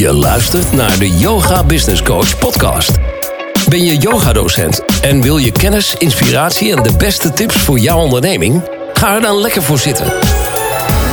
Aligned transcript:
Je 0.00 0.12
luistert 0.12 0.72
naar 0.72 0.98
de 0.98 1.10
Yoga 1.10 1.64
Business 1.64 2.02
Coach 2.02 2.38
podcast. 2.38 2.90
Ben 3.68 3.84
je 3.84 3.96
yogadocent 3.96 4.82
en 5.00 5.22
wil 5.22 5.36
je 5.36 5.52
kennis, 5.52 5.94
inspiratie 5.98 6.76
en 6.76 6.82
de 6.82 6.96
beste 6.96 7.32
tips 7.32 7.56
voor 7.56 7.78
jouw 7.78 7.98
onderneming? 7.98 8.62
Ga 8.92 9.14
er 9.14 9.20
dan 9.20 9.40
lekker 9.40 9.62
voor 9.62 9.78
zitten. 9.78 10.06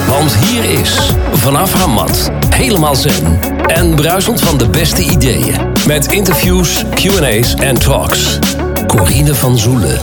Want 0.08 0.36
hier 0.36 0.80
is, 0.80 1.12
vanaf 1.32 1.74
haar 1.74 1.90
mat, 1.90 2.30
helemaal 2.50 2.96
zen 2.96 3.40
en 3.66 3.96
bruisend 3.96 4.42
van 4.42 4.58
de 4.58 4.70
beste 4.70 5.04
ideeën. 5.04 5.56
Met 5.88 6.12
interviews, 6.12 6.84
Q&A's 6.94 7.54
en 7.54 7.80
talks. 7.80 8.40
Corine 8.88 9.36
van 9.36 9.58
Zoelen. 9.58 10.00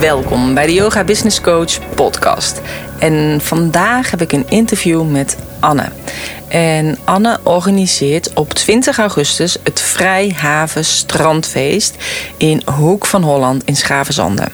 Welkom 0.00 0.54
bij 0.54 0.66
de 0.66 0.72
Yoga 0.72 1.04
Business 1.04 1.40
Coach 1.40 1.78
podcast. 1.94 2.60
En 3.00 3.40
vandaag 3.42 4.10
heb 4.10 4.20
ik 4.20 4.32
een 4.32 4.48
interview 4.48 5.10
met 5.10 5.36
Anne. 5.60 5.88
En 6.48 6.98
Anne 7.04 7.40
organiseert 7.42 8.32
op 8.32 8.54
20 8.54 8.98
augustus 8.98 9.56
het 9.62 9.80
Vrijhaven 9.80 10.84
Strandfeest 10.84 11.94
in 12.36 12.62
Hoek 12.64 13.06
van 13.06 13.22
Holland 13.22 13.64
in 13.64 13.76
Schavenzande. 13.76 14.48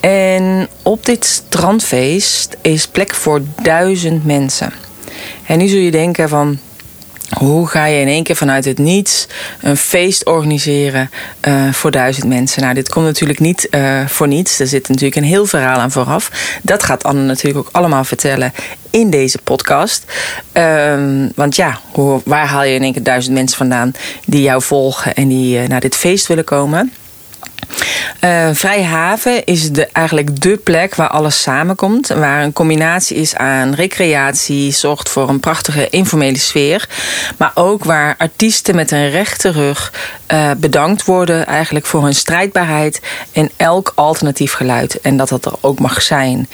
En 0.00 0.68
op 0.82 1.06
dit 1.06 1.24
strandfeest 1.24 2.56
is 2.60 2.88
plek 2.88 3.14
voor 3.14 3.42
duizend 3.62 4.24
mensen. 4.24 4.72
En 5.46 5.58
nu 5.58 5.66
zul 5.66 5.78
je 5.78 5.90
denken 5.90 6.28
van, 6.28 6.58
hoe 7.36 7.66
ga 7.66 7.84
je 7.84 8.00
in 8.00 8.08
één 8.08 8.22
keer 8.22 8.36
vanuit 8.36 8.64
het 8.64 8.78
niets 8.78 9.26
een 9.60 9.76
feest 9.76 10.26
organiseren 10.26 11.10
uh, 11.48 11.72
voor 11.72 11.90
duizend 11.90 12.26
mensen? 12.26 12.62
Nou, 12.62 12.74
dit 12.74 12.88
komt 12.88 13.06
natuurlijk 13.06 13.40
niet 13.40 13.68
uh, 13.70 14.06
voor 14.06 14.28
niets. 14.28 14.58
Er 14.58 14.66
zit 14.66 14.88
natuurlijk 14.88 15.16
een 15.16 15.24
heel 15.24 15.46
verhaal 15.46 15.78
aan 15.78 15.90
vooraf. 15.90 16.30
Dat 16.62 16.82
gaat 16.82 17.04
Anne 17.04 17.22
natuurlijk 17.22 17.66
ook 17.66 17.74
allemaal 17.74 18.04
vertellen 18.04 18.52
in 18.90 19.10
deze 19.10 19.38
podcast. 19.44 20.04
Um, 20.52 21.32
want 21.34 21.56
ja, 21.56 21.78
hoe, 21.92 22.20
waar 22.24 22.46
haal 22.46 22.64
je 22.64 22.74
in 22.74 22.82
één 22.82 22.92
keer 22.92 23.02
duizend 23.02 23.34
mensen 23.34 23.56
vandaan 23.56 23.92
die 24.26 24.42
jou 24.42 24.62
volgen 24.62 25.14
en 25.14 25.28
die 25.28 25.62
uh, 25.62 25.68
naar 25.68 25.80
dit 25.80 25.96
feest 25.96 26.26
willen 26.26 26.44
komen? 26.44 26.92
Uh, 28.24 28.48
Vrijhaven 28.52 29.44
is 29.44 29.70
de, 29.70 29.88
eigenlijk 29.92 30.40
de 30.40 30.56
plek 30.56 30.94
waar 30.94 31.08
alles 31.08 31.42
samenkomt. 31.42 32.08
Waar 32.08 32.42
een 32.42 32.52
combinatie 32.52 33.16
is 33.16 33.34
aan 33.34 33.74
recreatie, 33.74 34.72
zorgt 34.72 35.08
voor 35.08 35.28
een 35.28 35.40
prachtige 35.40 35.88
informele 35.90 36.38
sfeer. 36.38 36.88
Maar 37.36 37.50
ook 37.54 37.84
waar 37.84 38.14
artiesten 38.18 38.74
met 38.74 38.90
een 38.90 39.10
rechte 39.10 39.50
rug 39.50 39.92
uh, 40.32 40.50
bedankt 40.56 41.04
worden 41.04 41.46
eigenlijk 41.46 41.86
voor 41.86 42.02
hun 42.02 42.14
strijdbaarheid 42.14 43.00
en 43.32 43.50
elk 43.56 43.92
alternatief 43.94 44.52
geluid. 44.52 45.00
En 45.00 45.16
dat 45.16 45.28
dat 45.28 45.44
er 45.44 45.54
ook 45.60 45.78
mag 45.78 46.02
zijn. 46.02 46.48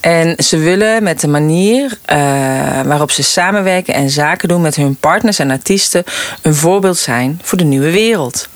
En 0.00 0.34
ze 0.44 0.58
willen 0.58 1.02
met 1.02 1.20
de 1.20 1.28
manier 1.28 1.98
uh, 2.12 2.16
waarop 2.84 3.10
ze 3.10 3.22
samenwerken 3.22 3.94
en 3.94 4.10
zaken 4.10 4.48
doen 4.48 4.60
met 4.60 4.76
hun 4.76 4.96
partners 4.96 5.38
en 5.38 5.50
artiesten 5.50 6.04
een 6.42 6.54
voorbeeld 6.54 6.98
zijn 6.98 7.40
voor 7.42 7.58
de 7.58 7.64
nieuwe 7.64 7.90
wereld. 7.90 8.48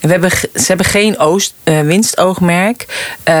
We 0.00 0.08
hebben, 0.08 0.30
ze 0.30 0.64
hebben 0.66 0.86
geen 0.86 1.18
oost, 1.18 1.54
uh, 1.64 1.80
winstoogmerk, 1.80 2.84
uh, 3.24 3.34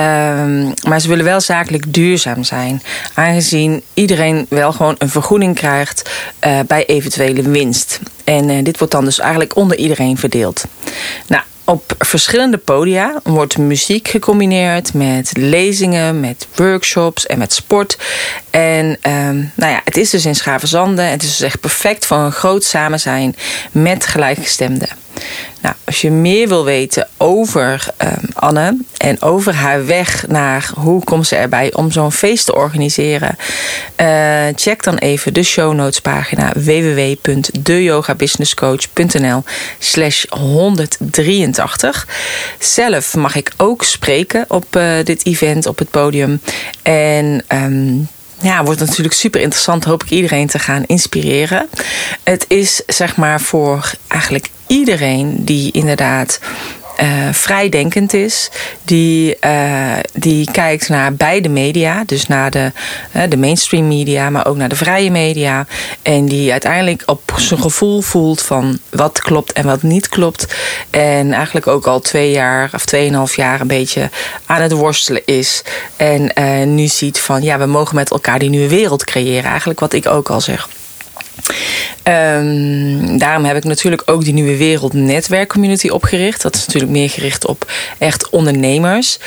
maar 0.88 1.00
ze 1.00 1.08
willen 1.08 1.24
wel 1.24 1.40
zakelijk 1.40 1.92
duurzaam 1.92 2.44
zijn. 2.44 2.82
Aangezien 3.14 3.82
iedereen 3.94 4.46
wel 4.48 4.72
gewoon 4.72 4.94
een 4.98 5.08
vergoeding 5.08 5.54
krijgt 5.54 6.10
uh, 6.46 6.58
bij 6.66 6.86
eventuele 6.86 7.42
winst. 7.42 8.00
En 8.24 8.48
uh, 8.48 8.64
dit 8.64 8.78
wordt 8.78 8.92
dan 8.92 9.04
dus 9.04 9.18
eigenlijk 9.18 9.56
onder 9.56 9.76
iedereen 9.76 10.18
verdeeld. 10.18 10.64
Nou, 11.26 11.42
op 11.68 11.94
verschillende 11.98 12.56
podia 12.56 13.20
wordt 13.22 13.58
muziek 13.58 14.08
gecombineerd 14.08 14.94
met 14.94 15.30
lezingen, 15.36 16.20
met 16.20 16.46
workshops 16.54 17.26
en 17.26 17.38
met 17.38 17.52
sport. 17.52 17.98
En 18.50 18.84
um, 18.86 19.52
nou 19.54 19.72
ja, 19.72 19.80
het 19.84 19.96
is 19.96 20.10
dus 20.10 20.26
in 20.26 20.34
Schavenzande. 20.34 21.02
Het 21.02 21.22
is 21.22 21.28
dus 21.28 21.40
echt 21.40 21.60
perfect 21.60 22.06
voor 22.06 22.16
een 22.16 22.32
groot 22.32 22.64
samen 22.64 23.00
zijn 23.00 23.36
met 23.72 24.06
gelijkgestemden. 24.06 24.88
Nou, 25.60 25.74
als 25.84 26.00
je 26.00 26.10
meer 26.10 26.48
wil 26.48 26.64
weten 26.64 27.08
over 27.16 27.86
um, 27.98 28.28
Anne 28.34 28.76
en 28.96 29.22
over 29.22 29.54
haar 29.54 29.86
weg 29.86 30.26
naar 30.26 30.70
hoe 30.74 31.04
komt 31.04 31.26
ze 31.26 31.36
erbij 31.36 31.74
om 31.74 31.90
zo'n 31.90 32.12
feest 32.12 32.46
te 32.46 32.54
organiseren, 32.54 33.36
uh, 34.00 34.46
check 34.54 34.82
dan 34.82 34.96
even 34.96 35.34
de 35.34 35.42
show 35.42 35.74
notes 35.74 36.00
pagina 36.00 36.52
www.deyogabusinesscoach.nl 36.54 39.42
slash 39.78 40.24
183. 40.28 42.08
Zelf 42.58 43.14
mag 43.14 43.34
ik 43.34 43.52
ook 43.56 43.84
spreken 43.84 44.44
op 44.48 44.76
uh, 44.76 44.92
dit 45.04 45.26
event 45.26 45.66
op 45.66 45.78
het 45.78 45.90
podium. 45.90 46.40
En 46.82 47.44
um, 47.52 48.08
ja, 48.40 48.64
wordt 48.64 48.80
natuurlijk 48.80 49.14
super 49.14 49.40
interessant. 49.40 49.84
Hoop 49.84 50.02
ik 50.02 50.10
iedereen 50.10 50.46
te 50.46 50.58
gaan 50.58 50.84
inspireren. 50.86 51.68
Het 52.22 52.44
is 52.48 52.82
zeg 52.86 53.16
maar 53.16 53.40
voor 53.40 53.92
eigenlijk 54.08 54.50
iedereen 54.68 55.44
die 55.44 55.72
inderdaad 55.72 56.38
uh, 57.00 57.32
vrijdenkend 57.32 58.12
is. 58.12 58.50
Die, 58.84 59.36
uh, 59.40 59.92
die 60.12 60.50
kijkt 60.50 60.88
naar 60.88 61.14
beide 61.14 61.48
media. 61.48 62.02
Dus 62.06 62.26
naar 62.26 62.50
de, 62.50 62.72
uh, 63.16 63.22
de 63.28 63.36
mainstream 63.36 63.88
media, 63.88 64.30
maar 64.30 64.46
ook 64.46 64.56
naar 64.56 64.68
de 64.68 64.76
vrije 64.76 65.10
media. 65.10 65.66
En 66.02 66.26
die 66.26 66.50
uiteindelijk 66.50 67.02
op 67.06 67.34
zijn 67.36 67.60
gevoel 67.60 68.00
voelt 68.00 68.42
van 68.42 68.78
wat 68.90 69.20
klopt 69.20 69.52
en 69.52 69.64
wat 69.66 69.82
niet 69.82 70.08
klopt. 70.08 70.54
En 70.90 71.32
eigenlijk 71.32 71.66
ook 71.66 71.86
al 71.86 72.00
twee 72.00 72.30
jaar 72.30 72.70
of 72.74 72.84
tweeënhalf 72.84 73.36
jaar 73.36 73.60
een 73.60 73.66
beetje 73.66 74.10
aan 74.46 74.60
het 74.60 74.72
worstelen 74.72 75.22
is. 75.24 75.62
En 75.96 76.74
nu 76.74 76.86
ziet 76.86 77.20
van 77.20 77.42
ja, 77.42 77.58
we 77.58 77.66
mogen 77.66 77.94
met 77.94 78.10
elkaar 78.10 78.38
die 78.38 78.50
nieuwe 78.50 78.68
wereld 78.68 79.04
creëren. 79.04 79.50
Eigenlijk 79.50 79.80
wat 79.80 79.92
ik 79.92 80.06
ook 80.06 80.30
al 80.30 80.40
zeg. 80.40 80.68
Um, 82.08 83.18
daarom 83.18 83.44
heb 83.44 83.56
ik 83.56 83.64
natuurlijk 83.64 84.02
ook 84.06 84.24
die 84.24 84.32
Nieuwe 84.32 84.56
Wereld 84.56 84.92
netwerkcommunity 84.92 85.88
opgericht. 85.88 86.42
Dat 86.42 86.54
is 86.54 86.66
natuurlijk 86.66 86.92
meer 86.92 87.10
gericht 87.10 87.46
op 87.46 87.70
echt 87.98 88.28
ondernemers. 88.28 89.18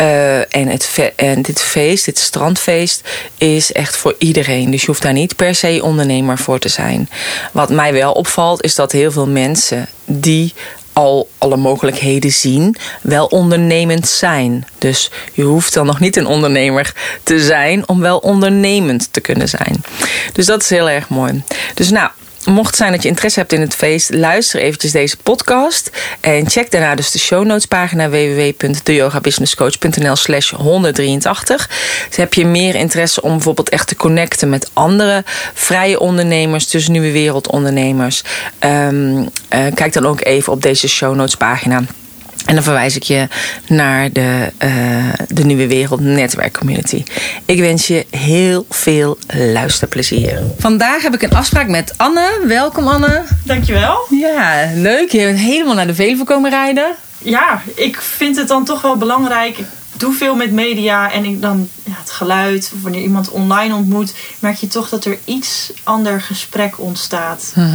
Uh, 0.00 0.38
en, 0.38 0.68
het 0.68 1.12
en 1.16 1.42
dit 1.42 1.60
feest, 1.60 2.04
dit 2.04 2.18
strandfeest, 2.18 3.08
is 3.38 3.72
echt 3.72 3.96
voor 3.96 4.14
iedereen. 4.18 4.70
Dus 4.70 4.80
je 4.80 4.86
hoeft 4.86 5.02
daar 5.02 5.12
niet 5.12 5.36
per 5.36 5.54
se 5.54 5.80
ondernemer 5.82 6.38
voor 6.38 6.58
te 6.58 6.68
zijn. 6.68 7.08
Wat 7.52 7.70
mij 7.70 7.92
wel 7.92 8.12
opvalt, 8.12 8.62
is 8.62 8.74
dat 8.74 8.92
heel 8.92 9.10
veel 9.10 9.28
mensen 9.28 9.88
die 10.04 10.54
al 10.98 11.28
alle 11.38 11.56
mogelijkheden 11.56 12.32
zien, 12.32 12.76
wel 13.02 13.26
ondernemend 13.26 14.08
zijn. 14.08 14.66
Dus 14.78 15.10
je 15.32 15.42
hoeft 15.42 15.74
dan 15.74 15.86
nog 15.86 16.00
niet 16.00 16.16
een 16.16 16.26
ondernemer 16.26 16.94
te 17.22 17.40
zijn 17.40 17.88
om 17.88 18.00
wel 18.00 18.18
ondernemend 18.18 19.12
te 19.12 19.20
kunnen 19.20 19.48
zijn. 19.48 19.84
Dus 20.32 20.46
dat 20.46 20.62
is 20.62 20.70
heel 20.70 20.90
erg 20.90 21.08
mooi. 21.08 21.42
Dus 21.74 21.90
nou, 21.90 22.10
mocht 22.52 22.76
zijn 22.76 22.92
dat 22.92 23.02
je 23.02 23.08
interesse 23.08 23.38
hebt 23.38 23.52
in 23.52 23.60
het 23.60 23.74
feest, 23.74 24.14
luister 24.14 24.60
eventjes 24.60 24.92
deze 24.92 25.16
podcast. 25.22 25.90
En 26.20 26.50
check 26.50 26.70
daarna 26.70 26.94
dus 26.94 27.10
de 27.10 27.18
show 27.18 27.44
notes 27.44 27.66
pagina 27.66 28.08
www.deyogabusinesscoach.nl 28.08 30.16
slash 30.16 30.50
183. 30.50 31.70
Dus 32.08 32.16
heb 32.16 32.34
je 32.34 32.46
meer 32.46 32.74
interesse 32.74 33.22
om 33.22 33.30
bijvoorbeeld 33.30 33.68
echt 33.68 33.88
te 33.88 33.96
connecten 33.96 34.48
met 34.48 34.70
andere 34.72 35.22
vrije 35.54 36.00
ondernemers, 36.00 36.68
dus 36.68 36.88
nieuwe 36.88 37.12
wereldondernemers. 37.12 38.22
Um, 38.60 39.18
uh, 39.18 39.26
kijk 39.74 39.92
dan 39.92 40.06
ook 40.06 40.24
even 40.24 40.52
op 40.52 40.62
deze 40.62 40.88
show 40.88 41.14
notes 41.14 41.34
pagina. 41.34 41.82
En 42.48 42.54
dan 42.54 42.62
verwijs 42.62 42.96
ik 42.96 43.02
je 43.02 43.28
naar 43.66 44.12
de, 44.12 44.52
uh, 44.64 45.12
de 45.28 45.44
Nieuwe 45.44 45.66
Wereld 45.66 46.00
Netwerkcommunity. 46.00 47.02
Ik 47.44 47.58
wens 47.58 47.86
je 47.86 48.06
heel 48.10 48.66
veel 48.70 49.18
luisterplezier. 49.52 50.42
Vandaag 50.58 51.02
heb 51.02 51.14
ik 51.14 51.22
een 51.22 51.34
afspraak 51.34 51.68
met 51.68 51.94
Anne. 51.96 52.40
Welkom 52.46 52.88
Anne. 52.88 53.24
Dankjewel. 53.44 53.96
Ja, 54.10 54.70
leuk. 54.74 55.12
Je 55.12 55.18
bent 55.18 55.38
helemaal 55.38 55.74
naar 55.74 55.86
de 55.86 55.94
Veluwe 55.94 56.24
komen 56.24 56.50
rijden. 56.50 56.94
Ja, 57.18 57.62
ik 57.74 58.00
vind 58.00 58.36
het 58.36 58.48
dan 58.48 58.64
toch 58.64 58.80
wel 58.80 58.96
belangrijk. 58.96 59.58
Ik 59.58 59.66
doe 59.96 60.12
veel 60.12 60.34
met 60.34 60.52
media 60.52 61.12
en 61.12 61.24
ik 61.24 61.42
dan 61.42 61.68
ja, 61.84 61.92
het 61.98 62.10
geluid, 62.10 62.70
of 62.74 62.82
wanneer 62.82 63.02
iemand 63.02 63.30
online 63.30 63.74
ontmoet, 63.74 64.14
merk 64.38 64.56
je 64.56 64.66
toch 64.66 64.88
dat 64.88 65.04
er 65.04 65.18
iets 65.24 65.72
ander 65.82 66.20
gesprek 66.20 66.80
ontstaat. 66.80 67.52
Uh 67.56 67.64
-huh 67.64 67.74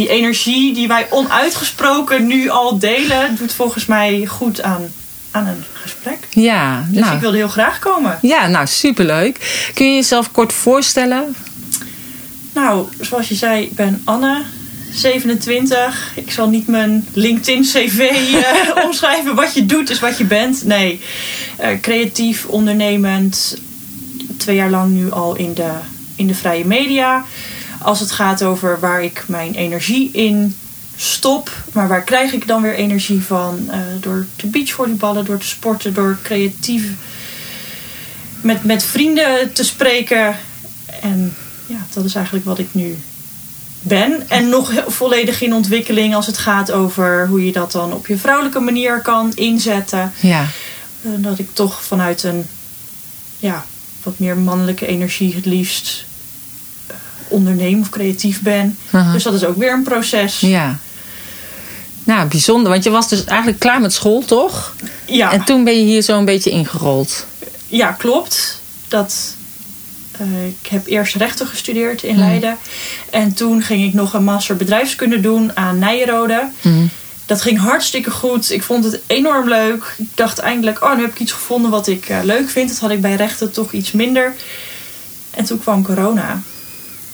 die 0.00 0.08
energie 0.08 0.74
die 0.74 0.88
wij 0.88 1.06
onuitgesproken 1.10 2.26
nu 2.26 2.48
al 2.48 2.78
delen, 2.78 3.36
doet 3.36 3.52
volgens 3.52 3.86
mij 3.86 4.26
goed 4.26 4.62
aan, 4.62 4.92
aan 5.30 5.46
een 5.46 5.64
gesprek. 5.72 6.18
Ja, 6.30 6.86
dus 6.90 7.00
nou, 7.00 7.14
ik 7.14 7.20
wilde 7.20 7.36
heel 7.36 7.48
graag 7.48 7.78
komen. 7.78 8.18
Ja, 8.22 8.46
nou 8.46 8.66
superleuk. 8.66 9.68
Kun 9.74 9.86
je 9.86 9.94
jezelf 9.94 10.30
kort 10.30 10.52
voorstellen? 10.52 11.36
Nou, 12.54 12.86
zoals 13.00 13.28
je 13.28 13.34
zei, 13.34 13.62
ik 13.62 13.74
ben 13.74 14.02
Anne, 14.04 14.42
27. 14.92 16.12
Ik 16.14 16.30
zal 16.30 16.48
niet 16.48 16.66
mijn 16.66 17.06
LinkedIn-CV 17.12 17.98
uh, 18.32 18.84
omschrijven. 18.86 19.34
Wat 19.34 19.54
je 19.54 19.66
doet 19.66 19.90
is 19.90 20.00
wat 20.00 20.18
je 20.18 20.24
bent. 20.24 20.64
Nee, 20.64 21.00
uh, 21.60 21.68
creatief, 21.80 22.46
ondernemend. 22.46 23.58
Twee 24.36 24.56
jaar 24.56 24.70
lang 24.70 24.94
nu 24.94 25.10
al 25.10 25.36
in 25.36 25.54
de, 25.54 25.70
in 26.16 26.26
de 26.26 26.34
vrije 26.34 26.64
media 26.64 27.24
als 27.82 28.00
het 28.00 28.10
gaat 28.10 28.42
over 28.42 28.80
waar 28.80 29.02
ik 29.02 29.24
mijn 29.26 29.54
energie 29.54 30.10
in 30.12 30.56
stop. 30.96 31.50
Maar 31.72 31.88
waar 31.88 32.02
krijg 32.02 32.32
ik 32.32 32.46
dan 32.46 32.62
weer 32.62 32.74
energie 32.74 33.22
van? 33.22 33.58
Uh, 33.68 33.76
door 34.00 34.26
te 34.36 34.46
beachvolleyballen, 34.46 35.24
door 35.24 35.38
te 35.38 35.46
sporten, 35.46 35.94
door 35.94 36.18
creatief 36.22 36.84
met, 38.40 38.64
met 38.64 38.84
vrienden 38.84 39.52
te 39.52 39.64
spreken. 39.64 40.36
En 41.00 41.34
ja, 41.66 41.86
dat 41.92 42.04
is 42.04 42.14
eigenlijk 42.14 42.44
wat 42.44 42.58
ik 42.58 42.68
nu 42.72 42.98
ben. 43.82 44.28
En 44.28 44.48
nog 44.48 44.72
volledig 44.86 45.42
in 45.42 45.54
ontwikkeling 45.54 46.14
als 46.14 46.26
het 46.26 46.38
gaat 46.38 46.72
over 46.72 47.28
hoe 47.28 47.44
je 47.44 47.52
dat 47.52 47.72
dan 47.72 47.92
op 47.92 48.06
je 48.06 48.18
vrouwelijke 48.18 48.60
manier 48.60 49.02
kan 49.02 49.32
inzetten. 49.34 50.12
Ja. 50.20 50.46
Eh, 51.02 51.10
dat 51.16 51.38
ik 51.38 51.48
toch 51.52 51.84
vanuit 51.84 52.22
een 52.22 52.46
ja, 53.38 53.64
wat 54.02 54.18
meer 54.18 54.36
mannelijke 54.36 54.86
energie 54.86 55.34
het 55.34 55.46
liefst 55.46 56.04
onderneem 57.30 57.80
of 57.80 57.88
creatief 57.90 58.40
ben. 58.42 58.78
Aha. 58.90 59.12
Dus 59.12 59.22
dat 59.22 59.34
is 59.34 59.44
ook 59.44 59.56
weer 59.56 59.72
een 59.72 59.82
proces. 59.82 60.40
Ja. 60.40 60.78
Nou, 62.04 62.28
bijzonder. 62.28 62.70
Want 62.70 62.84
je 62.84 62.90
was 62.90 63.08
dus 63.08 63.24
eigenlijk 63.24 63.58
klaar 63.58 63.80
met 63.80 63.92
school, 63.92 64.24
toch? 64.24 64.74
Ja, 65.06 65.32
En 65.32 65.44
toen 65.44 65.64
ben 65.64 65.78
je 65.78 65.84
hier 65.84 66.02
zo 66.02 66.18
een 66.18 66.24
beetje 66.24 66.50
ingerold. 66.50 67.26
ja 67.66 67.92
klopt. 67.92 68.58
Dat, 68.88 69.34
eh, 70.12 70.46
ik 70.46 70.66
heb 70.70 70.86
eerst 70.86 71.14
rechten 71.14 71.46
gestudeerd 71.46 72.02
in 72.02 72.14
Hmm. 72.14 72.22
Leiden. 72.24 72.56
En 73.10 73.34
toen 73.34 73.62
ging 73.62 73.84
ik 73.84 73.94
nog 73.94 74.14
een 74.14 74.24
master 74.24 74.56
bedrijfskunde 74.56 75.20
doen 75.20 75.56
aan 75.56 75.78
Nijrode. 75.78 76.48
Mhm. 76.62 76.84
Dat 77.26 77.42
ging 77.42 77.58
hartstikke 77.58 78.10
goed. 78.10 78.50
Ik 78.50 78.62
vond 78.62 78.84
het 78.84 79.00
enorm 79.06 79.48
leuk. 79.48 79.94
Ik 79.96 80.06
dacht 80.14 80.38
eindelijk, 80.38 80.82
oh, 80.82 80.96
nu 80.96 81.02
heb 81.02 81.10
ik 81.10 81.18
iets 81.20 81.32
gevonden 81.32 81.70
wat 81.70 81.86
ik 81.86 82.08
eh, 82.08 82.18
leuk 82.22 82.50
vind. 82.50 82.68
Dat 82.68 82.78
had 82.78 82.90
ik 82.90 83.00
bij 83.00 83.14
rechten 83.14 83.52
toch 83.52 83.72
iets 83.72 83.92
minder. 83.92 84.34
En 85.30 85.44
toen 85.44 85.58
kwam 85.60 85.82
corona. 85.82 86.42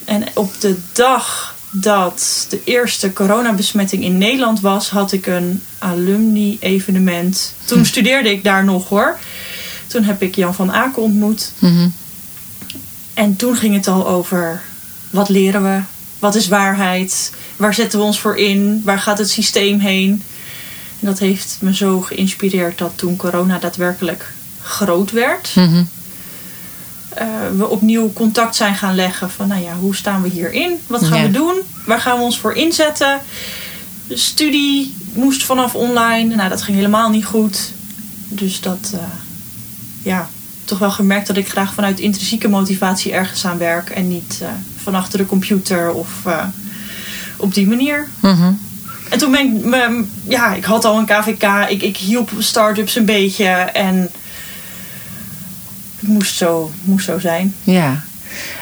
En 0.07 0.23
op 0.33 0.59
de 0.59 0.77
dag 0.91 1.55
dat 1.71 2.45
de 2.49 2.61
eerste 2.63 3.13
coronabesmetting 3.13 4.03
in 4.03 4.17
Nederland 4.17 4.61
was, 4.61 4.89
had 4.89 5.11
ik 5.11 5.25
een 5.25 5.63
alumni-evenement. 5.79 7.53
Toen 7.65 7.85
studeerde 7.85 8.31
ik 8.31 8.43
daar 8.43 8.63
nog 8.63 8.89
hoor. 8.89 9.17
Toen 9.87 10.03
heb 10.03 10.21
ik 10.21 10.35
Jan 10.35 10.55
van 10.55 10.71
Aken 10.71 11.01
ontmoet. 11.01 11.51
Mhm. 11.59 11.89
En 13.13 13.35
toen 13.35 13.55
ging 13.55 13.75
het 13.75 13.87
al 13.87 14.07
over 14.07 14.61
wat 15.09 15.29
leren 15.29 15.63
we? 15.63 15.81
Wat 16.19 16.35
is 16.35 16.47
waarheid? 16.47 17.33
Waar 17.55 17.73
zetten 17.73 17.99
we 17.99 18.05
ons 18.05 18.19
voor 18.19 18.37
in? 18.37 18.81
Waar 18.83 18.99
gaat 18.99 19.17
het 19.17 19.29
systeem 19.29 19.79
heen? 19.79 20.23
En 20.99 21.07
dat 21.07 21.19
heeft 21.19 21.57
me 21.59 21.75
zo 21.75 22.01
geïnspireerd 22.01 22.77
dat 22.77 22.91
toen 22.95 23.15
corona 23.15 23.59
daadwerkelijk 23.59 24.31
groot 24.61 25.11
werd, 25.11 25.51
eh, 25.55 25.79
we 27.57 27.67
opnieuw 27.67 28.13
contact 28.13 28.55
zijn 28.55 28.75
gaan 28.75 28.95
leggen 28.95 29.29
van, 29.29 29.47
nou 29.47 29.61
ja, 29.63 29.73
hoe 29.79 29.95
staan 29.95 30.21
we 30.21 30.29
hierin? 30.29 30.79
Wat 30.87 31.03
gaan 31.05 31.17
Ja. 31.17 31.25
we 31.25 31.31
doen? 31.31 31.55
Waar 31.85 31.99
gaan 31.99 32.17
we 32.17 32.23
ons 32.23 32.39
voor 32.39 32.53
inzetten? 32.53 33.19
De 34.07 34.17
studie 34.17 34.95
moest 35.13 35.43
vanaf 35.43 35.75
online. 35.75 36.35
Nou, 36.35 36.49
dat 36.49 36.61
ging 36.61 36.77
helemaal 36.77 37.09
niet 37.09 37.25
goed. 37.25 37.71
Dus 38.27 38.61
dat, 38.61 38.91
eh, 38.93 38.99
ja, 40.01 40.29
toch 40.65 40.79
wel 40.79 40.91
gemerkt 40.91 41.27
dat 41.27 41.37
ik 41.37 41.49
graag 41.49 41.73
vanuit 41.73 41.99
intrinsieke 41.99 42.47
motivatie 42.47 43.13
ergens 43.13 43.45
aan 43.45 43.57
werk 43.57 43.89
en 43.89 44.07
niet 44.07 44.39
eh, 44.41 44.47
van 44.83 44.95
achter 44.95 45.17
de 45.17 45.25
computer 45.25 45.91
of 45.91 46.09
eh, 46.25 46.43
op 47.37 47.53
die 47.53 47.67
manier. 47.67 48.07
Mhm. 48.19 48.51
En 49.09 49.17
toen 49.17 49.31
ben 49.31 49.39
ik, 49.41 50.05
ja, 50.27 50.53
ik 50.53 50.63
had 50.65 50.85
al 50.85 50.97
een 50.97 51.05
KVK, 51.05 51.69
ik, 51.69 51.81
ik 51.81 51.97
hielp 51.97 52.29
start-ups 52.39 52.95
een 52.95 53.05
beetje 53.05 53.45
en 53.73 54.09
moest 55.99 56.35
zo, 56.35 56.71
moest 56.83 57.05
zo 57.05 57.19
zijn. 57.19 57.55
Ja. 57.63 58.03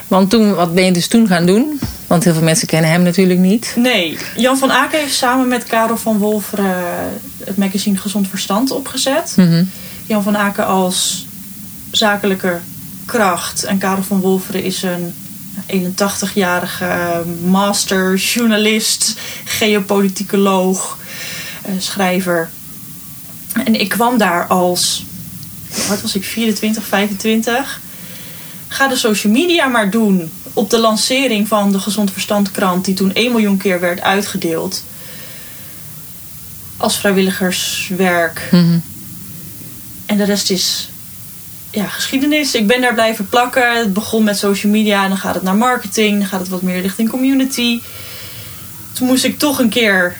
Want 0.08 0.30
toen, 0.30 0.54
wat 0.54 0.74
ben 0.74 0.86
je 0.86 0.92
dus 0.92 1.08
toen 1.08 1.28
gaan 1.28 1.46
doen? 1.46 1.80
Want 2.08 2.24
heel 2.24 2.34
veel 2.34 2.44
mensen 2.44 2.68
kennen 2.68 2.92
hem 2.92 3.04
natuurlijk 3.04 3.40
niet. 3.40 3.74
Nee, 3.76 4.18
Jan 4.36 4.58
van 4.58 4.72
Aken 4.72 5.00
heeft 5.00 5.16
samen 5.16 5.48
met 5.48 5.64
Karel 5.64 5.98
van 5.98 6.18
Wolferen 6.18 6.84
het 7.44 7.58
magazine 7.58 7.98
Gezond 7.98 8.28
Verstand 8.28 8.72
opgezet. 8.72 9.34
Mhm. 9.36 9.64
Jan 10.06 10.24
van 10.24 10.38
Aken 10.38 10.66
als 10.66 11.26
zakelijke 11.92 12.60
kracht. 13.06 13.64
En 13.64 13.78
Karel 13.78 14.04
van 14.04 14.20
Wolferen 14.20 14.64
is 14.64 14.84
een 14.84 15.14
81-jarige 15.68 17.24
master, 17.46 18.16
journalist, 18.16 19.14
geopoliticoloog, 19.44 20.98
eh, 21.62 21.72
schrijver. 21.78 22.50
En 23.66 23.80
ik 23.80 23.90
kwam 23.90 24.18
daar 24.18 24.48
als, 24.48 25.06
wat 25.88 26.02
was 26.02 26.16
ik, 26.16 26.24
24, 26.24 26.84
25. 26.84 27.82
Ga 28.68 28.88
de 28.88 28.96
social 28.96 29.34
media 29.34 29.68
maar 29.68 29.90
doen 29.90 30.32
op 30.54 30.70
de 30.70 30.78
lancering 30.78 31.48
van 31.48 31.72
de 31.72 31.80
Gezond 31.80 32.12
Verstand 32.12 32.52
krant, 32.52 32.86
die 32.86 32.94
toen 32.94 33.14
1 33.14 33.32
miljoen 33.32 33.58
keer 33.58 33.80
werd 33.80 34.02
uitgedeeld. 34.02 34.84
Als 36.78 36.98
vrijwilligerswerk. 36.98 38.48
Mhm. 38.52 38.80
En 40.06 40.18
de 40.18 40.24
rest 40.24 40.50
is 40.50 40.90
ja, 41.72 41.88
geschiedenis. 41.88 42.56
Ik 42.56 42.68
ben 42.68 42.82
daar 42.82 42.94
blijven 42.94 43.30
plakken. 43.30 43.78
Het 43.78 43.94
begon 43.94 44.24
met 44.24 44.38
social 44.38 44.72
media 44.72 45.04
en 45.04 45.10
dan 45.10 45.18
gaat 45.18 45.36
het 45.36 45.44
naar 45.44 45.56
marketing. 45.56 46.20
Dan 46.20 46.28
gaat 46.28 46.40
het 46.40 46.50
wat 46.50 46.62
meer 46.62 46.82
richting 46.82 47.10
community. 47.10 47.82
Toen 48.94 49.08
moest 49.08 49.24
ik 49.24 49.40
toch 49.40 49.60
een 49.60 49.70
keer 49.70 50.16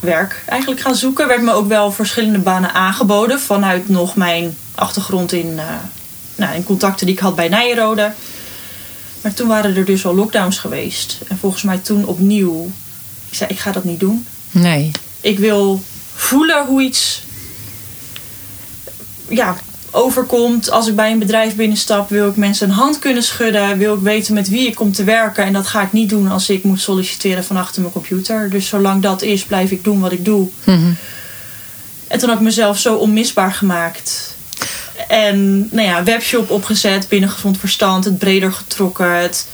werk 0.00 0.42
eigenlijk 0.46 0.80
gaan 0.80 0.94
zoeken. 0.94 1.28
Werd 1.28 1.42
me 1.42 1.52
ook 1.52 1.68
wel 1.68 1.92
verschillende 1.92 2.38
banen 2.38 2.74
aangeboden. 2.74 3.40
Vanuit 3.40 3.88
nog 3.88 4.16
mijn 4.16 4.56
achtergrond 4.74 5.32
in, 5.32 5.58
eh, 5.58 5.64
nou, 6.34 6.54
in 6.54 6.64
contacten 6.64 7.06
die 7.06 7.14
ik 7.14 7.20
had 7.20 7.34
bij 7.34 7.48
Nijrode. 7.48 8.12
Maar 9.22 9.34
toen 9.34 9.48
waren 9.48 9.76
er 9.76 9.84
dus 9.84 10.06
al 10.06 10.14
lockdowns 10.14 10.58
geweest. 10.58 11.18
En 11.28 11.38
volgens 11.38 11.62
mij 11.62 11.78
toen 11.78 12.04
opnieuw. 12.04 12.70
Ik 13.28 13.36
zei, 13.36 13.50
ik 13.50 13.58
ga 13.58 13.72
dat 13.72 13.84
niet 13.84 14.00
doen. 14.00 14.26
Nee. 14.50 14.90
Ik 15.20 15.38
wil 15.38 15.82
voelen 16.14 16.66
hoe 16.66 16.82
iets 16.82 17.22
ja, 19.28 19.56
overkomt. 19.90 20.70
Als 20.70 20.86
ik 20.86 20.96
bij 20.96 21.12
een 21.12 21.18
bedrijf 21.18 21.56
binnenstap, 21.56 22.08
wil 22.08 22.28
ik 22.28 22.36
mensen 22.36 22.68
een 22.68 22.74
hand 22.74 22.98
kunnen 22.98 23.22
schudden. 23.22 23.78
Wil 23.78 23.94
ik 23.94 24.00
weten 24.00 24.34
met 24.34 24.48
wie 24.48 24.66
ik 24.66 24.74
kom 24.74 24.92
te 24.92 25.04
werken. 25.04 25.44
En 25.44 25.52
dat 25.52 25.66
ga 25.66 25.82
ik 25.82 25.92
niet 25.92 26.08
doen 26.08 26.30
als 26.30 26.48
ik 26.48 26.64
moet 26.64 26.80
solliciteren 26.80 27.44
van 27.44 27.56
achter 27.56 27.80
mijn 27.80 27.92
computer. 27.92 28.50
Dus 28.50 28.66
zolang 28.66 29.02
dat 29.02 29.22
is, 29.22 29.44
blijf 29.44 29.70
ik 29.70 29.84
doen 29.84 30.00
wat 30.00 30.12
ik 30.12 30.24
doe. 30.24 30.48
Mhm. 30.64 30.92
En 32.06 32.18
toen 32.18 32.28
heb 32.28 32.38
ik 32.38 32.44
mezelf 32.44 32.78
zo 32.78 32.94
onmisbaar 32.94 33.52
gemaakt. 33.52 34.34
En 35.08 35.68
nou 35.70 35.88
ja, 35.88 36.02
webshop 36.02 36.50
opgezet 36.50 37.08
binnen 37.08 37.30
gezond 37.30 37.58
verstand. 37.58 38.04
Het 38.04 38.18
breder 38.18 38.52
getrokken. 38.52 39.14
Het 39.14 39.46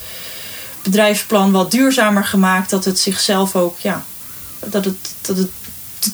bedrijfsplan 0.83 1.53
wat 1.53 1.71
duurzamer 1.71 2.25
gemaakt. 2.25 2.71
Dat 2.71 2.85
het 2.85 2.99
zichzelf 2.99 3.57
ook, 3.57 3.79
ja, 3.79 4.05
dat 4.67 4.85
het, 4.85 4.97
dat 5.21 5.37
het 5.37 5.51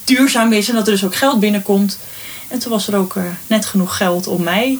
duurzaam 0.04 0.52
is. 0.52 0.68
En 0.68 0.74
dat 0.74 0.86
er 0.86 0.92
dus 0.92 1.04
ook 1.04 1.16
geld 1.16 1.40
binnenkomt. 1.40 1.98
En 2.52 2.58
toen 2.58 2.72
was 2.72 2.88
er 2.88 2.96
ook 2.96 3.16
eh, 3.16 3.22
net 3.46 3.66
genoeg 3.66 3.96
geld 3.96 4.26
om 4.26 4.42
mij 4.42 4.78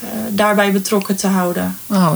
eh, 0.00 0.08
daarbij 0.30 0.72
betrokken 0.72 1.16
te 1.16 1.26
houden. 1.26 1.78
Oh, 1.86 2.12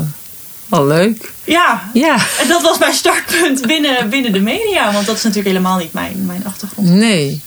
wel 0.66 0.86
leuk. 0.86 1.32
Ja, 1.44 1.90
Ja. 1.92 2.16
en 2.40 2.48
dat 2.48 2.62
was 2.62 2.78
mijn 2.78 2.94
startpunt 2.94 3.66
binnen, 3.66 4.08
binnen 4.10 4.32
de 4.32 4.40
media. 4.40 4.92
Want 4.92 5.06
dat 5.06 5.16
is 5.16 5.22
natuurlijk 5.22 5.54
helemaal 5.56 5.78
niet 5.78 5.92
mijn, 5.92 6.26
mijn 6.26 6.44
achtergrond. 6.46 6.88
Nee. 6.88 7.40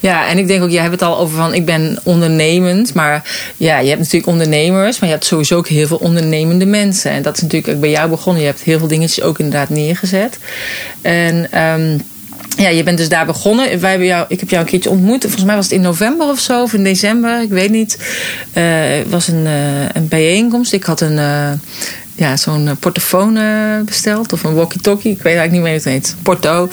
Ja, 0.00 0.26
en 0.28 0.38
ik 0.38 0.46
denk 0.46 0.62
ook, 0.62 0.70
jij 0.70 0.80
hebt 0.80 0.92
het 0.92 1.02
al 1.02 1.18
over 1.18 1.36
van, 1.36 1.54
ik 1.54 1.64
ben 1.64 1.98
ondernemend. 2.04 2.94
Maar 2.94 3.22
ja, 3.56 3.78
je 3.78 3.88
hebt 3.88 4.00
natuurlijk 4.00 4.32
ondernemers, 4.32 4.98
maar 4.98 5.08
je 5.08 5.14
hebt 5.14 5.26
sowieso 5.26 5.56
ook 5.56 5.68
heel 5.68 5.86
veel 5.86 5.96
ondernemende 5.96 6.66
mensen. 6.66 7.10
En 7.10 7.22
dat 7.22 7.36
is 7.36 7.42
natuurlijk 7.42 7.74
ook 7.74 7.80
bij 7.80 7.90
jou 7.90 8.10
begonnen. 8.10 8.42
Je 8.42 8.48
hebt 8.48 8.60
heel 8.60 8.78
veel 8.78 8.88
dingetjes 8.88 9.24
ook 9.24 9.38
inderdaad 9.38 9.68
neergezet. 9.68 10.38
En 11.02 11.52
ehm, 11.52 11.98
ja, 12.60 12.68
je 12.68 12.82
bent 12.82 12.98
dus 12.98 13.08
daar 13.08 13.26
begonnen. 13.26 13.80
Wij 13.80 13.90
hebben 13.90 14.08
jou, 14.08 14.24
ik 14.28 14.40
heb 14.40 14.50
jou 14.50 14.62
een 14.62 14.68
keertje 14.68 14.90
ontmoet. 14.90 15.20
Volgens 15.22 15.44
mij 15.44 15.54
was 15.54 15.64
het 15.64 15.74
in 15.74 15.80
november 15.80 16.28
of 16.28 16.38
zo, 16.40 16.62
of 16.62 16.72
in 16.72 16.84
december, 16.84 17.42
ik 17.42 17.48
weet 17.48 17.70
niet. 17.70 17.98
Eh, 18.52 18.64
het 18.98 19.08
was 19.08 19.28
een, 19.28 19.46
eh, 19.46 19.88
een 19.92 20.08
bijeenkomst. 20.08 20.72
Ik 20.72 20.84
had 20.84 21.00
een... 21.00 21.18
eh, 21.18 21.50
ja, 22.14 22.36
zo'n 22.36 22.76
portofoon 22.80 23.38
besteld. 23.84 24.32
Of 24.32 24.44
een 24.44 24.54
walkie-talkie. 24.54 25.10
Ik 25.10 25.22
weet 25.22 25.36
eigenlijk 25.36 25.52
niet 25.52 25.62
meer 25.62 25.82
hoe 25.82 25.92
het 25.92 26.04
heet. 26.04 26.16
Porto. 26.22 26.68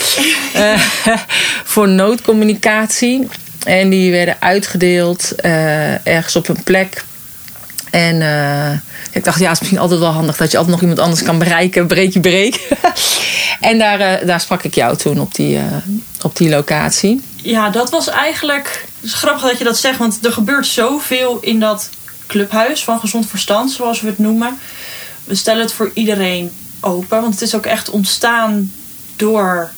Voor 1.74 1.88
noodcommunicatie. 1.90 3.28
En 3.66 3.90
die 3.90 4.12
werden 4.12 4.36
uitgedeeld 4.40 5.36
ergens 6.04 6.36
op 6.36 6.48
een 6.48 6.64
plek. 6.64 7.04
En 7.92 8.22
eh, 8.22 8.80
ik 9.12 9.24
dacht, 9.24 9.40
ja, 9.40 9.46
het 9.46 9.54
is 9.54 9.60
misschien 9.60 9.80
altijd 9.80 10.00
wel 10.00 10.10
handig 10.10 10.38
dat 10.38 10.52
je 10.52 10.58
altijd 10.58 10.76
nog 10.76 10.84
iemand 10.84 11.02
anders 11.02 11.24
kan 11.24 11.38
bereiken. 11.38 11.88
Breek 11.88 12.14
je 12.14 12.20
breek. 12.20 12.68
en 13.62 13.78
daar, 13.78 14.00
eh, 14.00 14.28
daar 14.28 14.42
sprak 14.42 14.64
ik 14.64 14.76
jou 14.76 14.98
toen 14.98 15.20
op 15.20 15.36
die, 15.36 15.58
eh, 15.58 15.64
op 16.22 16.36
die 16.36 16.50
locatie. 16.50 17.22
Ja, 17.36 17.70
dat 17.70 17.90
was 17.90 18.08
eigenlijk. 18.08 18.86
Het 18.96 19.10
is 19.10 19.14
grappig 19.14 19.42
dat 19.42 19.58
je 19.58 19.64
dat 19.64 19.78
zegt, 19.78 19.98
want 19.98 20.26
er 20.26 20.32
gebeurt 20.32 20.68
zoveel 20.68 21.38
in 21.42 21.60
dat 21.60 21.90
clubhuis 22.28 22.84
van 22.84 23.00
gezond 23.00 23.28
verstand, 23.28 23.72
zoals 23.72 24.02
we 24.02 24.08
het 24.08 24.20
noemen. 24.20 24.58
We 25.24 25.36
stellen 25.36 25.62
het 25.62 25.74
voor 25.74 25.92
iedereen 25.94 26.52
open, 26.80 27.22
want 27.22 27.34
het 27.34 27.42
is 27.42 27.56
ook 27.56 27.66
echt 27.66 27.90
ontstaan 27.90 28.72
door 29.16 29.72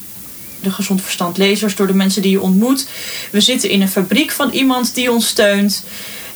de 0.61 0.71
gezond 0.71 1.01
verstand 1.01 1.37
lezers, 1.37 1.75
door 1.75 1.87
de 1.87 1.93
mensen 1.93 2.21
die 2.21 2.31
je 2.31 2.41
ontmoet. 2.41 2.87
We 3.31 3.41
zitten 3.41 3.69
in 3.69 3.81
een 3.81 3.89
fabriek 3.89 4.31
van 4.31 4.49
iemand 4.49 4.95
die 4.95 5.11
ons 5.11 5.27
steunt. 5.27 5.83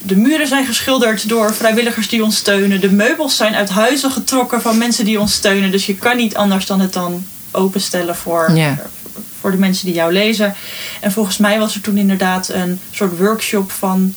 De 0.06 0.16
muren 0.16 0.48
zijn 0.48 0.66
geschilderd 0.66 1.30
door 1.30 1.54
vrijwilligers 1.54 2.10
die 2.10 2.24
ons 2.24 2.38
steunen. 2.38 2.82
De 2.82 2.92
meubels 2.92 3.36
zijn 3.36 3.56
uit 3.56 3.70
huizen 3.70 4.12
getrokken 4.12 4.62
van 4.62 4.78
mensen 4.78 5.06
die 5.06 5.20
ons 5.20 5.34
steunen. 5.34 5.72
Dus 5.72 5.86
je 5.86 5.96
kan 5.96 6.18
niet 6.18 6.36
anders 6.36 6.66
dan 6.66 6.80
het 6.80 6.94
dan 6.94 7.26
openstellen 7.52 8.16
voor, 8.16 8.52
voor 9.40 9.52
de 9.52 9.58
mensen 9.58 9.86
die 9.86 9.96
jou 9.96 10.14
lezen. 10.14 10.56
En 11.02 11.12
volgens 11.12 11.38
mij 11.38 11.60
was 11.60 11.76
er 11.76 11.82
toen 11.82 11.98
inderdaad 11.98 12.50
een 12.50 12.80
soort 12.92 13.18
workshop 13.18 13.72
van 13.72 14.14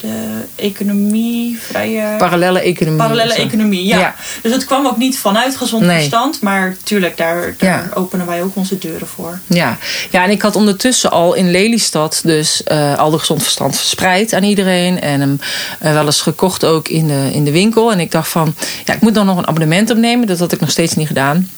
de 0.00 0.40
economie, 0.54 1.58
vrije... 1.60 2.14
Parallele 2.18 2.60
economie. 2.60 2.98
Parallele 2.98 3.34
economie, 3.34 3.84
ja. 3.84 3.98
Ja. 3.98 4.14
Dus 4.42 4.52
het 4.52 4.64
kwam 4.64 4.86
ook 4.86 4.96
niet 4.96 5.18
vanuit 5.18 5.56
gezond 5.56 5.84
Nee. 5.84 5.96
verstand. 5.96 6.40
Maar 6.40 6.76
tuurlijk, 6.82 7.16
daar, 7.16 7.54
daar 7.58 7.84
Ja. 7.88 7.96
openen 7.96 8.26
wij 8.26 8.42
ook 8.42 8.56
onze 8.56 8.78
deuren 8.78 9.06
voor. 9.06 9.38
Ja. 9.46 9.78
ja, 10.10 10.24
en 10.24 10.30
ik 10.30 10.42
had 10.42 10.56
ondertussen 10.56 11.10
al 11.10 11.34
in 11.34 11.50
Lelystad 11.50 12.20
dus 12.24 12.62
eh, 12.62 12.98
al 12.98 13.10
de 13.10 13.18
gezond 13.18 13.42
verstand 13.42 13.76
verspreid 13.76 14.32
aan 14.32 14.42
iedereen. 14.42 15.00
En 15.00 15.20
hem 15.20 15.40
eh, 15.78 15.92
wel 15.92 16.06
eens 16.06 16.20
gekocht 16.20 16.64
ook 16.64 16.88
in 16.88 17.06
de, 17.06 17.30
in 17.32 17.44
de 17.44 17.52
winkel. 17.52 17.92
En 17.92 18.00
ik 18.00 18.10
dacht 18.10 18.28
van, 18.28 18.54
ja, 18.84 18.94
ik 18.94 19.00
moet 19.00 19.14
dan 19.14 19.26
nog 19.26 19.36
een 19.38 19.48
abonnement 19.48 19.90
opnemen. 19.90 20.26
Dat 20.26 20.38
had 20.38 20.52
ik 20.52 20.60
nog 20.60 20.70
steeds 20.70 20.94
niet 20.94 21.06
gedaan. 21.06 21.48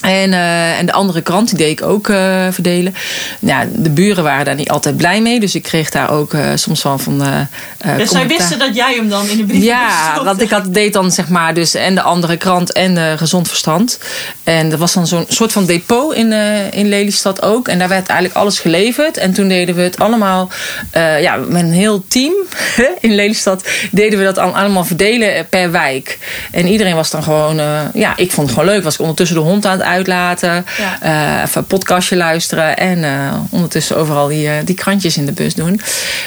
En, 0.00 0.32
eh, 0.32 0.78
en 0.78 0.86
de 0.86 0.92
andere 0.92 1.20
krant, 1.22 1.48
die 1.48 1.58
deed 1.58 1.70
ik 1.80 1.82
ook 1.82 2.08
eh, 2.08 2.46
verdelen. 2.50 2.94
Ja, 3.40 3.66
de 3.72 3.90
buren 3.90 4.24
waren 4.24 4.44
daar 4.44 4.54
niet 4.54 4.70
altijd 4.70 4.96
blij 4.96 5.20
mee. 5.20 5.40
Dus 5.40 5.54
ik 5.54 5.62
kreeg 5.62 5.90
daar 5.90 6.10
ook 6.10 6.34
eh, 6.34 6.40
soms 6.54 6.82
wel 6.82 6.98
van... 6.98 7.22
eh, 7.22 7.96
Dus 7.96 8.10
zij 8.10 8.26
wisten 8.26 8.58
dat 8.58 8.74
jij 8.74 8.94
hem 8.94 9.08
dan 9.08 9.28
in 9.28 9.36
de 9.36 9.44
brief 9.44 9.62
Ja, 9.62 10.24
want 10.24 10.40
ik 10.40 10.50
had, 10.50 10.74
deed 10.74 10.92
dan 10.92 11.12
zeg 11.12 11.28
maar 11.28 11.54
dus 11.54 11.74
en 11.74 11.94
de 11.94 12.02
andere 12.02 12.36
krant 12.36 12.72
en 12.72 13.18
gezond 13.18 13.48
verstand. 13.48 13.98
En 14.44 14.72
er 14.72 14.78
was 14.78 14.92
dan 14.92 15.06
zo'n 15.06 15.24
soort 15.28 15.52
van 15.52 15.66
depot 15.66 16.14
in, 16.14 16.32
in 16.72 16.88
Lelystad 16.88 17.42
ook. 17.42 17.68
En 17.68 17.78
daar 17.78 17.88
werd 17.88 18.08
eigenlijk 18.08 18.38
alles 18.38 18.58
geleverd. 18.58 19.16
En 19.16 19.32
toen 19.32 19.48
deden 19.48 19.74
we 19.74 19.82
het 19.82 19.98
allemaal, 19.98 20.50
ja, 21.20 21.36
met 21.36 21.62
een 21.62 21.72
heel 21.72 22.04
team 22.08 22.32
in 23.00 23.14
Lelystad, 23.14 23.68
deden 23.90 24.18
we 24.18 24.24
dat 24.24 24.38
al- 24.38 24.56
allemaal 24.56 24.84
verdelen 24.84 25.46
per 25.48 25.70
wijk. 25.70 26.18
En 26.50 26.66
iedereen 26.66 26.94
was 26.94 27.10
dan 27.10 27.22
gewoon, 27.22 27.60
ja, 27.94 28.12
ik 28.16 28.30
vond 28.32 28.46
het 28.48 28.58
gewoon 28.58 28.74
leuk. 28.74 28.84
Was 28.84 28.94
ik 28.94 29.00
ondertussen 29.00 29.36
de 29.36 29.42
hond 29.42 29.66
aan 29.66 29.72
het 29.72 29.80
uitlaten, 29.84 30.64
Ja. 30.78 30.98
eh, 31.36 31.42
even 31.42 31.60
een 31.60 31.66
podcastje 31.66 32.16
luisteren 32.16 32.76
en 32.76 33.04
eh, 33.04 33.32
ondertussen 33.50 33.96
overal 33.96 34.26
die, 34.28 34.48
eh, 34.48 34.54
die 34.64 34.74
krantjes 34.74 35.16
in 35.16 35.26
de 35.26 35.32
bus 35.32 35.54
doen. 35.54 35.80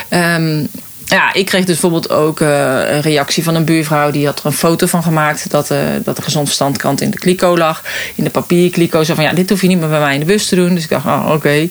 Ehm, 0.09 0.65
ja, 1.05 1.33
ik 1.33 1.45
kreeg 1.45 1.65
dus 1.65 1.79
bijvoorbeeld 1.79 2.09
ook 2.09 2.39
een 2.39 3.01
reactie 3.01 3.43
van 3.43 3.55
een 3.55 3.65
buurvrouw. 3.65 4.11
Die 4.11 4.25
had 4.25 4.39
er 4.39 4.45
een 4.45 4.51
foto 4.51 4.85
van 4.87 5.03
gemaakt 5.03 5.49
dat, 5.51 5.67
dat 6.03 6.15
de 6.15 6.21
gezond 6.21 6.45
verstandkant 6.45 7.01
in 7.01 7.09
de 7.09 7.17
kliko 7.17 7.57
lag. 7.57 7.83
In 8.15 8.23
de 8.23 8.29
papierkliko. 8.29 9.03
Zo 9.03 9.13
van, 9.15 9.23
ja, 9.23 9.33
dit 9.33 9.49
hoef 9.49 9.61
je 9.61 9.67
niet 9.67 9.79
meer 9.79 9.89
bij 9.89 9.99
mij 9.99 10.13
in 10.13 10.19
de 10.19 10.25
bus 10.25 10.47
te 10.47 10.55
doen. 10.55 10.73
Dus 10.73 10.83
ik 10.83 10.89
dacht, 10.89 11.05
oh, 11.05 11.29
oké. 11.33 11.67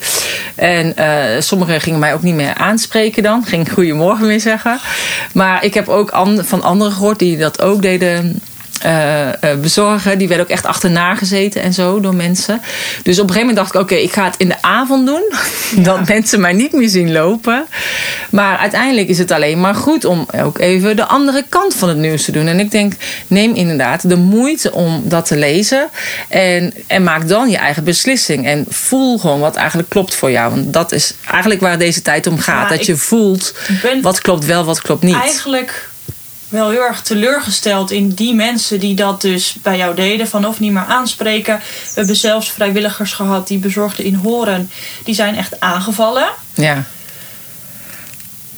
En 0.54 0.94
sommigen 1.42 1.80
gingen 1.80 1.98
mij 1.98 2.14
ook 2.14 2.22
niet 2.22 2.34
meer 2.34 2.54
aanspreken 2.54 3.22
dan. 3.22 3.44
Ging 3.46 3.72
goedemorgen 3.72 4.26
meer 4.26 4.40
zeggen. 4.40 4.78
Maar 5.32 5.64
ik 5.64 5.74
heb 5.74 5.88
ook 5.88 6.10
an- 6.10 6.44
van 6.44 6.62
anderen 6.62 6.92
gehoord 6.92 7.18
die 7.18 7.36
dat 7.38 7.60
ook 7.62 7.82
deden 7.82 8.40
eh, 8.82 9.42
eh, 9.42 9.60
bezorgen. 9.60 10.18
Die 10.18 10.28
werden 10.28 10.46
ook 10.46 10.52
echt 10.52 10.66
achterna 10.66 11.14
gezeten 11.14 11.62
en 11.62 11.72
zo 11.72 12.00
door 12.00 12.14
mensen. 12.14 12.60
Dus 13.02 13.18
op 13.18 13.28
een 13.28 13.34
gegeven 13.34 13.38
moment 13.38 13.56
dacht 13.56 13.74
ik, 13.74 13.80
oké, 13.80 13.94
ik 13.94 14.12
ga 14.12 14.24
het 14.24 14.34
in 14.38 14.48
de 14.48 14.62
avond 14.62 15.06
doen. 15.06 15.32
Dat 15.84 16.08
mensen 16.08 16.40
mij 16.40 16.52
niet 16.52 16.72
meer 16.72 16.88
zien 16.88 17.12
lopen. 17.12 17.66
Maar 18.30 18.58
uiteindelijk 18.58 19.08
is 19.08 19.18
het 19.18 19.30
alleen 19.30 19.60
maar 19.60 19.74
goed 19.74 20.04
om 20.04 20.26
ook 20.42 20.58
even 20.58 20.96
de 20.96 21.04
andere 21.04 21.44
kant 21.48 21.74
van 21.74 21.88
het 21.88 21.98
nieuws 21.98 22.24
te 22.24 22.32
doen. 22.32 22.46
En 22.46 22.60
ik 22.60 22.70
denk, 22.70 22.92
neem 23.26 23.54
inderdaad 23.54 24.08
de 24.08 24.16
moeite 24.16 24.72
om 24.72 25.02
dat 25.04 25.26
te 25.26 25.36
lezen. 25.36 25.88
En, 26.28 26.74
en 26.86 27.02
maak 27.02 27.28
dan 27.28 27.50
je 27.50 27.56
eigen 27.56 27.84
beslissing. 27.84 28.46
En 28.46 28.64
voel 28.68 29.18
gewoon 29.18 29.40
wat 29.40 29.56
eigenlijk 29.56 29.88
klopt 29.88 30.14
voor 30.14 30.30
jou. 30.30 30.50
Want 30.50 30.72
dat 30.72 30.92
is 30.92 31.14
eigenlijk 31.30 31.60
waar 31.60 31.78
deze 31.78 32.02
tijd 32.02 32.26
om 32.26 32.38
gaat. 32.38 32.70
Ja, 32.70 32.76
dat 32.76 32.86
je 32.86 32.96
voelt 32.96 33.54
wat 34.02 34.20
klopt 34.20 34.44
wel, 34.44 34.64
wat 34.64 34.80
klopt 34.80 35.02
niet. 35.02 35.14
eigenlijk 35.14 35.88
wel 36.56 36.70
heel 36.70 36.84
erg 36.84 37.02
teleurgesteld 37.02 37.90
in 37.90 38.08
die 38.08 38.34
mensen 38.34 38.80
die 38.80 38.94
dat 38.94 39.20
dus 39.20 39.56
bij 39.62 39.76
jou 39.76 39.94
deden. 39.94 40.28
Van 40.28 40.46
of 40.46 40.60
niet 40.60 40.72
meer 40.72 40.84
aanspreken. 40.88 41.58
We 41.58 41.92
hebben 41.94 42.16
zelfs 42.16 42.50
vrijwilligers 42.50 43.12
gehad 43.12 43.48
die 43.48 43.58
bezorgden 43.58 44.04
in 44.04 44.14
Horen. 44.14 44.70
Die 45.04 45.14
zijn 45.14 45.36
echt 45.36 45.60
aangevallen. 45.60 46.28
Ja. 46.54 46.84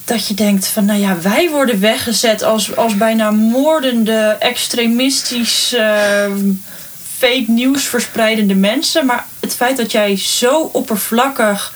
Dat 0.05 0.29
je 0.29 0.35
denkt 0.35 0.67
van, 0.67 0.85
nou 0.85 1.01
ja, 1.01 1.21
wij 1.21 1.51
worden 1.51 1.81
weggezet 1.81 2.43
als, 2.43 2.77
als 2.77 2.97
bijna 2.97 3.31
moordende, 3.31 4.37
extremistisch, 4.39 5.73
eh, 5.73 6.27
fake 7.19 7.45
nieuws 7.47 7.85
verspreidende 7.85 8.55
mensen. 8.55 9.07
Maar 9.07 9.27
het 9.41 9.55
feit 9.55 9.77
dat 9.77 9.93
jij 9.93 10.17
zo 10.19 10.71
oppervlakkig, 10.73 11.75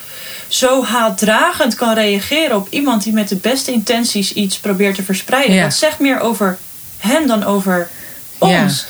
zo 0.49 0.85
haatdragend 0.85 1.75
kan 1.75 1.95
reageren 1.95 2.57
op 2.57 2.67
iemand 2.71 3.03
die 3.03 3.13
met 3.13 3.29
de 3.29 3.37
beste 3.37 3.73
intenties 3.73 4.33
iets 4.33 4.59
probeert 4.59 4.95
te 4.95 5.03
verspreiden. 5.03 5.55
Ja. 5.55 5.63
Dat 5.63 5.75
zegt 5.75 5.99
meer 5.99 6.21
over 6.21 6.59
hen 6.99 7.27
dan 7.27 7.45
over 7.45 7.89
Ja. 8.41 8.63
ons. 8.63 8.87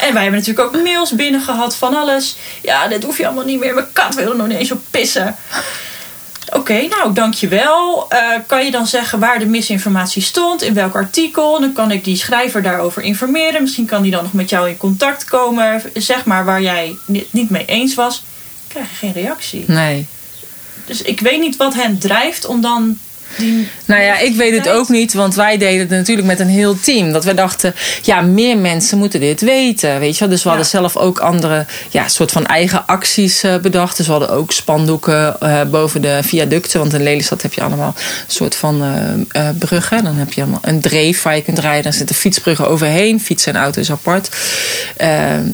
En 0.00 0.12
wij 0.12 0.22
hebben 0.22 0.40
natuurlijk 0.40 0.66
ook 0.76 0.82
mails 0.82 1.14
binnen 1.14 1.40
gehad 1.40 1.74
van 1.76 1.94
alles. 1.96 2.36
Ja, 2.62 2.88
dit 2.88 3.02
hoef 3.04 3.18
je 3.18 3.26
allemaal 3.26 3.44
niet 3.44 3.58
meer. 3.58 3.74
Mijn 3.74 3.86
kat 3.92 4.14
wil 4.14 4.30
er 4.30 4.36
nog 4.36 4.46
niet 4.46 4.58
eens 4.58 4.70
op 4.72 4.80
pissen. 4.90 5.36
Oké, 6.54 6.86
nou 6.86 7.12
dankjewel. 7.12 8.06
Eh 8.08 8.20
kan 8.46 8.64
je 8.64 8.70
dan 8.70 8.86
zeggen 8.86 9.18
waar 9.18 9.38
de 9.38 9.46
misinformatie 9.46 10.22
stond? 10.22 10.62
In 10.62 10.74
welk 10.74 10.94
artikel? 10.94 11.60
Dan 11.60 11.72
kan 11.72 11.90
ik 11.90 12.04
die 12.04 12.16
schrijver 12.16 12.62
daarover 12.62 13.02
informeren. 13.02 13.62
Misschien 13.62 13.86
kan 13.86 14.02
die 14.02 14.10
dan 14.10 14.22
nog 14.22 14.32
met 14.32 14.50
jou 14.50 14.68
in 14.68 14.76
contact 14.76 15.24
komen. 15.24 15.82
Zeg 15.94 16.24
maar 16.24 16.44
waar 16.44 16.62
jij 16.62 16.96
het 17.12 17.32
niet 17.32 17.50
mee 17.50 17.64
eens 17.64 17.94
was. 17.94 18.24
Krijg 18.68 18.90
je 18.90 18.96
geen 18.96 19.12
reactie. 19.12 19.64
Nee. 19.66 20.06
Dus 20.86 21.02
ik 21.02 21.20
weet 21.20 21.40
niet 21.40 21.56
wat 21.56 21.74
hen 21.74 21.98
drijft 21.98 22.46
om 22.46 22.60
dan 22.60 22.98
die... 23.36 23.68
Nou 23.84 24.02
ja, 24.02 24.18
ik 24.18 24.34
weet 24.34 24.56
het 24.56 24.68
ook 24.68 24.88
niet, 24.88 25.14
want 25.14 25.34
wij 25.34 25.58
deden 25.58 25.80
het 25.80 25.88
natuurlijk 25.88 26.26
met 26.26 26.40
een 26.40 26.48
heel 26.48 26.80
team. 26.80 27.12
Dat 27.12 27.24
we 27.24 27.34
dachten, 27.34 27.74
ja, 28.02 28.20
meer 28.20 28.56
mensen 28.56 28.98
moeten 28.98 29.20
dit 29.20 29.40
weten, 29.40 29.98
weet 29.98 30.12
je 30.12 30.20
wel. 30.20 30.28
Dus 30.28 30.42
we 30.42 30.48
hadden 30.48 30.66
zelf 30.66 30.96
ook 30.96 31.18
andere, 31.18 31.66
ja, 31.90 32.08
soort 32.08 32.30
van 32.30 32.46
eigen 32.46 32.86
acties 32.86 33.42
eh, 33.42 33.56
bedacht. 33.56 33.96
Dus 33.96 34.06
we 34.06 34.12
hadden 34.12 34.30
ook 34.30 34.52
spandoeken 34.52 35.40
eh, 35.40 35.62
boven 35.70 36.02
de 36.02 36.18
viaducten. 36.22 36.80
Want 36.80 36.94
in 36.94 37.02
Lelystad 37.02 37.42
heb 37.42 37.52
je 37.52 37.62
allemaal 37.62 37.94
een 37.96 38.32
soort 38.32 38.54
van 38.54 38.82
eh, 39.32 39.48
bruggen. 39.58 40.04
Dan 40.04 40.16
heb 40.16 40.32
je 40.32 40.40
allemaal 40.40 40.62
een 40.62 40.80
dreef 40.80 41.22
waar 41.22 41.36
je 41.36 41.42
kunt 41.42 41.58
rijden. 41.58 41.82
Dan 41.82 41.92
zitten 41.92 42.16
fietsbruggen 42.16 42.68
overheen. 42.68 43.20
Fietsen 43.20 43.54
en 43.54 43.60
auto's 43.60 43.90
apart. 43.90 44.28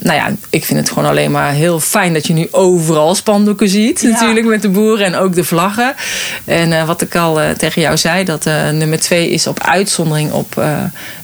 Nou 0.00 0.17
ja, 0.17 0.33
ik 0.50 0.65
vind 0.65 0.79
het 0.79 0.89
gewoon 0.89 1.09
alleen 1.09 1.31
maar 1.31 1.53
heel 1.53 1.81
fijn 1.81 2.12
dat 2.12 2.27
je 2.27 2.33
nu 2.33 2.49
overal 2.50 3.15
spandoeken 3.15 3.69
ziet. 3.69 4.00
Ja. 4.00 4.09
Natuurlijk 4.09 4.47
met 4.47 4.62
de 4.62 4.69
boeren 4.69 5.07
en 5.07 5.15
ook 5.15 5.35
de 5.35 5.45
vlaggen. 5.45 5.95
En 6.45 6.87
wat 6.87 7.00
ik 7.00 7.17
al 7.17 7.41
eh, 7.41 7.50
tegen 7.71 7.83
jou 7.83 7.97
zei, 7.97 8.25
dat 8.25 8.47
eh, 8.47 8.69
nummer 8.71 9.00
twee 9.00 9.31
is 9.31 9.47
op 9.47 9.62
uitzondering 9.62 10.33
op 10.33 10.59
eh, 10.59 10.79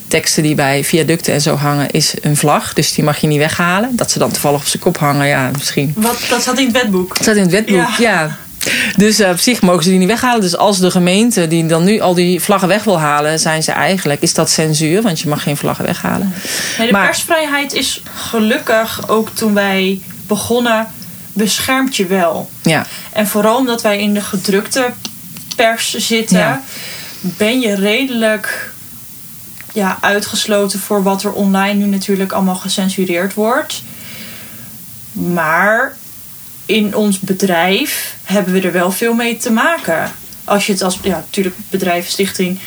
teksten 0.09 0.43
die 0.43 0.55
bij 0.55 0.85
viaducten 0.85 1.33
en 1.35 1.41
zo 1.41 1.55
hangen, 1.57 1.91
is 1.91 2.15
een 2.23 2.37
vlag. 2.37 2.73
Dus 2.73 2.93
die 2.95 3.05
mag 3.05 3.19
je 3.19 3.27
niet 3.27 3.39
weghalen. 3.39 3.91
Dat 3.97 4.11
ze 4.11 4.19
dan 4.19 4.31
toevallig 4.31 4.61
op 4.61 4.67
zijn 4.67 4.83
kop 4.83 4.99
hangen, 4.99 5.27
ja, 5.27 5.51
misschien. 5.53 5.93
Wat, 5.97 6.19
dat 6.29 6.43
zat 6.43 6.59
in 6.59 6.65
het 6.65 6.73
wetboek. 6.83 7.09
Dat 7.09 7.23
staat 7.23 7.37
in 7.37 7.43
het 7.43 7.51
wetboek, 7.51 7.77
Ja. 7.77 7.89
ja. 7.99 8.37
Dus 8.97 9.19
eh, 9.19 9.31
op 9.31 9.39
zich 9.39 9.61
mogen 9.63 9.83
ze 9.83 9.89
die 9.91 9.99
niet 9.99 10.09
weghalen. 10.09 10.41
Dus 10.41 10.57
als 10.57 10.79
de 10.79 10.91
gemeente 10.91 11.47
die 11.49 11.67
dan 11.67 11.85
nu 11.85 12.01
al 12.01 12.15
die 12.15 12.41
vlaggen 12.41 12.69
weg 12.69 12.85
wil 12.85 12.99
halen, 13.01 13.39
zijn 13.41 13.63
ze 13.63 13.73
eigenlijk, 13.73 14.23
is 14.23 14.35
dat 14.35 14.51
censuur, 14.51 15.03
want 15.03 15.21
je 15.21 15.29
mag 15.29 15.43
geen 15.43 15.57
vlaggen 15.57 15.85
weghalen. 15.85 16.33
Nee, 16.79 16.87
de 16.87 16.93
Maar- 16.93 17.07
persvrijheid 17.07 17.73
is 17.73 18.03
gelukkig 18.15 19.09
ook 19.09 19.29
toen 19.35 19.55
wij 19.55 20.01
begonnen 20.27 20.87
beschermt 21.33 21.97
je 21.97 22.07
wel. 22.07 22.51
Ja, 22.63 22.87
En 23.13 23.27
vooral 23.27 23.57
omdat 23.57 23.83
wij 23.83 23.99
in 23.99 24.15
de 24.15 24.21
gedrukte 24.21 24.93
pers 25.57 25.95
zitten, 25.95 26.39
Ja. 26.39 26.63
ben 27.21 27.61
je 27.61 27.75
redelijk 27.75 28.73
ja, 29.73 29.99
uitgesloten 30.01 30.79
voor 30.79 31.03
wat 31.03 31.23
er 31.23 31.33
online 31.33 31.73
nu 31.75 31.87
natuurlijk 31.87 32.33
allemaal 32.33 32.55
gecensureerd 32.57 33.35
wordt. 33.35 33.83
Maar 35.13 35.97
in 36.67 36.95
ons 36.97 37.21
bedrijf 37.21 38.15
hebben 38.25 38.53
we 38.53 38.61
er 38.61 38.73
wel 38.73 38.91
veel 38.91 39.15
mee 39.15 39.37
te 39.37 39.51
maken. 39.53 40.13
Als 40.45 40.67
je 40.67 40.73
het 40.73 40.83
als, 40.83 40.99
ja, 41.03 41.17
natuurlijk 41.17 41.57
bedrijf, 41.71 42.09
stichting. 42.09 42.59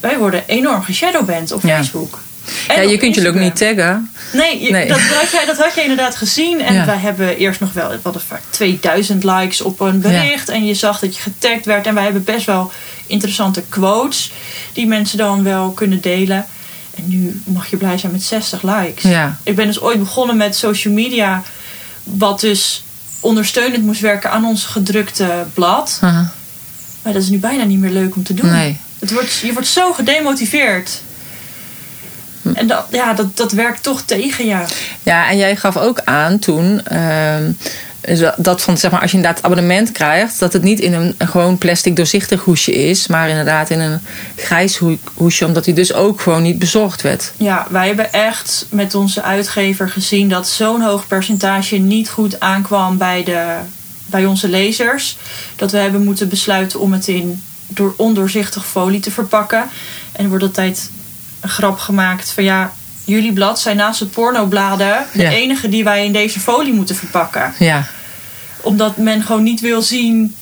Wij 0.00 0.18
worden 0.18 0.42
enorm 0.46 0.82
geshadowband 0.82 1.52
op 1.52 1.62
Ja. 1.62 1.76
Facebook. 1.76 2.20
En 2.68 2.82
ja 2.82 2.90
je 2.90 2.96
kunt 2.96 3.14
je 3.14 3.28
ook 3.28 3.34
niet 3.34 3.56
taggen. 3.56 4.10
Nee, 4.32 4.62
je- 4.62 4.70
Nee. 4.70 4.88
Dat, 4.88 5.00
had 5.00 5.30
jij, 5.30 5.44
dat 5.46 5.56
had 5.58 5.74
je 5.74 5.80
inderdaad 5.82 6.16
gezien. 6.16 6.60
En 6.60 6.74
Ja. 6.74 6.84
wij 6.86 6.96
hebben 6.96 7.36
eerst 7.36 7.60
nog 7.60 7.72
wel, 7.72 7.88
we 7.88 7.98
hadden 8.02 8.22
vaak 8.22 8.40
2000 8.50 9.24
likes 9.24 9.60
op 9.60 9.80
een 9.80 10.00
bericht. 10.00 10.48
En 10.48 10.66
je 10.66 10.74
zag 10.74 10.98
dat 10.98 11.16
je 11.16 11.22
getagd 11.22 11.64
werd. 11.64 11.86
En 11.86 11.94
wij 11.94 12.04
hebben 12.04 12.24
best 12.24 12.46
wel 12.46 12.72
interessante 13.06 13.62
quotes 13.68 14.32
die 14.72 14.86
mensen 14.86 15.18
dan 15.18 15.42
wel 15.44 15.70
kunnen 15.70 16.00
delen. 16.00 16.46
En 16.96 17.08
nu 17.08 17.40
mag 17.44 17.66
je 17.70 17.76
blij 17.76 17.98
zijn 17.98 18.12
met 18.12 18.22
60 18.22 18.62
likes. 18.62 19.02
Ja. 19.02 19.38
Ik 19.42 19.56
ben 19.56 19.66
dus 19.66 19.80
ooit 19.80 19.98
begonnen 19.98 20.36
met 20.36 20.56
social 20.56 20.94
media. 20.94 21.42
Wat 22.04 22.40
dus 22.40 22.84
ondersteunend 23.20 23.84
moest 23.84 24.00
werken 24.00 24.30
aan 24.30 24.44
ons 24.44 24.64
gedrukte 24.64 25.44
blad. 25.54 25.98
Maar 27.02 27.12
dat 27.12 27.22
is 27.22 27.28
nu 27.28 27.38
bijna 27.38 27.64
niet 27.64 27.78
meer 27.78 27.90
leuk 27.90 28.16
om 28.16 28.22
te 28.22 28.34
doen. 28.34 28.50
Nee. 28.50 28.76
Het 28.98 29.12
wordt, 29.12 29.34
je 29.42 29.52
wordt 29.52 29.68
zo 29.68 29.92
gedemotiveerd. 29.92 31.00
Hm. 32.52 32.58
En 32.58 32.66
dat, 32.66 32.84
ja, 32.90 33.14
dat, 33.14 33.36
dat 33.36 33.52
werkt 33.52 33.82
toch 33.82 34.02
tegen 34.02 34.46
je. 34.46 34.64
Ja, 35.02 35.28
en 35.30 35.36
jij 35.36 35.56
gaf 35.56 35.76
ook 35.76 36.00
aan 36.04 36.38
toen. 36.38 36.86
ehm, 36.86 37.52
dat 38.36 38.62
van 38.62 38.78
zeg 38.78 38.90
maar, 38.90 39.00
als 39.00 39.10
je 39.10 39.16
inderdaad 39.16 39.42
abonnement 39.42 39.92
krijgt, 39.92 40.38
dat 40.38 40.52
het 40.52 40.62
niet 40.62 40.80
in 40.80 40.92
een, 40.92 41.14
een 41.18 41.28
gewoon 41.28 41.58
plastic 41.58 41.96
doorzichtig 41.96 42.40
hoesje 42.40 42.72
is, 42.72 43.06
maar 43.06 43.28
inderdaad 43.28 43.70
in 43.70 43.80
een 43.80 44.00
grijs 44.36 44.76
hoe- 44.76 44.98
hoesje, 45.14 45.46
omdat 45.46 45.64
die 45.64 45.74
dus 45.74 45.92
ook 45.92 46.20
gewoon 46.20 46.42
niet 46.42 46.58
bezorgd 46.58 47.02
werd. 47.02 47.32
Ja, 47.36 47.66
wij 47.70 47.86
hebben 47.86 48.12
echt 48.12 48.66
met 48.70 48.94
onze 48.94 49.22
uitgever 49.22 49.88
gezien 49.88 50.28
dat 50.28 50.48
zo'n 50.48 50.80
hoog 50.82 51.06
percentage 51.06 51.76
niet 51.76 52.08
goed 52.10 52.40
aankwam 52.40 52.98
bij, 52.98 53.24
de, 53.24 53.44
bij 54.06 54.26
onze 54.26 54.48
lezers. 54.48 55.16
Dat 55.56 55.70
we 55.70 55.78
hebben 55.78 56.04
moeten 56.04 56.28
besluiten 56.28 56.80
om 56.80 56.92
het 56.92 57.08
in 57.08 57.42
door 57.66 57.94
ondoorzichtig 57.96 58.66
folie 58.66 59.00
te 59.00 59.10
verpakken. 59.10 59.64
En 60.12 60.22
er 60.24 60.28
wordt 60.30 60.44
altijd 60.44 60.90
een 61.42 61.48
grap 61.48 61.78
gemaakt 61.78 62.30
van 62.30 62.44
ja, 62.44 62.72
jullie 63.04 63.32
blad 63.32 63.60
zijn 63.60 63.76
naast 63.76 64.00
het 64.00 64.10
pornobladen 64.10 65.06
de 65.12 65.22
Ja. 65.22 65.30
enige 65.30 65.68
die 65.68 65.84
wij 65.84 66.04
in 66.04 66.12
deze 66.12 66.40
folie 66.40 66.72
moeten 66.72 66.96
verpakken. 66.96 67.54
Ja, 67.58 67.86
Omdat 68.60 68.96
men 68.96 69.22
gewoon 69.22 69.42
niet 69.42 69.60
wil 69.60 69.82
zien 69.82 70.36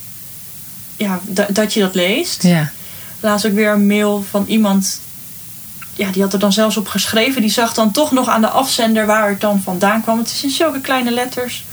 ja, 0.97 1.19
da- 1.23 1.47
dat 1.49 1.73
je 1.73 1.79
dat 1.79 1.95
leest. 1.95 2.43
ja. 2.43 2.71
Laatst 3.19 3.45
ook 3.45 3.53
weer 3.53 3.71
een 3.71 3.87
mail 3.87 4.25
van 4.29 4.45
iemand. 4.47 4.99
Ja, 5.93 6.09
die 6.11 6.21
had 6.21 6.33
er 6.33 6.39
dan 6.39 6.53
zelfs 6.53 6.77
op 6.77 6.87
geschreven. 6.87 7.41
Die 7.41 7.51
zag 7.51 7.73
dan 7.73 7.91
toch 7.91 8.11
nog 8.11 8.27
aan 8.29 8.41
de 8.41 8.47
afzender 8.49 9.05
waar 9.05 9.29
het 9.29 9.41
dan 9.41 9.61
vandaan 9.63 10.01
kwam. 10.03 10.17
Het 10.17 10.31
is 10.31 10.43
in 10.43 10.49
zulke 10.49 10.79
kleine 10.81 11.11
letters. 11.11 11.65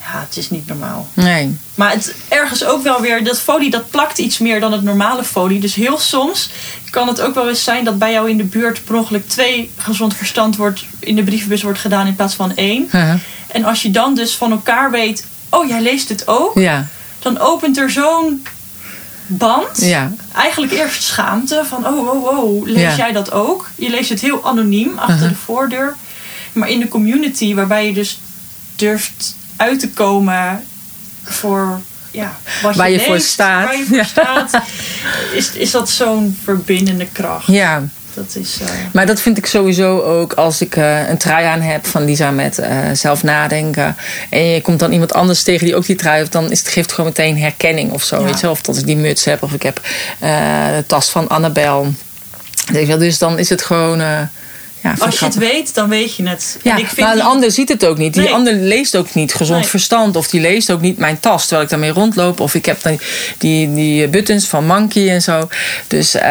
Ja, 0.00 0.20
het 0.28 0.36
is 0.36 0.50
niet 0.50 0.66
normaal. 0.66 1.08
Nee. 1.14 1.56
Maar 1.76 1.90
het 1.90 2.14
ergens 2.28 2.64
ook 2.64 2.82
wel 2.82 3.00
weer, 3.00 3.24
dat 3.24 3.40
folie 3.40 3.70
dat 3.70 3.90
plakt 3.90 4.18
iets 4.18 4.38
meer 4.38 4.60
dan 4.60 4.72
het 4.72 4.82
normale 4.82 5.24
folie. 5.24 5.60
Dus 5.60 5.74
heel 5.74 5.98
soms 5.98 6.50
kan 6.90 7.08
het 7.08 7.20
ook 7.20 7.34
wel 7.34 7.48
eens 7.48 7.64
zijn 7.64 7.84
dat 7.84 7.98
bij 7.98 8.12
jou 8.12 8.30
in 8.30 8.36
de 8.36 8.44
buurt 8.44 8.84
per 8.84 8.94
ongeluk 8.94 9.28
twee 9.28 9.70
gezond 9.76 10.16
verstand 10.16 10.56
wordt, 10.56 10.84
in 10.98 11.16
de 11.16 11.22
brievenbus 11.22 11.62
wordt 11.62 11.78
gedaan 11.78 12.06
in 12.06 12.14
plaats 12.16 12.34
van 12.34 12.54
één. 12.56 12.88
Huh. 12.90 13.12
En 13.46 13.64
als 13.64 13.82
je 13.82 13.90
dan 13.90 14.14
dus 14.14 14.36
van 14.36 14.50
elkaar 14.50 14.90
weet, 14.90 15.26
oh 15.50 15.68
jij 15.68 15.80
leest 15.80 16.08
het 16.08 16.28
ook, 16.28 16.54
Ja, 16.54 16.86
dan 17.18 17.38
opent 17.38 17.78
er 17.78 17.90
zo'n 17.90 18.46
band. 19.26 19.80
ja. 19.80 20.12
Eigenlijk 20.34 20.72
eerst 20.72 21.02
schaamte 21.02 21.62
van, 21.68 21.86
oh, 21.86 22.08
oh, 22.08 22.38
oh, 22.38 22.66
lees 22.66 22.80
Ja. 22.82 22.96
jij 22.96 23.12
dat 23.12 23.32
ook? 23.32 23.68
Je 23.74 23.90
leest 23.90 24.08
het 24.08 24.20
heel 24.20 24.44
anoniem 24.44 24.98
achter 24.98 25.14
Uh-huh. 25.14 25.28
de 25.28 25.34
voordeur. 25.44 25.96
Maar 26.52 26.68
in 26.70 26.80
de 26.80 26.88
community, 26.88 27.54
waarbij 27.54 27.86
je 27.86 27.92
dus 27.92 28.18
durft 28.76 29.36
uit 29.56 29.80
te 29.80 29.88
komen 29.90 30.64
voor 31.26 31.80
ja, 32.10 32.36
wat 32.62 32.76
Waar 32.76 32.90
je 32.90 33.00
voor 33.00 33.20
staat. 33.20 33.64
Waar 33.64 33.76
je 33.76 33.84
voor 33.84 33.96
Ja. 34.02 34.04
staat. 34.04 34.62
Is, 35.32 35.52
is 35.52 35.70
dat 35.70 35.90
zo'n 35.90 36.38
verbindende 36.44 37.06
kracht? 37.12 37.46
Ja, 37.46 37.82
Dat 38.14 38.36
is, 38.40 38.58
eh, 38.60 38.68
maar 38.92 39.06
dat 39.06 39.20
vind 39.20 39.38
ik 39.38 39.46
sowieso 39.46 40.00
ook 40.00 40.32
als 40.32 40.60
ik 40.60 40.76
eh, 40.76 41.08
een 41.08 41.18
trui 41.18 41.44
aan 41.46 41.60
heb 41.60 41.86
van 41.86 42.04
Lisa 42.04 42.30
met 42.30 42.58
eh, 42.58 42.78
zelf 42.92 43.22
nadenken. 43.22 43.96
En 44.30 44.44
je 44.44 44.60
komt 44.60 44.78
dan 44.78 44.92
iemand 44.92 45.12
anders 45.12 45.42
tegen 45.42 45.66
die 45.66 45.76
ook 45.76 45.86
die 45.86 45.96
trui 45.96 46.18
heeft, 46.18 46.32
dan 46.32 46.50
is 46.50 46.58
het, 46.58 46.68
geeft 46.68 46.92
gewoon 46.92 47.06
meteen 47.06 47.38
herkenning 47.38 47.92
of 47.92 48.02
zo. 48.02 48.18
Ja. 48.18 48.24
Weet 48.24 48.40
je? 48.40 48.50
Of 48.50 48.62
dat 48.62 48.76
ik 48.76 48.86
die 48.86 48.96
muts 48.96 49.24
heb 49.24 49.42
of 49.42 49.52
ik 49.52 49.62
heb 49.62 49.80
de 50.20 50.84
tas 50.86 51.10
van 51.10 51.28
Annabel. 51.28 51.94
Dus 52.72 53.18
dan 53.18 53.38
is 53.38 53.48
het 53.48 53.62
gewoon. 53.62 54.28
Ja, 54.96 55.04
als 55.06 55.18
je 55.18 55.24
het 55.24 55.34
weet, 55.34 55.74
dan 55.74 55.88
weet 55.88 56.14
je 56.16 56.28
het. 56.28 56.58
Ja, 56.62 56.72
En 56.72 56.78
ik 56.78 56.86
vind 56.86 57.00
maar 57.00 57.10
een 57.10 57.14
die- 57.16 57.24
ander 57.26 57.50
ziet 57.50 57.68
het 57.68 57.86
ook 57.86 57.98
niet. 57.98 58.12
Die 58.14 58.22
Nee. 58.22 58.32
ander 58.32 58.52
leest 58.54 58.96
ook 58.96 59.14
niet 59.14 59.34
gezond 59.34 59.60
Nee. 59.60 59.68
verstand. 59.68 60.16
Of 60.16 60.28
die 60.28 60.40
leest 60.40 60.70
ook 60.70 60.80
niet 60.80 60.98
mijn 60.98 61.20
tas 61.20 61.40
terwijl 61.42 61.62
ik 61.62 61.68
daarmee 61.70 61.90
rondloop. 61.90 62.40
Of 62.40 62.54
ik 62.54 62.66
heb 62.66 62.82
dan 62.82 63.00
die, 63.38 63.74
die 63.74 64.08
buttons 64.08 64.46
van 64.46 64.66
Monkey 64.66 65.10
en 65.10 65.22
zo. 65.22 65.48
Dus 65.86 66.14
eh, 66.14 66.22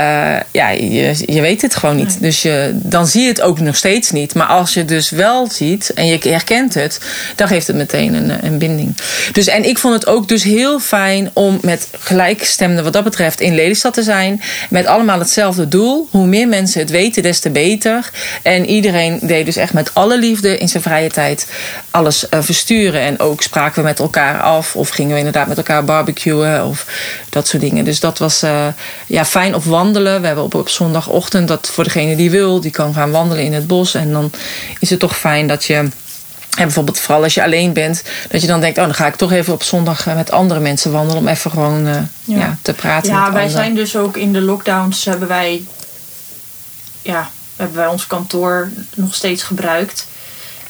ja, 0.52 0.70
je, 0.70 1.16
je 1.26 1.42
weet 1.42 1.62
het 1.62 1.76
gewoon 1.76 1.96
niet. 1.96 2.08
Nee. 2.10 2.18
Dus 2.20 2.42
je, 2.42 2.72
dan 2.74 3.08
zie 3.08 3.22
je 3.22 3.28
het 3.28 3.42
ook 3.42 3.60
nog 3.60 3.76
steeds 3.76 4.12
niet. 4.12 4.34
Maar 4.36 4.48
als 4.48 4.74
je 4.74 4.80
het 4.80 4.88
dus 4.90 5.10
wel 5.10 5.50
ziet 5.52 5.92
en 5.94 6.06
je 6.06 6.20
herkent 6.22 6.74
het, 6.74 7.00
dan 7.36 7.48
geeft 7.48 7.68
het 7.68 7.76
meteen 7.76 8.14
een, 8.14 8.46
een 8.46 8.58
binding. 8.58 8.96
Dus, 9.32 9.48
en 9.48 9.64
ik 9.70 9.78
vond 9.78 9.94
het 9.94 10.08
ook 10.08 10.28
dus 10.28 10.44
heel 10.44 10.80
fijn 10.80 11.30
om 11.34 11.58
met 11.62 11.88
gelijkstemden 12.00 12.84
wat 12.84 12.94
dat 12.94 13.04
betreft 13.04 13.40
in 13.42 13.56
Lelystad 13.56 13.94
te 13.94 14.04
zijn. 14.04 14.42
Met 14.70 14.86
allemaal 14.86 15.20
hetzelfde 15.20 15.68
doel. 15.68 16.08
Hoe 16.12 16.26
meer 16.26 16.48
mensen 16.48 16.80
het 16.80 16.90
weten, 16.90 17.24
des 17.24 17.40
te 17.40 17.50
beter. 17.50 18.12
En 18.46 18.66
iedereen 18.66 19.20
deed 19.22 19.46
dus 19.46 19.56
echt 19.56 19.74
met 19.74 19.94
alle 19.94 20.20
liefde 20.20 20.58
in 20.58 20.68
zijn 20.68 20.84
vrije 20.84 21.10
tijd 21.10 21.48
alles 21.92 22.30
eh, 22.30 22.42
versturen. 22.42 23.02
En 23.02 23.20
ook 23.20 23.42
spraken 23.42 23.82
we 23.82 23.88
met 23.88 24.00
elkaar 24.00 24.42
af. 24.42 24.76
Of 24.76 24.90
gingen 24.90 25.12
we 25.12 25.18
inderdaad 25.18 25.48
met 25.48 25.58
elkaar 25.58 25.84
barbecuen. 25.84 26.66
Of 26.66 26.86
dat 27.30 27.48
soort 27.48 27.62
dingen. 27.62 27.86
Dus 27.86 28.00
dat 28.00 28.18
was 28.18 28.42
eh, 28.42 28.68
ja, 29.08 29.26
fijn 29.26 29.56
op 29.56 29.64
wandelen. 29.64 30.22
We 30.22 30.28
hebben 30.28 30.44
op, 30.44 30.54
op 30.54 30.70
zondagochtend 30.70 31.48
dat 31.48 31.70
voor 31.72 31.84
degene 31.84 32.16
die 32.16 32.30
wil, 32.30 32.60
die 32.62 32.72
kan 32.72 32.94
gaan 32.94 33.12
wandelen 33.12 33.44
in 33.44 33.54
het 33.54 33.68
bos. 33.68 33.94
En 33.94 34.12
dan 34.12 34.32
is 34.80 34.90
het 34.90 35.00
toch 35.00 35.18
fijn 35.18 35.48
dat 35.48 35.66
je. 35.66 35.76
En 35.76 35.92
bijvoorbeeld 36.64 37.00
vooral 37.00 37.24
als 37.24 37.34
je 37.34 37.44
alleen 37.44 37.74
bent, 37.74 38.04
dat 38.30 38.42
je 38.42 38.48
dan 38.48 38.62
denkt: 38.62 38.78
oh, 38.78 38.84
dan 38.84 38.94
ga 38.94 39.08
ik 39.08 39.16
toch 39.16 39.32
even 39.32 39.54
op 39.54 39.64
zondag 39.64 40.08
eh, 40.08 40.16
met 40.16 40.32
andere 40.32 40.60
mensen 40.60 40.92
wandelen 40.92 41.22
om 41.22 41.28
even 41.28 41.52
gewoon 41.52 41.86
ja. 41.86 42.38
Ja. 42.38 42.58
te 42.62 42.74
praten. 42.74 43.12
Ja, 43.12 43.24
met 43.24 43.34
wij 43.34 43.42
anderen. 43.42 43.64
zijn 43.64 43.76
dus 43.76 43.96
ook 43.96 44.18
in 44.18 44.34
de 44.34 44.42
lockdowns 44.42 45.06
hebben 45.06 45.28
wij, 45.28 45.64
ja, 47.02 47.30
hebben 47.56 47.78
wij 47.78 47.88
ons 47.88 48.08
kantoor 48.08 48.70
nog 48.96 49.16
steeds 49.16 49.44
gebruikt. 49.44 50.08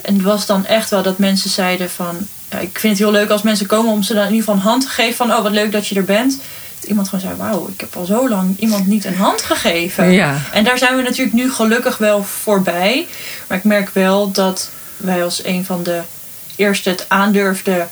En 0.02 0.14
het 0.14 0.24
was 0.24 0.46
dan 0.46 0.66
echt 0.66 0.90
wel 0.90 1.04
dat 1.04 1.18
mensen 1.18 1.50
zeiden 1.50 1.90
van, 1.90 2.28
ja, 2.50 2.58
ik 2.60 2.80
vind 2.80 2.94
het 2.94 3.02
heel 3.02 3.12
leuk 3.12 3.30
als 3.30 3.42
mensen 3.42 3.66
komen 3.66 3.92
om 3.92 4.04
ze 4.04 4.14
dan 4.14 4.24
in 4.24 4.34
ieder 4.34 4.46
geval 4.46 4.56
een 4.56 4.70
hand 4.70 4.82
te 4.82 4.90
geven 4.90 5.16
van, 5.16 5.34
oh 5.34 5.44
wat 5.44 5.52
leuk 5.52 5.72
dat 5.72 5.88
je 5.88 5.96
er 5.96 6.04
bent. 6.04 6.40
Dat 6.80 6.90
iemand 6.90 7.10
gewoon 7.10 7.24
zei, 7.24 7.36
wauw, 7.36 7.68
ik 7.68 7.80
heb 7.80 7.96
al 7.96 8.06
zo 8.06 8.30
lang 8.30 8.60
iemand 8.60 8.88
niet 8.88 9.06
een 9.06 9.16
hand 9.16 9.42
gegeven. 9.42 10.12
Ja. 10.12 10.42
En 10.52 10.64
daar 10.64 10.78
zijn 10.78 10.96
we 10.96 11.02
natuurlijk 11.02 11.36
nu 11.36 11.52
gelukkig 11.52 11.98
wel 11.98 12.24
voorbij. 12.24 13.08
Maar 13.48 13.58
ik 13.58 13.64
merk 13.64 13.90
wel 13.90 14.32
dat 14.32 14.70
wij 14.98 15.24
als 15.24 15.46
een 15.46 15.66
van 15.66 15.84
de 15.84 16.02
eerste 16.56 16.90
het 16.90 17.06
aandurfden 17.08 17.90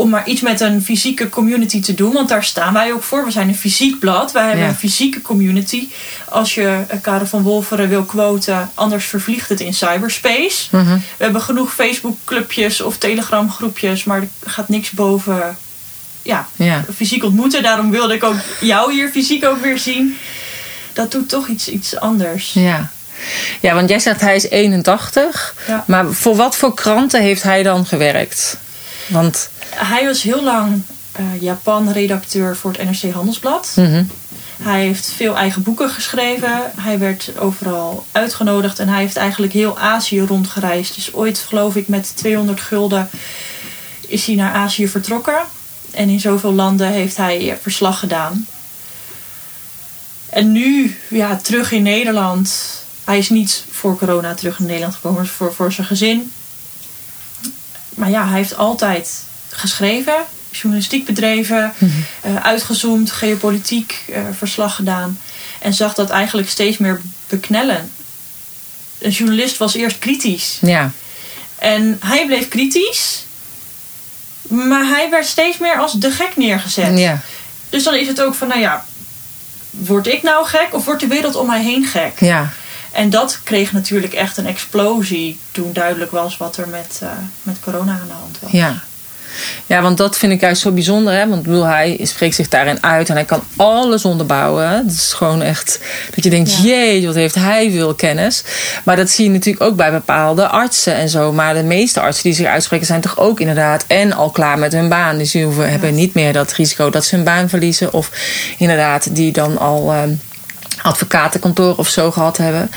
om 0.00 0.10
maar 0.10 0.26
iets 0.26 0.40
met 0.40 0.60
een 0.60 0.82
fysieke 0.84 1.28
community 1.28 1.80
te 1.80 1.94
doen. 1.94 2.12
Want 2.12 2.28
daar 2.28 2.44
staan 2.44 2.72
wij 2.72 2.92
ook 2.92 3.02
voor. 3.02 3.24
We 3.24 3.30
zijn 3.30 3.48
een 3.48 3.56
fysiek 3.56 3.98
blad. 3.98 4.32
Wij 4.32 4.44
hebben 4.46 4.62
Ja. 4.64 4.68
een 4.68 4.76
fysieke 4.76 5.22
community. 5.22 5.88
Als 6.28 6.54
je 6.54 6.78
eh, 6.88 6.98
Karel 7.00 7.26
van 7.26 7.42
Wolferen 7.42 7.88
wil 7.88 8.02
quoten, 8.04 8.70
anders 8.74 9.04
vervliegt 9.04 9.48
het 9.48 9.60
in 9.60 9.74
cyberspace. 9.74 10.66
Mhm. 10.76 10.94
We 11.16 11.24
hebben 11.24 11.42
genoeg 11.42 11.74
Facebook 11.74 12.16
clubjes 12.24 12.80
of 12.80 12.98
Telegram 12.98 13.50
groepjes, 13.50 14.04
maar 14.04 14.20
er 14.20 14.28
gaat 14.50 14.68
niks 14.68 14.90
boven 14.90 15.56
ja, 16.22 16.48
Ja. 16.56 16.84
fysiek 16.96 17.24
ontmoeten. 17.24 17.62
Daarom 17.62 17.90
wilde 17.90 18.14
ik 18.14 18.24
ook 18.24 18.36
jou 18.60 18.92
hier 18.92 19.08
fysiek 19.10 19.44
ook 19.44 19.62
weer 19.62 19.78
zien. 19.78 20.16
Dat 20.92 21.10
doet 21.12 21.28
toch 21.28 21.48
iets, 21.48 21.68
iets 21.68 21.96
anders. 21.96 22.52
Ja. 22.52 22.90
ja, 23.60 23.74
want 23.74 23.88
jij 23.88 23.98
zegt 23.98 24.20
hij 24.20 24.34
is 24.36 24.48
81. 24.48 25.54
Ja. 25.66 25.84
Maar 25.86 26.12
voor 26.12 26.36
wat 26.36 26.56
voor 26.56 26.74
kranten 26.74 27.20
heeft 27.22 27.42
hij 27.42 27.62
dan 27.62 27.86
gewerkt? 27.86 28.56
Want 29.06 29.48
Hij 29.70 30.04
was 30.06 30.22
heel 30.22 30.42
lang 30.42 30.82
eh, 31.12 31.40
Japan-redacteur 31.40 32.56
voor 32.56 32.72
het 32.72 32.84
NRC 32.84 33.12
Handelsblad. 33.14 33.72
mhm, 33.76 34.04
Hij 34.62 34.80
heeft 34.80 35.06
veel 35.16 35.36
eigen 35.36 35.62
boeken 35.62 35.90
geschreven. 35.90 36.72
Hij 36.76 36.98
werd 36.98 37.30
overal 37.38 38.06
uitgenodigd 38.12 38.78
en 38.78 38.88
hij 38.88 39.00
heeft 39.00 39.16
eigenlijk 39.16 39.52
heel 39.52 39.78
Azië 39.78 40.20
rondgereisd. 40.20 40.94
Dus 40.94 41.12
ooit, 41.14 41.38
geloof 41.38 41.76
ik, 41.76 41.88
met 41.88 42.12
200 42.16 42.60
gulden 42.60 43.08
is 44.08 44.26
hij 44.26 44.34
naar 44.34 44.52
Azië 44.52 44.88
vertrokken. 44.88 45.38
En 45.90 46.08
in 46.08 46.20
zoveel 46.20 46.52
landen 46.52 46.86
heeft 46.86 47.16
hij 47.16 47.58
verslag 47.62 47.98
gedaan. 47.98 48.46
En 50.28 50.52
nu, 50.52 50.96
ja, 51.08 51.36
terug 51.36 51.72
in 51.72 51.82
Nederland. 51.82 52.78
Hij 53.04 53.18
is 53.18 53.28
niet 53.28 53.64
voor 53.70 53.98
corona 53.98 54.34
terug 54.34 54.58
in 54.58 54.66
Nederland 54.66 54.94
gekomen, 54.94 55.18
maar 55.18 55.26
voor, 55.28 55.54
voor 55.54 55.72
zijn 55.72 55.86
gezin. 55.86 56.32
Maar 57.94 58.10
ja, 58.10 58.28
hij 58.28 58.36
heeft 58.36 58.56
altijd 58.56 59.22
geschreven, 59.60 60.14
journalistiek 60.50 61.04
bedreven, 61.04 61.72
eh, 62.20 62.36
uitgezoomd, 62.36 63.10
geopolitiek 63.10 64.04
eh, 64.12 64.20
verslag 64.36 64.74
gedaan. 64.74 65.18
En 65.58 65.74
zag 65.74 65.94
dat 65.94 66.10
eigenlijk 66.10 66.48
steeds 66.48 66.78
meer 66.78 67.00
beknellen. 67.28 67.90
Een 68.98 69.10
journalist 69.10 69.56
was 69.56 69.74
eerst 69.74 69.98
kritisch. 69.98 70.58
ja, 70.60 70.90
En 71.58 71.96
hij 72.04 72.26
bleef 72.26 72.48
kritisch. 72.48 73.24
Maar 74.42 74.86
hij 74.86 75.10
werd 75.10 75.26
steeds 75.26 75.58
meer 75.58 75.76
als 75.76 75.92
de 75.92 76.10
gek 76.10 76.36
neergezet. 76.36 76.98
ja, 76.98 77.20
Dus 77.68 77.84
dan 77.84 77.94
is 77.94 78.06
het 78.06 78.20
ook 78.22 78.34
van, 78.34 78.48
nou 78.48 78.60
ja, 78.60 78.84
word 79.70 80.06
ik 80.06 80.22
nou 80.22 80.46
gek 80.46 80.68
of 80.70 80.84
wordt 80.84 81.00
de 81.00 81.06
wereld 81.06 81.34
om 81.36 81.46
mij 81.46 81.62
heen 81.62 81.84
gek? 81.86 82.20
ja, 82.20 82.52
En 82.92 83.10
dat 83.10 83.40
kreeg 83.42 83.72
natuurlijk 83.72 84.12
echt 84.12 84.36
een 84.36 84.46
explosie 84.46 85.38
toen 85.50 85.72
duidelijk 85.72 86.10
was 86.10 86.36
wat 86.36 86.56
er 86.56 86.68
met, 86.68 86.98
eh, 87.02 87.08
met 87.42 87.60
corona 87.60 87.92
aan 87.92 88.08
de 88.08 88.12
hand 88.12 88.38
was. 88.40 88.50
ja. 88.50 88.82
Ja, 89.66 89.82
want 89.82 89.96
dat 89.96 90.18
vind 90.18 90.32
ik 90.32 90.40
juist 90.40 90.62
zo 90.62 90.70
bijzonder. 90.70 91.12
Hè? 91.14 91.28
Want 91.28 91.42
bedoel, 91.42 91.64
hij 91.64 91.98
spreekt 92.02 92.34
zich 92.34 92.48
daarin 92.48 92.82
uit 92.82 93.08
en 93.08 93.14
hij 93.14 93.24
kan 93.24 93.42
alles 93.56 94.04
onderbouwen. 94.04 94.68
Het 94.68 94.90
is 94.92 95.12
gewoon 95.12 95.42
echt 95.42 95.78
dat 96.14 96.24
je 96.24 96.30
denkt, 96.30 96.56
Ja. 96.56 96.62
jee, 96.62 97.06
wat 97.06 97.14
heeft 97.14 97.34
hij 97.34 97.70
veel 97.70 97.94
kennis. 97.94 98.42
Maar 98.84 98.96
dat 98.96 99.10
zie 99.10 99.24
je 99.24 99.30
natuurlijk 99.30 99.64
ook 99.64 99.76
bij 99.76 99.90
bepaalde 99.90 100.48
artsen 100.48 100.94
en 100.94 101.08
zo. 101.08 101.32
Maar 101.32 101.54
de 101.54 101.62
meeste 101.62 102.00
artsen 102.00 102.22
die 102.24 102.32
zich 102.34 102.46
uitspreken 102.46 102.86
zijn 102.86 103.00
toch 103.00 103.18
ook 103.18 103.40
inderdaad 103.40 103.84
en 103.86 104.12
al 104.12 104.30
klaar 104.30 104.58
met 104.58 104.72
hun 104.72 104.88
baan. 104.88 105.18
Dus 105.18 105.30
die 105.30 105.44
hoeven, 105.44 105.70
hebben 105.70 105.94
niet 105.94 106.14
meer 106.14 106.32
dat 106.32 106.52
risico 106.52 106.90
dat 106.90 107.04
ze 107.04 107.14
hun 107.14 107.24
baan 107.24 107.48
verliezen. 107.48 107.92
Of 107.92 108.10
inderdaad 108.58 109.14
die 109.16 109.32
dan 109.32 109.58
al... 109.58 109.92
ehm, 109.92 110.10
advocatenkantoor 110.82 111.76
of 111.76 111.88
zo 111.88 112.10
gehad 112.10 112.36
hebben. 112.36 112.70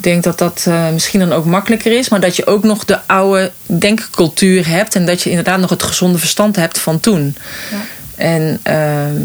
Ik 0.00 0.06
denk 0.06 0.22
dat 0.22 0.38
dat 0.38 0.64
eh, 0.68 0.90
misschien 0.90 1.20
dan 1.20 1.32
ook 1.32 1.44
makkelijker 1.44 1.92
is. 1.92 2.08
Maar 2.08 2.20
dat 2.20 2.36
je 2.36 2.46
ook 2.46 2.62
nog 2.62 2.84
de 2.84 2.98
oude 3.06 3.50
denkcultuur 3.66 4.68
hebt. 4.68 4.94
En 4.94 5.06
dat 5.06 5.22
je 5.22 5.28
inderdaad 5.30 5.60
nog 5.60 5.70
het 5.70 5.82
gezonde 5.82 6.18
verstand 6.18 6.56
hebt 6.56 6.78
van 6.78 7.00
toen. 7.00 7.36
Ja. 7.70 7.76
En 8.16 8.60
ehm, 8.62 9.20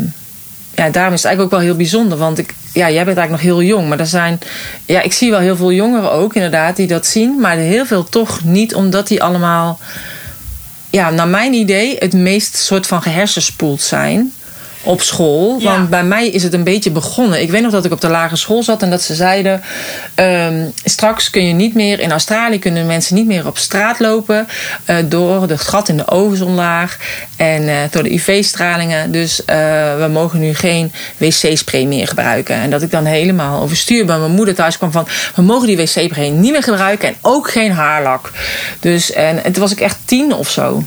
ja, 0.75 0.89
daarom 0.89 1.13
is 1.13 1.23
het 1.23 1.25
eigenlijk 1.25 1.41
ook 1.41 1.51
wel 1.51 1.59
heel 1.59 1.75
bijzonder. 1.75 2.17
Want 2.17 2.37
ik, 2.37 2.53
ja, 2.73 2.91
jij 2.91 3.05
bent 3.05 3.17
eigenlijk 3.17 3.31
nog 3.31 3.41
heel 3.41 3.67
jong. 3.67 3.89
Maar 3.89 3.99
er 3.99 4.07
zijn, 4.07 4.39
ja, 4.85 5.01
ik 5.01 5.13
zie 5.13 5.31
wel 5.31 5.39
heel 5.39 5.55
veel 5.55 5.71
jongeren 5.71 6.11
ook 6.11 6.33
inderdaad 6.33 6.75
die 6.75 6.87
dat 6.87 7.05
zien. 7.05 7.39
Maar 7.39 7.57
heel 7.57 7.85
veel 7.85 8.03
toch 8.03 8.43
niet. 8.43 8.75
Omdat 8.75 9.07
die 9.07 9.23
allemaal, 9.23 9.79
ja, 10.89 11.09
naar 11.09 11.27
mijn 11.27 11.53
idee, 11.53 11.95
het 11.99 12.13
meest 12.13 12.55
soort 12.55 12.87
van 12.87 13.01
gehersenspoeld 13.01 13.81
zijn 13.81 14.33
op 14.85 15.01
school. 15.01 15.59
Ja. 15.59 15.71
Want 15.71 15.89
bij 15.89 16.03
mij 16.03 16.27
is 16.27 16.43
het 16.43 16.53
een 16.53 16.63
beetje 16.63 16.91
begonnen. 16.91 17.41
Ik 17.41 17.51
weet 17.51 17.61
nog 17.61 17.71
dat 17.71 17.85
ik 17.85 17.91
op 17.91 18.01
de 18.01 18.09
lagere 18.09 18.35
school 18.35 18.63
zat 18.63 18.81
en 18.81 18.89
dat 18.89 19.01
ze 19.01 19.15
zeiden: 19.15 19.61
ehm, 20.15 20.65
straks 20.83 21.29
kun 21.29 21.47
je 21.47 21.53
niet 21.53 21.73
meer 21.73 21.99
in 21.99 22.11
Australië 22.11 22.59
kunnen 22.59 22.85
mensen 22.85 23.15
niet 23.15 23.25
meer 23.25 23.47
op 23.47 23.57
straat 23.57 23.99
lopen 23.99 24.47
eh, 24.85 24.95
door 25.05 25.41
het 25.41 25.61
gat 25.61 25.89
in 25.89 25.97
de 25.97 26.07
ozonlaag 26.07 26.97
en 27.37 27.67
eh, 27.67 27.75
door 27.91 28.03
de 28.03 28.13
UV-stralingen. 28.13 29.11
Dus 29.11 29.45
eh, 29.45 29.57
we 29.97 30.07
mogen 30.11 30.39
nu 30.39 30.53
geen 30.53 30.91
wc-spray 31.17 31.83
meer 31.83 32.07
gebruiken. 32.07 32.55
En 32.55 32.69
dat 32.69 32.81
ik 32.81 32.91
dan 32.91 33.05
helemaal 33.05 33.61
overstuur 33.61 34.05
bij 34.05 34.17
mijn 34.17 34.31
moeder 34.31 34.55
thuis 34.55 34.77
kwam 34.77 34.91
van: 34.91 35.07
we 35.35 35.41
mogen 35.41 35.67
die 35.67 35.77
wc-spray 35.77 36.29
niet 36.29 36.51
meer 36.51 36.63
gebruiken 36.63 37.07
en 37.07 37.15
ook 37.21 37.51
geen 37.51 37.71
haarlak. 37.71 38.31
Dus 38.79 39.11
en, 39.11 39.43
en 39.43 39.51
toen 39.51 39.61
was 39.61 39.71
ik 39.71 39.79
echt 39.79 39.97
tien 40.05 40.33
of 40.33 40.49
zo. 40.49 40.83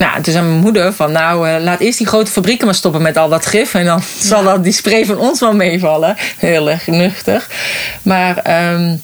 Nou, 0.00 0.22
toen 0.22 0.32
zei 0.32 0.46
mijn 0.46 0.60
moeder 0.60 0.92
van, 0.92 1.12
nou, 1.12 1.48
eh, 1.48 1.62
laat 1.62 1.80
eerst 1.80 1.98
die 1.98 2.06
grote 2.06 2.30
fabrieken 2.30 2.66
maar 2.66 2.74
stoppen 2.74 3.02
met 3.02 3.16
al 3.16 3.28
dat 3.28 3.46
gif. 3.46 3.74
En 3.74 3.84
dan 3.84 4.02
zal 4.18 4.42
dat 4.42 4.64
die 4.64 4.72
spray 4.72 5.04
van 5.04 5.18
ons 5.18 5.40
wel 5.40 5.54
meevallen. 5.54 6.16
Heel 6.36 6.70
erg 6.70 6.86
nuchtig. 6.86 7.48
Maar 8.02 8.36
ehm, 8.36 8.96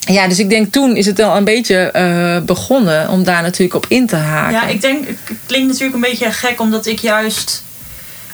ja, 0.00 0.28
dus 0.28 0.38
ik 0.38 0.48
denk 0.48 0.72
toen 0.72 0.96
is 0.96 1.06
het 1.06 1.16
wel 1.16 1.36
een 1.36 1.44
beetje 1.44 1.76
eh, 1.76 2.40
begonnen 2.40 3.08
om 3.08 3.24
daar 3.24 3.42
natuurlijk 3.42 3.74
op 3.74 3.86
in 3.88 4.06
te 4.06 4.16
haken. 4.16 4.52
Ja, 4.52 4.66
ik 4.66 4.80
denk, 4.80 5.06
het 5.06 5.18
klinkt 5.46 5.66
natuurlijk 5.66 5.94
een 5.94 6.10
beetje 6.10 6.32
gek, 6.32 6.60
omdat 6.60 6.86
ik 6.86 6.98
juist, 6.98 7.62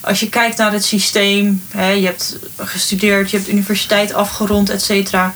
als 0.00 0.20
je 0.20 0.28
kijkt 0.28 0.56
naar 0.56 0.72
het 0.72 0.84
systeem, 0.84 1.62
hè, 1.70 1.90
je 1.90 2.06
hebt 2.06 2.38
gestudeerd, 2.56 3.30
je 3.30 3.36
hebt 3.36 3.48
universiteit 3.48 4.14
afgerond, 4.14 4.70
et 4.70 4.82
cetera, 4.82 5.34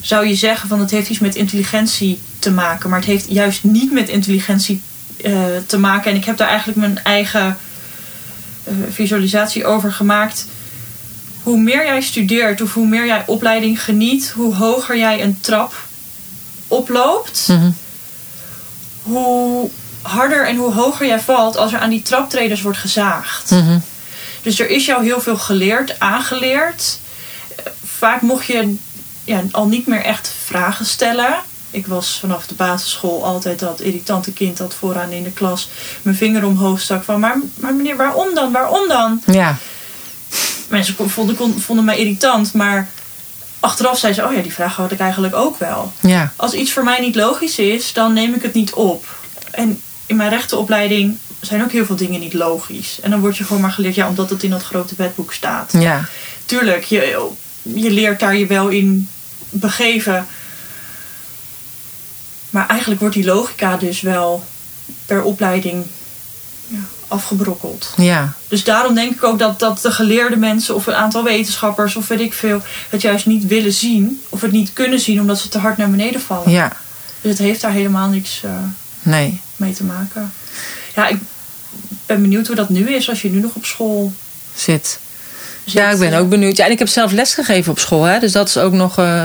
zou 0.00 0.26
je 0.26 0.34
zeggen 0.34 0.68
van 0.68 0.80
het 0.80 0.90
heeft 0.90 1.08
iets 1.08 1.18
met 1.18 1.34
intelligentie 1.34 2.20
te 2.38 2.50
maken, 2.50 2.90
maar 2.90 2.98
het 2.98 3.08
heeft 3.08 3.26
juist 3.28 3.64
niet 3.64 3.92
met 3.92 4.08
intelligentie 4.08 4.82
eh, 5.22 5.32
te 5.66 5.78
maken. 5.78 6.10
En 6.10 6.16
ik 6.16 6.24
heb 6.24 6.36
daar 6.36 6.48
eigenlijk 6.48 6.78
mijn 6.78 7.00
eigen 7.04 7.56
eh, 8.64 8.74
visualisatie 8.90 9.66
over 9.66 9.92
gemaakt. 9.92 10.46
Hoe 11.42 11.58
meer 11.58 11.84
jij 11.84 12.00
studeert 12.00 12.60
of 12.60 12.74
hoe 12.74 12.86
meer 12.86 13.06
jij 13.06 13.22
opleiding 13.26 13.82
geniet, 13.84 14.30
hoe 14.30 14.54
hoger 14.54 14.98
jij 14.98 15.22
een 15.22 15.40
trap 15.40 15.74
oploopt 16.68 17.44
Mhm. 17.48 17.70
hoe 19.02 19.70
harder 20.02 20.46
en 20.46 20.56
hoe 20.56 20.72
hoger 20.72 21.06
jij 21.06 21.20
valt 21.20 21.56
als 21.56 21.72
er 21.72 21.78
aan 21.78 21.90
die 21.90 22.02
traptreders 22.02 22.62
wordt 22.62 22.78
gezaagd. 22.78 23.50
Mhm. 23.50 23.78
Dus 24.42 24.58
er 24.60 24.68
is 24.70 24.86
jou 24.86 25.04
heel 25.04 25.20
veel 25.20 25.36
geleerd, 25.36 26.00
aangeleerd. 26.00 26.98
Eh, 27.56 27.64
Vaak 27.98 28.20
mocht 28.22 28.46
je 28.46 28.76
ja, 29.24 29.42
al 29.50 29.66
niet 29.66 29.86
meer 29.86 30.02
echt 30.02 30.32
vragen 30.44 30.86
stellen. 30.86 31.34
Ik 31.70 31.86
was 31.86 32.18
vanaf 32.20 32.46
de 32.46 32.54
basisschool 32.54 33.24
altijd 33.24 33.58
dat 33.58 33.80
irritante 33.80 34.32
kind 34.32 34.56
dat 34.56 34.74
vooraan 34.74 35.10
in 35.10 35.22
de 35.22 35.32
klas 35.32 35.68
mijn 36.02 36.16
vinger 36.16 36.44
omhoog 36.44 36.80
stak 36.80 37.04
van 37.04 37.20
maar, 37.20 37.40
maar 37.54 37.74
meneer, 37.74 37.96
waarom 37.96 38.34
dan? 38.34 38.52
Waarom 38.52 38.88
dan? 38.88 39.22
Ja, 39.26 39.56
Mensen 40.68 41.10
vonden, 41.10 41.60
vonden 41.60 41.84
mij 41.84 41.98
irritant, 41.98 42.52
maar 42.52 42.88
achteraf 43.60 43.98
zei 43.98 44.12
ze, 44.12 44.24
oh 44.24 44.32
ja, 44.32 44.42
die 44.42 44.52
vraag 44.52 44.76
had 44.76 44.92
ik 44.92 45.00
eigenlijk 45.00 45.34
ook 45.34 45.58
wel 45.58 45.92
ja, 46.00 46.32
als 46.36 46.52
iets 46.52 46.72
voor 46.72 46.84
mij 46.84 47.00
niet 47.00 47.14
logisch 47.14 47.58
is, 47.58 47.92
dan 47.92 48.12
neem 48.12 48.34
ik 48.34 48.42
het 48.42 48.54
niet 48.54 48.72
op. 48.72 49.06
En 49.50 49.80
in 50.06 50.16
mijn 50.16 50.30
rechtenopleiding 50.30 51.18
zijn 51.40 51.62
ook 51.62 51.72
heel 51.72 51.84
veel 51.84 51.96
dingen 51.96 52.20
niet 52.20 52.34
logisch. 52.34 52.98
En 53.02 53.10
dan 53.10 53.20
word 53.20 53.36
je 53.36 53.44
gewoon 53.44 53.62
maar 53.62 53.72
geleerd, 53.72 53.94
ja, 53.94 54.08
omdat 54.08 54.30
het 54.30 54.42
in 54.42 54.50
dat 54.50 54.62
grote 54.62 54.94
wetboek 54.96 55.32
staat. 55.32 55.72
ja. 55.78 56.08
Tuurlijk, 56.44 56.84
je, 56.84 57.28
je 57.62 57.90
leert 57.90 58.20
daar 58.20 58.36
je 58.36 58.46
wel 58.46 58.68
in 58.68 59.08
begeven. 59.50 60.26
Maar 62.50 62.68
eigenlijk 62.68 63.00
wordt 63.00 63.14
die 63.14 63.24
logica 63.24 63.76
dus 63.76 64.00
wel 64.00 64.44
per 65.06 65.22
opleiding 65.22 65.84
ja, 66.66 66.78
afgebrokkeld. 67.08 67.92
ja. 67.96 68.32
Dus 68.48 68.64
daarom 68.64 68.94
denk 68.94 69.12
ik 69.14 69.24
ook 69.24 69.38
dat, 69.38 69.58
dat 69.58 69.80
de 69.82 69.90
geleerde 69.90 70.36
mensen 70.36 70.74
of 70.74 70.86
een 70.86 70.94
aantal 70.94 71.22
wetenschappers 71.24 71.96
of 71.96 72.08
weet 72.08 72.20
ik 72.20 72.32
veel, 72.32 72.62
het 72.90 73.02
juist 73.02 73.26
niet 73.26 73.46
willen 73.46 73.72
zien 73.72 74.22
of 74.28 74.40
het 74.40 74.52
niet 74.52 74.72
kunnen 74.72 75.00
zien 75.00 75.20
omdat 75.20 75.38
ze 75.38 75.48
te 75.48 75.58
hard 75.58 75.76
naar 75.76 75.90
beneden 75.90 76.20
vallen. 76.20 76.50
ja. 76.50 76.72
Dus 77.20 77.30
het 77.30 77.40
heeft 77.40 77.60
daar 77.60 77.72
helemaal 77.72 78.08
niks 78.08 78.42
eh, 78.44 78.50
Nee. 79.02 79.40
mee 79.56 79.72
te 79.72 79.84
maken. 79.84 80.32
Ja, 80.94 81.06
ik 81.08 81.18
ben 82.06 82.22
benieuwd 82.22 82.46
hoe 82.46 82.56
dat 82.56 82.68
nu 82.68 82.90
is 82.94 83.08
als 83.08 83.22
je 83.22 83.30
nu 83.30 83.40
nog 83.40 83.54
op 83.54 83.64
school 83.64 84.12
Zit. 84.54 84.98
Zit. 85.70 85.80
Ja, 85.80 85.90
ik 85.90 85.98
ben 85.98 86.14
ook 86.14 86.28
benieuwd. 86.28 86.56
Ja, 86.56 86.64
en 86.64 86.70
ik 86.70 86.78
heb 86.78 86.88
zelf 86.88 87.12
lesgegeven 87.12 87.72
op 87.72 87.78
school. 87.78 88.04
Hè? 88.04 88.18
Dus 88.18 88.32
dat 88.32 88.48
is 88.48 88.56
ook 88.56 88.72
nog 88.72 88.98
eh, 88.98 89.24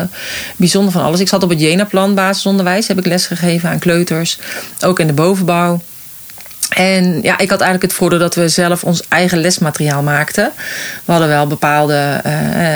bijzonder 0.55 0.91
van 0.91 1.03
alles. 1.03 1.19
Ik 1.19 1.27
zat 1.27 1.43
op 1.43 1.49
het 1.49 1.59
Jena-plan 1.59 2.15
basisonderwijs. 2.15 2.87
Heb 2.87 2.97
ik 2.97 3.05
lesgegeven 3.05 3.69
aan 3.69 3.79
kleuters. 3.79 4.39
Ook 4.85 4.99
in 4.99 5.07
de 5.07 5.13
bovenbouw. 5.13 5.81
En 6.73 7.21
ja, 7.21 7.37
ik 7.37 7.49
had 7.49 7.61
eigenlijk 7.61 7.81
het 7.81 7.93
voordeel 7.93 8.19
dat 8.19 8.35
we 8.35 8.49
zelf 8.49 8.83
ons 8.83 9.03
eigen 9.07 9.37
lesmateriaal 9.37 10.01
maakten. 10.01 10.51
We 11.05 11.11
hadden 11.11 11.29
wel 11.29 11.47
bepaalde 11.47 12.19
eh, 12.23 12.33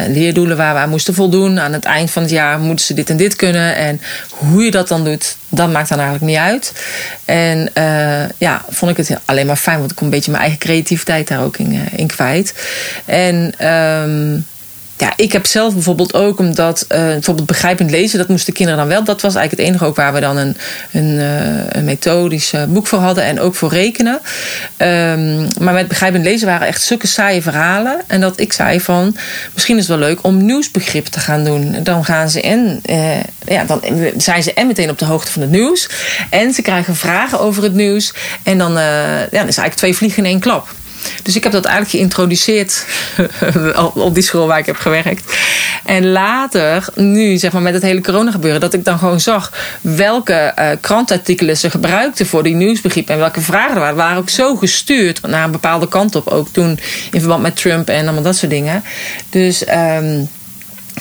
leerdoelen 0.07 0.57
waar 0.57 0.73
we 0.73 0.79
aan 0.79 0.89
moesten 0.89 1.13
voldoen. 1.13 1.59
Aan 1.59 1.73
het 1.73 1.85
eind 1.85 2.11
van 2.11 2.21
het 2.21 2.31
jaar 2.31 2.59
moeten 2.59 2.85
ze 2.85 2.93
dit 2.93 3.09
en 3.09 3.17
dit 3.17 3.35
kunnen. 3.35 3.75
En 3.75 4.01
hoe 4.29 4.63
je 4.63 4.71
dat 4.71 4.87
dan 4.87 5.03
doet, 5.03 5.35
dat 5.49 5.71
maakt 5.71 5.89
dan 5.89 5.99
eigenlijk 5.99 6.27
niet 6.31 6.41
uit. 6.41 6.73
En 7.25 7.69
eh, 7.73 8.29
ja, 8.37 8.65
vond 8.69 8.91
ik 8.91 8.97
het 8.97 9.19
alleen 9.25 9.45
maar 9.45 9.55
fijn, 9.55 9.77
want 9.79 9.91
ik 9.91 9.97
kon 9.97 10.05
een 10.05 10.13
beetje 10.13 10.31
mijn 10.31 10.43
eigen 10.43 10.61
creativiteit 10.61 11.27
daar 11.27 11.43
ook 11.43 11.57
in, 11.57 11.73
eh, 11.73 11.99
in 11.99 12.07
kwijt. 12.07 12.53
En 13.05 13.53
ehm, 13.57 14.39
ja, 14.97 15.13
ik 15.15 15.31
heb 15.31 15.45
zelf 15.45 15.73
bijvoorbeeld 15.73 16.13
ook, 16.13 16.39
omdat 16.39 16.85
uh, 16.91 16.97
bijvoorbeeld 16.97 17.47
begrijpend 17.47 17.91
lezen, 17.91 18.17
dat 18.17 18.27
moesten 18.27 18.53
kinderen 18.53 18.79
dan 18.79 18.87
wel. 18.87 19.03
Dat 19.03 19.21
was 19.21 19.35
eigenlijk 19.35 19.61
het 19.61 19.69
enige 19.69 19.85
ook 19.85 19.95
waar 19.95 20.13
we 20.13 20.19
dan 20.19 20.37
een, 20.37 20.57
een, 20.91 21.09
uh, 21.09 21.69
een 21.69 21.85
methodisch 21.85 22.53
boek 22.67 22.87
voor 22.87 22.99
hadden 22.99 23.23
en 23.23 23.39
ook 23.39 23.55
voor 23.55 23.69
rekenen. 23.69 24.19
Um, 24.77 25.47
maar 25.59 25.73
met 25.73 25.87
begrijpend 25.87 26.23
lezen 26.23 26.47
waren 26.47 26.67
echt 26.67 26.81
zulke 26.81 27.07
saaie 27.07 27.41
verhalen. 27.41 28.01
En 28.07 28.21
dat 28.21 28.39
ik 28.39 28.53
zei 28.53 28.81
van, 28.81 29.17
misschien 29.53 29.77
is 29.77 29.87
het 29.87 29.99
wel 29.99 30.07
leuk 30.07 30.23
om 30.23 30.45
nieuwsbegrip 30.45 31.05
te 31.05 31.19
gaan 31.19 31.43
doen. 31.43 31.77
Dan 31.83 32.05
gaan 32.05 32.29
ze 32.29 32.41
in, 32.41 32.81
uh, 32.89 33.19
ja, 33.45 33.63
dan 33.63 33.81
zijn 34.17 34.43
ze 34.43 34.53
en 34.53 34.67
meteen 34.67 34.89
op 34.89 34.99
de 34.99 35.05
hoogte 35.05 35.31
van 35.31 35.41
het 35.41 35.51
nieuws. 35.51 35.89
En 36.29 36.53
ze 36.53 36.61
krijgen 36.61 36.95
vragen 36.95 37.39
over 37.39 37.63
het 37.63 37.73
nieuws. 37.73 38.13
En 38.43 38.57
dan, 38.57 38.73
ja, 38.73 39.19
dan 39.19 39.47
is 39.47 39.57
eigenlijk 39.57 39.75
twee 39.75 39.95
vliegen 39.95 40.23
in 40.23 40.29
één 40.29 40.39
klap. 40.39 40.67
Dus 41.23 41.35
ik 41.35 41.43
heb 41.43 41.51
dat 41.51 41.65
eigenlijk 41.65 41.95
geïntroduceerd 41.95 42.85
op 43.93 44.13
die 44.13 44.23
school 44.23 44.47
waar 44.47 44.59
ik 44.59 44.65
heb 44.65 44.75
gewerkt. 44.75 45.33
En 45.85 46.11
later, 46.11 46.87
nu 46.95 47.37
zeg 47.37 47.51
maar 47.51 47.61
met 47.61 47.73
het 47.73 47.83
hele 47.83 48.01
corona 48.01 48.31
gebeuren, 48.31 48.61
dat 48.61 48.73
ik 48.73 48.85
dan 48.85 48.99
gewoon 48.99 49.19
zag 49.19 49.53
welke 49.81 50.53
uh, 50.59 50.69
krantartikelen 50.81 51.57
ze 51.57 51.69
gebruikten 51.69 52.25
voor 52.25 52.43
die 52.43 52.55
nieuwsbegrip 52.55 53.09
en 53.09 53.17
welke 53.17 53.41
vragen 53.41 53.73
er 53.73 53.79
waren. 53.79 53.95
waren 53.95 54.17
ook 54.17 54.29
zo 54.29 54.55
gestuurd 54.55 55.21
naar 55.27 55.43
een 55.43 55.51
bepaalde 55.51 55.87
kant 55.87 56.15
op. 56.15 56.27
Ook 56.27 56.47
toen 56.51 56.79
in 57.11 57.19
verband 57.19 57.41
met 57.41 57.55
Trump 57.55 57.89
en 57.89 58.03
allemaal 58.03 58.23
dat 58.23 58.35
soort 58.35 58.51
dingen. 58.51 58.83
Dus. 59.29 59.67
Um, 59.67 60.29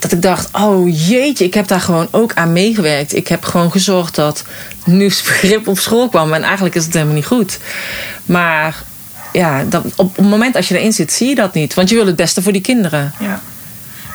dat 0.01 0.12
ik 0.12 0.23
dacht, 0.23 0.49
oh 0.53 1.09
jeetje, 1.09 1.45
ik 1.45 1.55
heb 1.55 1.66
daar 1.66 1.81
gewoon 1.81 2.09
ook 2.11 2.35
aan 2.35 2.53
meegewerkt. 2.53 3.16
Ik 3.16 3.29
heb 3.29 3.45
gewoon 3.45 3.71
gezorgd 3.71 4.14
dat 4.14 4.45
nieuwsbegrip 4.85 5.69
op 5.69 5.79
school 5.79 6.09
kwam. 6.09 6.33
En 6.33 6.42
eigenlijk 6.42 6.75
is 6.75 6.85
het 6.85 6.92
helemaal 6.92 7.14
niet 7.14 7.27
goed. 7.27 7.59
Maar 8.27 8.83
ja, 9.37 9.64
dat, 9.64 9.85
op 9.96 10.16
het 10.16 10.27
moment 10.27 10.57
als 10.57 10.68
je 10.68 10.79
erin 10.79 10.92
zit, 10.92 11.12
zie 11.12 11.29
je 11.29 11.35
dat 11.35 11.55
niet. 11.55 11.75
Want 11.75 11.88
je 11.88 11.94
wil 11.94 12.07
het 12.07 12.16
beste 12.16 12.42
voor 12.42 12.53
die 12.53 12.61
kinderen. 12.61 13.12
Ja. 13.20 13.40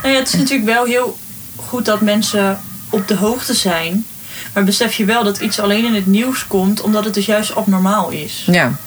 Nou 0.02 0.14
ja, 0.14 0.20
het 0.20 0.28
is 0.28 0.34
natuurlijk 0.34 0.66
wel 0.66 0.86
heel 0.86 1.18
goed 1.56 1.86
dat 1.86 2.02
mensen 2.02 2.60
op 2.90 3.08
de 3.08 3.16
hoogte 3.16 3.54
zijn. 3.54 4.06
Maar 4.54 4.64
besef 4.64 4.94
je 4.94 5.06
wel 5.06 5.24
dat 5.24 5.40
iets 5.40 5.60
alleen 5.60 5.86
in 5.86 5.94
het 5.94 6.06
nieuws 6.06 6.48
komt 6.48 6.82
omdat 6.82 7.06
het 7.06 7.14
dus 7.14 7.26
juist 7.26 7.56
abnormaal 7.56 8.10
is. 8.10 8.44
Ja. 8.46 8.78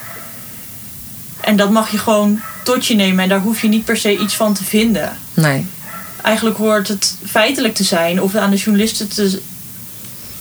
En 1.40 1.56
dat 1.56 1.70
mag 1.70 1.90
je 1.90 1.98
gewoon 1.98 2.40
tot 2.62 2.86
je 2.86 2.94
nemen 2.94 3.22
en 3.22 3.28
daar 3.28 3.40
hoef 3.40 3.62
je 3.62 3.68
niet 3.68 3.84
per 3.84 3.96
se 3.96 4.18
iets 4.18 4.34
van 4.34 4.54
te 4.54 4.64
vinden. 4.64 5.16
Nee. 5.34 5.66
Eigenlijk 6.22 6.56
hoort 6.56 6.88
het 6.88 7.16
feitelijk 7.26 7.74
te 7.74 7.84
zijn 7.84 8.22
of 8.22 8.34
aan 8.34 8.50
de 8.50 8.56
journalisten 8.56 9.08
te, 9.08 9.40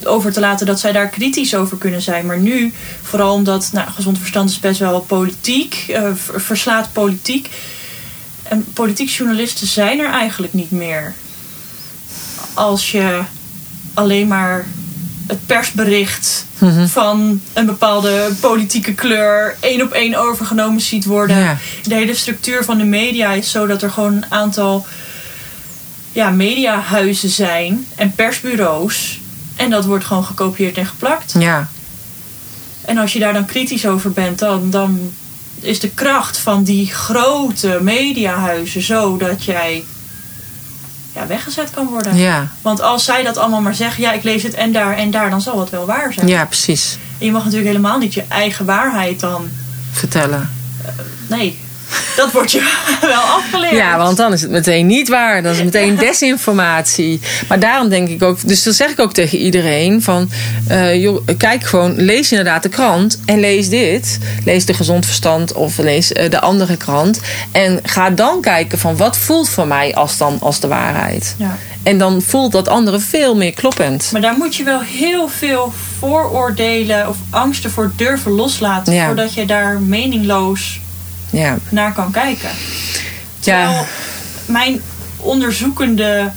over 0.08 0.32
te 0.32 0.40
laten 0.40 0.66
dat 0.66 0.80
zij 0.80 0.92
daar 0.92 1.08
kritisch 1.08 1.56
over 1.56 1.78
kunnen 1.78 2.02
zijn. 2.02 2.26
Maar 2.26 2.40
nu, 2.40 2.74
vooral 3.02 3.34
omdat 3.34 3.70
nou, 3.74 3.90
gezond 3.90 4.18
verstand 4.18 4.50
is 4.50 4.60
best 4.60 4.80
wel 4.80 5.00
politiek, 5.02 5.86
uh, 5.90 6.08
verslaat 6.36 6.94
politiek. 6.94 7.50
En 8.44 8.66
politiek 8.74 9.10
journalisten 9.10 9.68
zijn 9.68 10.00
er 10.00 10.10
eigenlijk 10.10 10.54
niet 10.54 10.72
meer. 10.72 11.14
Als 12.54 12.92
je 12.92 13.22
alleen 13.94 14.28
maar 14.28 14.66
het 15.28 15.46
persbericht 15.46 16.46
mm 16.58 16.70
-hmm. 16.70 16.88
van 16.88 17.42
een 17.54 17.66
bepaalde 17.66 18.32
politieke 18.40 18.94
kleur 18.94 19.56
één 19.60 19.82
op 19.82 19.92
één 19.92 20.16
overgenomen 20.16 20.82
ziet 20.82 21.06
worden. 21.06 21.38
Ja. 21.38 21.58
De 21.84 21.96
hele 21.96 22.16
structuur 22.16 22.64
van 22.64 22.78
de 22.78 22.84
media 22.84 23.32
is 23.32 23.52
zo 23.52 23.68
dat 23.68 23.82
er 23.82 23.92
gewoon 23.92 24.14
een 24.14 24.32
aantal 24.32 24.86
ja, 26.12 26.30
mediahuizen 26.30 27.30
zijn 27.30 27.88
en 27.96 28.14
persbureaus. 28.16 29.20
En 29.64 29.70
dat 29.70 29.86
wordt 29.86 30.06
gewoon 30.06 30.26
gekopieerd 30.26 30.78
en 30.78 30.86
geplakt. 30.86 31.36
Ja. 31.40 31.68
En 32.82 32.98
als 32.98 33.14
je 33.14 33.20
daar 33.20 33.34
dan 33.34 33.46
kritisch 33.46 33.86
over 33.88 34.12
bent, 34.12 34.40
dan, 34.40 34.70
dan 34.70 35.12
is 35.60 35.80
de 35.80 35.90
kracht 35.90 36.38
van 36.38 36.64
die 36.64 36.94
grote 36.94 37.80
mediahuizen 37.82 38.82
zo 38.82 39.18
dat 39.18 39.44
jij 39.44 39.84
ja, 41.16 41.28
weggezet 41.28 41.70
kan 41.70 41.88
worden. 41.88 42.16
Ja. 42.16 42.48
Want 42.62 42.82
als 42.82 43.06
zij 43.06 43.24
dat 43.24 43.38
allemaal 43.38 43.62
maar 43.62 43.76
zeggen, 43.76 44.04
ja, 44.04 44.12
ik 44.12 44.24
lees 44.24 44.44
het 44.44 44.54
en 44.54 44.72
daar 44.72 44.98
en 44.98 45.12
daar, 45.12 45.30
dan 45.30 45.42
zal 45.42 45.60
het 45.60 45.70
wel 45.70 45.86
waar 45.86 46.14
zijn. 46.14 46.28
Ja, 46.28 46.46
precies. 46.46 46.98
En 47.20 47.26
je 47.26 47.32
mag 47.32 47.44
natuurlijk 47.44 47.70
helemaal 47.70 47.98
niet 47.98 48.14
je 48.14 48.24
eigen 48.28 48.66
waarheid 48.66 49.20
dan 49.20 49.50
vertellen. 49.92 50.50
Uh, 50.82 50.90
nee. 51.28 51.60
dat 52.16 52.32
wordt 52.32 52.52
je 52.52 52.60
wel 53.02 53.22
afgeleerd. 53.22 53.76
Ja, 53.76 53.98
want 53.98 54.18
dan 54.18 54.34
is 54.34 54.42
het 54.42 54.52
meteen 54.52 54.86
niet 54.86 55.10
waar. 55.10 55.44
Dat 55.44 55.56
is 55.56 55.64
meteen 55.64 55.96
desinformatie. 55.96 57.20
Maar 57.48 57.60
daarom 57.60 57.90
denk 57.90 58.08
ik 58.10 58.24
ook, 58.24 58.48
dus 58.48 58.64
dat 58.64 58.76
zeg 58.76 58.90
ik 58.90 59.00
ook 59.00 59.14
tegen 59.14 59.38
iedereen: 59.38 60.02
van 60.02 60.30
uh, 60.70 61.02
joh, 61.02 61.28
kijk 61.38 61.64
gewoon, 61.64 61.96
lees 61.96 62.32
inderdaad 62.32 62.64
de 62.64 62.70
krant 62.70 63.20
en 63.26 63.40
lees 63.40 63.70
dit. 63.70 64.18
Lees 64.46 64.66
de 64.66 64.74
gezond 64.74 65.06
verstand 65.06 65.54
of 65.54 65.78
lees 65.78 66.12
uh, 66.12 66.30
de 66.30 66.40
andere 66.40 66.78
krant. 66.78 67.20
En 67.52 67.80
ga 67.84 68.10
dan 68.10 68.42
kijken 68.42 68.80
van 68.80 68.98
wat 68.98 69.18
voelt 69.18 69.50
voor 69.50 69.68
mij 69.68 69.96
als 69.96 70.18
dan 70.18 70.38
als 70.40 70.60
de 70.60 70.68
waarheid. 70.68 71.36
Ja. 71.38 71.58
En 71.84 71.98
dan 71.98 72.22
voelt 72.22 72.52
dat 72.52 72.68
andere 72.68 73.00
veel 73.00 73.36
meer 73.36 73.54
kloppend. 73.54 74.10
Maar 74.12 74.22
daar 74.22 74.38
moet 74.38 74.56
je 74.56 74.64
wel 74.64 74.82
heel 74.82 75.28
veel 75.28 75.74
vooroordelen 76.00 77.10
of 77.10 77.18
angsten 77.30 77.72
voor 77.72 77.92
durven 77.96 78.32
loslaten. 78.32 78.94
Ja. 78.94 79.06
Voordat 79.06 79.34
je 79.34 79.46
daar 79.46 79.82
meningloos 79.82 80.82
Ja, 81.34 81.58
naar 81.70 81.94
kan 81.94 82.12
kijken. 82.12 82.50
Terwijl 83.40 83.72
ja. 83.72 83.86
mijn 84.46 84.82
onderzoekende 85.18 86.32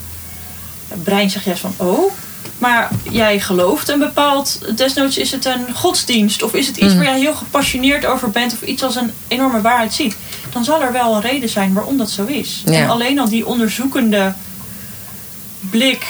brein 1.03 1.31
zegt 1.31 1.45
juist 1.45 1.61
van... 1.61 1.75
Oh, 1.77 2.13
maar 2.59 2.91
jij 3.11 3.41
gelooft 3.41 3.89
een 3.89 3.99
bepaald... 3.99 4.59
Desnoods 4.77 5.19
is 5.19 5.33
het 5.33 5.45
een 5.45 5.75
godsdienst. 5.75 6.43
Of 6.43 6.55
is 6.55 6.67
het 6.67 6.77
iets 6.77 6.87
Mhm. 6.87 6.97
waar 6.97 7.05
jij 7.05 7.19
heel 7.19 7.35
gepassioneerd 7.35 8.07
over 8.07 8.31
bent. 8.31 8.53
Of 8.53 8.63
iets 8.63 8.83
als 8.83 8.97
een 8.97 9.11
enorme 9.29 9.61
waarheid 9.61 9.95
ziet. 9.95 10.17
Dan 10.53 10.65
zal 10.65 10.83
er 10.83 10.93
wel 10.93 11.15
een 11.15 11.21
reden 11.21 11.49
zijn 11.49 11.73
waarom 11.73 11.97
dat 11.97 12.11
zo 12.11 12.25
is. 12.25 12.63
Ja. 12.67 12.73
En 12.73 12.89
alleen 12.89 13.19
al 13.19 13.29
die 13.29 13.47
onderzoekende 13.47 14.33
blik... 15.71 16.05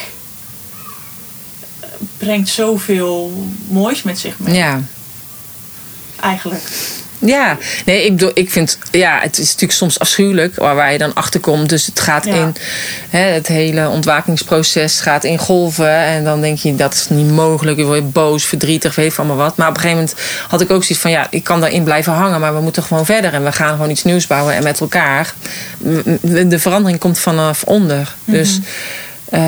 brengt 2.18 2.48
zoveel 2.48 3.46
moois 3.68 4.02
met 4.02 4.18
zich 4.18 4.38
mee. 4.38 4.54
ja. 4.54 4.80
Eigenlijk. 6.20 6.62
Ja, 7.18 7.56
nee, 7.84 8.04
ik, 8.04 8.10
bedoel, 8.10 8.30
ik 8.34 8.50
vind, 8.50 8.78
ja, 8.90 9.18
het 9.22 9.38
is 9.38 9.44
natuurlijk 9.46 9.72
soms 9.72 9.98
afschuwelijk 9.98 10.56
waar, 10.56 10.74
waar 10.74 10.92
je 10.92 10.98
dan 10.98 11.14
achter 11.14 11.40
komt. 11.40 11.68
Dus 11.68 11.86
het 11.86 12.00
gaat 12.00 12.24
Ja. 12.24 12.34
in, 12.34 12.54
hè, 13.10 13.18
het 13.18 13.46
hele 13.46 13.88
ontwakingsproces 13.88 15.00
gaat 15.00 15.24
in 15.24 15.38
golven. 15.38 15.90
En 15.90 16.24
dan 16.24 16.40
denk 16.40 16.58
je, 16.58 16.74
dat 16.74 16.94
is 16.94 17.08
niet 17.08 17.30
mogelijk. 17.30 17.76
Je 17.78 17.84
wordt 17.84 18.12
boos, 18.12 18.44
verdrietig, 18.44 18.94
weet 18.94 19.14
van 19.14 19.26
maar 19.26 19.36
wat. 19.36 19.56
Maar 19.56 19.68
op 19.68 19.74
een 19.74 19.80
gegeven 19.80 20.02
moment 20.02 20.20
had 20.48 20.60
ik 20.60 20.70
ook 20.70 20.82
zoiets 20.82 21.00
van, 21.02 21.10
ja, 21.10 21.26
ik 21.30 21.44
kan 21.44 21.60
daarin 21.60 21.84
blijven 21.84 22.12
hangen. 22.12 22.40
Maar 22.40 22.54
we 22.54 22.60
moeten 22.60 22.82
gewoon 22.82 23.04
verder 23.04 23.32
en 23.34 23.44
we 23.44 23.52
gaan 23.52 23.70
gewoon 23.70 23.90
iets 23.90 24.04
nieuws 24.04 24.26
bouwen. 24.26 24.54
En 24.54 24.62
met 24.62 24.80
elkaar, 24.80 25.34
de 26.20 26.58
verandering 26.58 27.00
komt 27.00 27.18
vanaf 27.18 27.62
onder. 27.62 28.14
Dus 28.24 28.58
eh, 29.30 29.40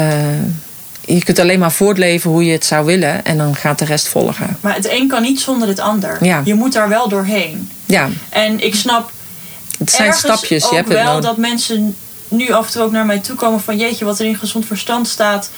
je 1.14 1.24
kunt 1.24 1.38
alleen 1.38 1.58
maar 1.58 1.72
voortleven 1.72 2.30
hoe 2.30 2.44
je 2.44 2.52
het 2.52 2.64
zou 2.64 2.84
willen. 2.86 3.24
En 3.24 3.38
dan 3.38 3.56
gaat 3.56 3.78
de 3.78 3.84
rest 3.84 4.08
volgen. 4.08 4.56
Maar 4.60 4.74
het 4.74 4.88
een 4.90 5.08
kan 5.08 5.22
niet 5.22 5.40
zonder 5.40 5.68
het 5.68 5.78
ander. 5.80 6.24
Ja. 6.24 6.42
Je 6.44 6.54
moet 6.54 6.72
daar 6.72 6.88
wel 6.88 7.08
doorheen. 7.08 7.70
Ja, 7.86 8.08
En 8.28 8.64
ik 8.64 8.74
snap 8.74 9.10
het 9.78 9.90
zijn 9.90 10.12
stapjes. 10.12 10.64
ook 10.64 10.70
Je 10.70 10.76
hebt 10.76 10.88
het 10.88 10.98
wel 10.98 11.12
nodig. 11.12 11.24
dat 11.24 11.36
mensen 11.36 11.96
nu 12.28 12.50
af 12.52 12.66
en 12.66 12.72
toe 12.72 12.82
ook 12.82 12.92
naar 12.92 13.06
mij 13.06 13.18
toe 13.18 13.36
komen 13.36 13.60
van 13.60 13.76
jeetje, 13.76 14.04
wat 14.04 14.18
er 14.18 14.26
in 14.26 14.36
gezond 14.36 14.66
verstand 14.66 15.08
staat, 15.08 15.50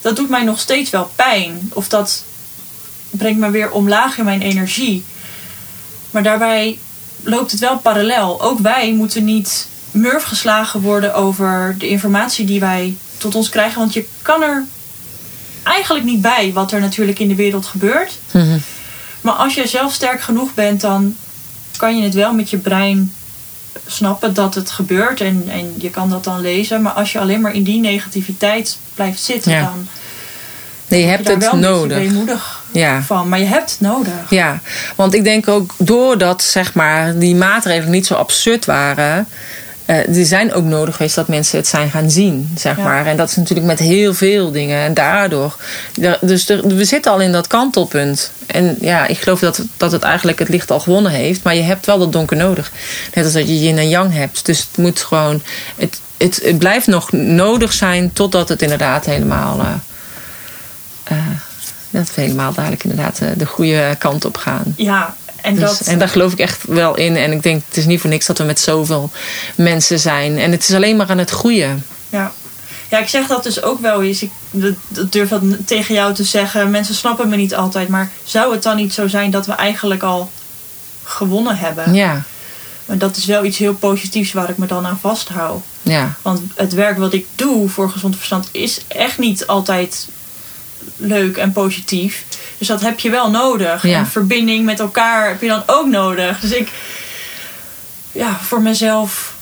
dat 0.00 0.16
doet 0.16 0.28
mij 0.30 0.42
nog 0.44 0.58
steeds 0.60 0.90
wel 0.90 1.10
pijn. 1.16 1.70
Of 1.72 1.88
dat 1.88 2.22
brengt 3.10 3.40
me 3.40 3.50
weer 3.50 3.70
omlaag 3.70 4.18
in 4.18 4.24
mijn 4.24 4.42
energie. 4.42 5.04
Maar 6.10 6.22
daarbij 6.22 6.78
loopt 7.22 7.50
het 7.50 7.60
wel 7.60 7.78
parallel. 7.78 8.42
Ook 8.42 8.58
wij 8.58 8.92
moeten 8.92 9.24
niet 9.24 9.66
murf 9.90 10.22
geslagen 10.22 10.80
worden 10.80 11.14
over 11.14 11.74
de 11.78 11.88
informatie 11.88 12.46
die 12.46 12.60
wij 12.60 12.96
tot 13.16 13.34
ons 13.34 13.48
krijgen. 13.48 13.78
Want 13.78 13.92
je 13.92 14.06
kan 14.22 14.42
er 14.42 14.64
eigenlijk 15.64 16.04
niet 16.04 16.22
bij 16.22 16.50
wat 16.54 16.72
er 16.72 16.80
natuurlijk 16.80 17.18
in 17.18 17.28
de 17.28 17.34
wereld 17.34 17.66
gebeurt. 17.66 18.18
Mhm. 18.30 18.58
Maar 19.20 19.34
als 19.34 19.54
je 19.54 19.66
zelf 19.66 19.92
sterk 19.92 20.20
genoeg 20.20 20.54
bent, 20.54 20.80
dan 20.80 21.16
kan 21.76 21.96
je 21.96 22.02
het 22.04 22.14
wel 22.14 22.32
met 22.32 22.50
je 22.50 22.58
brein 22.58 23.14
snappen 23.86 24.34
dat 24.34 24.54
het 24.54 24.70
gebeurt. 24.70 25.20
En, 25.20 25.44
en 25.48 25.74
je 25.78 25.90
kan 25.90 26.10
dat 26.10 26.24
dan 26.24 26.40
lezen. 26.40 26.82
Maar 26.82 26.92
als 26.92 27.12
je 27.12 27.18
alleen 27.18 27.40
maar 27.40 27.54
in 27.54 27.62
die 27.62 27.80
negativiteit 27.80 28.78
blijft 28.94 29.20
zitten, 29.22 29.52
Ja. 29.52 29.60
dan 29.60 29.88
Nee, 30.88 31.00
je 31.00 31.06
hebt 31.06 31.26
je 31.26 31.32
het 31.32 31.52
nodig. 31.52 32.62
Ja. 32.72 33.02
van. 33.02 33.28
Maar 33.28 33.38
je 33.38 33.44
hebt 33.44 33.70
het 33.70 33.80
nodig. 33.80 34.12
Ja, 34.30 34.60
want 34.94 35.14
ik 35.14 35.24
denk 35.24 35.48
ook 35.48 35.74
doordat 35.78 36.42
zeg 36.42 36.74
maar, 36.74 37.18
die 37.18 37.34
maatregelen 37.34 37.90
niet 37.90 38.06
zo 38.06 38.14
absurd 38.14 38.64
waren. 38.64 39.28
Eh 39.86 39.96
die 40.08 40.24
zijn 40.24 40.52
ook 40.52 40.64
nodig 40.64 40.96
geweest 40.96 41.14
dat 41.14 41.28
mensen 41.28 41.58
het 41.58 41.66
zijn 41.66 41.90
gaan 41.90 42.10
zien, 42.10 42.50
zeg 42.58 42.76
Ja. 42.76 42.82
maar. 42.82 43.06
En 43.06 43.16
dat 43.16 43.28
is 43.30 43.36
natuurlijk 43.36 43.66
met 43.66 43.78
heel 43.78 44.14
veel 44.14 44.50
dingen. 44.50 44.78
En 44.84 44.94
daardoor. 44.94 45.56
Dus 46.20 46.48
er- 46.48 46.66
we 46.66 46.84
zitten 46.84 47.12
al 47.12 47.20
in 47.20 47.32
dat 47.32 47.46
kantelpunt. 47.46 48.30
En 48.46 48.76
ja, 48.80 49.06
ik 49.06 49.18
geloof 49.18 49.40
dat, 49.40 49.60
dat 49.76 49.92
het 49.92 50.02
eigenlijk 50.02 50.38
het 50.38 50.48
licht 50.48 50.70
al 50.70 50.80
gewonnen 50.80 51.12
heeft. 51.12 51.42
Maar 51.42 51.54
je 51.54 51.62
hebt 51.62 51.86
wel 51.86 51.98
dat 51.98 52.12
donker 52.12 52.36
nodig. 52.36 52.72
Net 53.14 53.24
als 53.24 53.32
dat 53.34 53.48
je 53.48 53.60
yin 53.60 53.78
en 53.78 53.88
yang 53.88 54.12
hebt. 54.12 54.46
Dus 54.46 54.58
het 54.58 54.76
moet 54.76 55.00
gewoon. 55.00 55.42
Het, 55.76 56.00
het, 56.16 56.40
het 56.44 56.58
blijft 56.58 56.86
nog 56.86 57.12
nodig 57.12 57.72
zijn 57.72 58.12
totdat 58.12 58.48
het 58.48 58.62
inderdaad 58.62 59.04
helemaal. 59.04 59.58
eh, 59.60 59.66
eh, 61.04 61.24
dat 61.90 62.14
we 62.14 62.20
helemaal 62.20 62.52
dadelijk 62.52 62.84
inderdaad 62.84 63.20
de 63.36 63.46
goede 63.46 63.94
kant 63.98 64.24
op 64.24 64.36
gaan. 64.36 64.74
Ja, 64.76 65.14
en 65.44 65.54
Dus, 65.54 65.78
dat... 65.78 65.86
en 65.86 65.98
daar 65.98 66.08
geloof 66.08 66.32
ik 66.32 66.38
echt 66.38 66.64
wel 66.66 66.96
in. 66.96 67.16
En 67.16 67.32
ik 67.32 67.42
denk, 67.42 67.62
het 67.68 67.76
is 67.76 67.86
niet 67.86 68.00
voor 68.00 68.10
niks 68.10 68.26
dat 68.26 68.38
we 68.38 68.44
met 68.44 68.60
zoveel 68.60 69.10
mensen 69.54 69.98
zijn. 69.98 70.38
En 70.38 70.50
het 70.50 70.68
is 70.68 70.74
alleen 70.74 70.96
maar 70.96 71.10
aan 71.10 71.18
het 71.18 71.30
groeien. 71.30 71.84
Ja. 72.08 72.32
ja, 72.90 72.98
ik 72.98 73.08
zeg 73.08 73.26
dat 73.26 73.42
dus 73.42 73.62
ook 73.62 73.80
wel 73.80 74.02
eens. 74.02 74.22
Ik 74.22 74.30
dat, 74.50 74.74
durf 75.12 75.28
dat 75.28 75.42
tegen 75.64 75.94
jou 75.94 76.14
te 76.14 76.24
zeggen. 76.24 76.70
Mensen 76.70 76.94
snappen 76.94 77.28
me 77.28 77.36
niet 77.36 77.54
altijd. 77.54 77.88
Maar 77.88 78.10
zou 78.24 78.52
het 78.52 78.62
dan 78.62 78.76
niet 78.76 78.94
zo 78.94 79.08
zijn 79.08 79.30
dat 79.30 79.46
we 79.46 79.52
eigenlijk 79.52 80.02
al 80.02 80.30
gewonnen 81.02 81.56
hebben? 81.56 81.94
Ja, 81.94 82.22
Maar 82.86 82.98
dat 82.98 83.16
is 83.16 83.24
wel 83.24 83.44
iets 83.44 83.58
heel 83.58 83.74
positiefs 83.74 84.32
waar 84.32 84.50
ik 84.50 84.58
me 84.58 84.66
dan 84.66 84.86
aan 84.86 84.98
vasthoud. 85.00 85.62
ja, 85.82 86.16
Want 86.22 86.40
het 86.54 86.72
werk 86.72 86.98
wat 86.98 87.12
ik 87.12 87.26
doe 87.34 87.68
voor 87.68 87.90
gezond 87.90 88.16
verstand 88.16 88.48
is 88.50 88.80
echt 88.88 89.18
niet 89.18 89.46
altijd 89.46 90.08
leuk 90.96 91.36
en 91.36 91.52
positief. 91.52 92.24
Dus 92.64 92.72
dat 92.72 92.88
heb 92.88 93.00
je 93.00 93.10
wel 93.10 93.30
nodig. 93.30 93.82
Ja. 93.86 93.98
En 93.98 94.06
verbinding 94.06 94.64
met 94.64 94.80
elkaar 94.80 95.28
heb 95.28 95.40
je 95.40 95.48
dan 95.48 95.62
ook 95.66 95.86
nodig. 95.86 96.40
Dus 96.40 96.50
ik, 96.52 96.68
ja, 98.12 98.38
voor 98.42 98.62
mezelf 98.62 99.34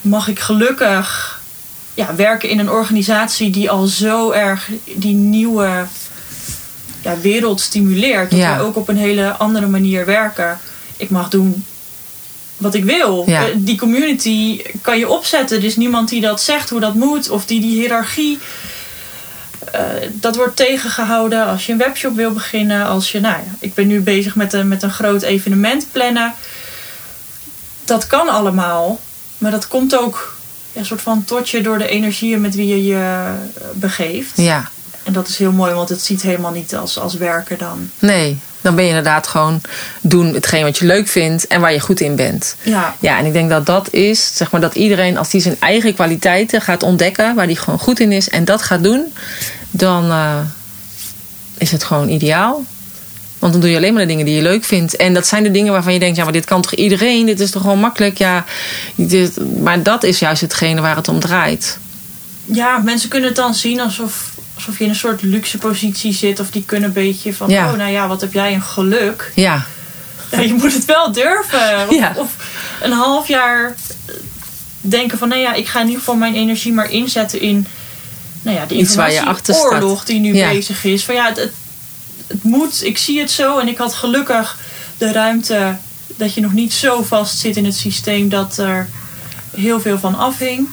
mag 0.00 0.28
ik 0.28 0.38
gelukkig 0.38 1.40
ja, 1.94 2.14
werken 2.14 2.48
in 2.48 2.58
een 2.58 2.70
organisatie 2.70 3.50
die 3.50 3.70
al 3.70 3.86
zo 3.86 4.30
erg 4.30 4.68
die 4.94 5.14
nieuwe 5.14 5.86
ja, 7.02 7.16
wereld 7.20 7.60
stimuleert. 7.60 8.30
Dat 8.30 8.38
Ja. 8.38 8.58
ook 8.58 8.76
op 8.76 8.88
een 8.88 8.96
hele 8.96 9.30
andere 9.32 9.66
manier 9.66 10.06
werken. 10.06 10.58
Ik 10.96 11.10
mag 11.10 11.28
doen 11.28 11.64
wat 12.56 12.74
ik 12.74 12.84
wil. 12.84 13.24
Ja. 13.26 13.46
Eh, 13.48 13.54
Die 13.56 13.78
community 13.78 14.62
kan 14.80 14.98
je 14.98 15.08
opzetten. 15.08 15.56
Er 15.56 15.64
is 15.64 15.76
niemand 15.76 16.08
die 16.08 16.20
dat 16.20 16.42
zegt 16.42 16.70
hoe 16.70 16.80
dat 16.80 16.94
moet. 16.94 17.30
Of 17.30 17.46
die 17.46 17.60
die 17.60 17.80
hiërarchie. 17.80 18.38
Eh, 19.74 20.08
dat 20.12 20.36
wordt 20.36 20.56
tegengehouden 20.56 21.46
als 21.46 21.66
je 21.66 21.72
een 21.72 21.78
webshop 21.78 22.16
wil 22.16 22.32
beginnen. 22.32 22.86
Als 22.86 23.12
je, 23.12 23.20
nou 23.20 23.34
ja, 23.34 23.54
ik 23.58 23.74
ben 23.74 23.86
nu 23.86 24.00
bezig 24.00 24.34
met 24.34 24.52
een, 24.52 24.68
met 24.68 24.82
een 24.82 24.92
groot 24.92 25.22
evenement 25.22 25.86
plannen. 25.92 26.32
Dat 27.84 28.06
kan 28.06 28.28
allemaal. 28.28 29.00
Maar 29.38 29.50
dat 29.50 29.68
komt 29.68 29.98
ook 29.98 30.36
ja, 30.72 30.80
een 30.80 30.86
soort 30.86 31.02
van 31.02 31.24
tot 31.24 31.50
je 31.50 31.60
door 31.60 31.78
de 31.78 31.88
energieën 31.88 32.40
met 32.40 32.54
wie 32.54 32.68
je 32.68 32.84
je 32.84 32.94
eh, 32.94 33.64
begeeft. 33.74 34.32
ja. 34.34 34.70
En 35.04 35.12
dat 35.12 35.28
is 35.28 35.38
heel 35.38 35.52
mooi, 35.52 35.74
want 35.74 35.88
het 35.88 36.00
ziet 36.02 36.22
helemaal 36.22 36.50
niet 36.50 36.76
als, 36.76 36.98
als 36.98 37.14
werken 37.14 37.58
dan. 37.58 37.90
Nee, 37.98 38.38
dan 38.60 38.74
ben 38.74 38.84
je 38.84 38.88
inderdaad 38.88 39.26
gewoon 39.26 39.60
doen 40.00 40.34
hetgeen 40.34 40.62
wat 40.62 40.78
je 40.78 40.86
leuk 40.86 41.08
vindt 41.08 41.46
en 41.46 41.60
waar 41.60 41.72
je 41.72 41.80
goed 41.80 42.00
in 42.00 42.16
bent. 42.16 42.56
Ja, 42.62 42.94
Ja, 43.00 43.18
en 43.18 43.26
ik 43.26 43.32
denk 43.32 43.50
dat 43.50 43.66
dat 43.66 43.92
is, 43.92 44.36
zeg 44.36 44.50
maar, 44.50 44.60
dat 44.60 44.74
iedereen 44.74 45.18
als 45.18 45.30
die 45.30 45.40
zijn 45.40 45.56
eigen 45.58 45.94
kwaliteiten 45.94 46.60
gaat 46.60 46.82
ontdekken, 46.82 47.34
waar 47.34 47.46
die 47.46 47.56
gewoon 47.56 47.78
goed 47.78 48.00
in 48.00 48.12
is 48.12 48.28
en 48.28 48.44
dat 48.44 48.62
gaat 48.62 48.82
doen, 48.82 49.12
dan 49.76 50.10
eh, 50.10 50.38
is 51.58 51.70
het 51.72 51.84
gewoon 51.84 52.08
ideaal. 52.08 52.64
Want 53.38 53.52
dan 53.52 53.62
doe 53.62 53.70
je 53.70 53.76
alleen 53.76 53.92
maar 53.92 54.02
de 54.02 54.08
dingen 54.08 54.24
die 54.24 54.34
je 54.34 54.42
leuk 54.42 54.64
vindt. 54.64 54.96
En 54.96 55.14
dat 55.14 55.26
zijn 55.26 55.42
de 55.42 55.50
dingen 55.50 55.72
waarvan 55.72 55.92
je 55.92 55.98
denkt, 55.98 56.16
ja, 56.16 56.22
maar 56.24 56.32
dit 56.32 56.44
kan 56.44 56.62
toch 56.62 56.74
iedereen? 56.74 57.26
Dit 57.26 57.40
is 57.40 57.50
toch 57.50 57.62
gewoon 57.62 57.78
makkelijk? 57.80 58.18
Ja, 58.18 58.44
dit, 58.94 59.58
maar 59.60 59.82
dat 59.82 60.02
is 60.02 60.18
juist 60.18 60.40
hetgene 60.40 60.80
waar 60.80 60.96
het 60.96 61.08
om 61.08 61.20
draait. 61.20 61.78
ja, 62.44 62.78
mensen 62.78 63.08
kunnen 63.08 63.28
het 63.28 63.38
dan 63.38 63.54
zien 63.54 63.80
alsof, 63.80 64.30
alsof 64.54 64.78
je 64.78 64.84
in 64.84 64.90
een 64.90 64.96
soort 64.96 65.22
luxe 65.22 65.58
positie 65.58 66.12
zit. 66.12 66.40
Of 66.40 66.50
die 66.50 66.62
kunnen 66.66 66.88
een 66.88 66.94
beetje 66.94 67.34
van, 67.34 67.48
Ja. 67.50 67.70
oh 67.70 67.76
nou 67.78 67.90
ja, 67.90 68.08
wat 68.08 68.20
heb 68.20 68.32
jij 68.32 68.54
een 68.54 68.62
geluk. 68.62 69.32
Ja, 69.34 69.64
Ja, 70.30 70.40
je 70.40 70.54
moet 70.54 70.72
het 70.74 70.84
wel 70.84 71.12
durven. 71.12 71.72
Of, 71.88 71.94
Ja. 71.94 72.12
of 72.16 72.30
een 72.82 72.92
half 72.92 73.28
jaar 73.28 73.74
denken 74.80 75.18
van, 75.18 75.28
nou 75.28 75.40
ja, 75.40 75.52
ik 75.54 75.68
ga 75.68 75.78
in 75.80 75.84
ieder 75.86 75.98
geval 76.00 76.16
mijn 76.16 76.34
energie 76.34 76.72
maar 76.72 76.90
inzetten 76.90 77.40
in 77.40 77.66
nou 78.44 78.56
ja, 78.56 78.66
de 78.66 78.74
Iets 78.74 78.94
waar 78.94 79.12
je 79.12 79.22
achter 79.24 79.54
staat. 79.54 79.72
oorlog 79.72 80.04
die 80.04 80.20
nu 80.20 80.34
Ja. 80.34 80.48
bezig 80.50 80.84
is. 80.84 81.04
Van 81.04 81.14
ja, 81.14 81.26
het, 81.28 81.36
het, 81.36 81.52
het 82.26 82.42
moet, 82.42 82.84
ik 82.84 82.98
zie 82.98 83.20
het 83.20 83.30
zo. 83.30 83.58
En 83.58 83.68
ik 83.68 83.78
had 83.78 83.94
gelukkig 83.94 84.58
de 84.98 85.12
ruimte 85.12 85.76
dat 86.16 86.34
je 86.34 86.40
nog 86.40 86.52
niet 86.52 86.72
zo 86.72 87.02
vast 87.02 87.38
zit 87.38 87.56
in 87.56 87.64
het 87.64 87.76
systeem 87.76 88.28
dat 88.28 88.56
er 88.58 88.88
heel 89.56 89.80
veel 89.80 89.98
van 89.98 90.18
afhing. 90.18 90.68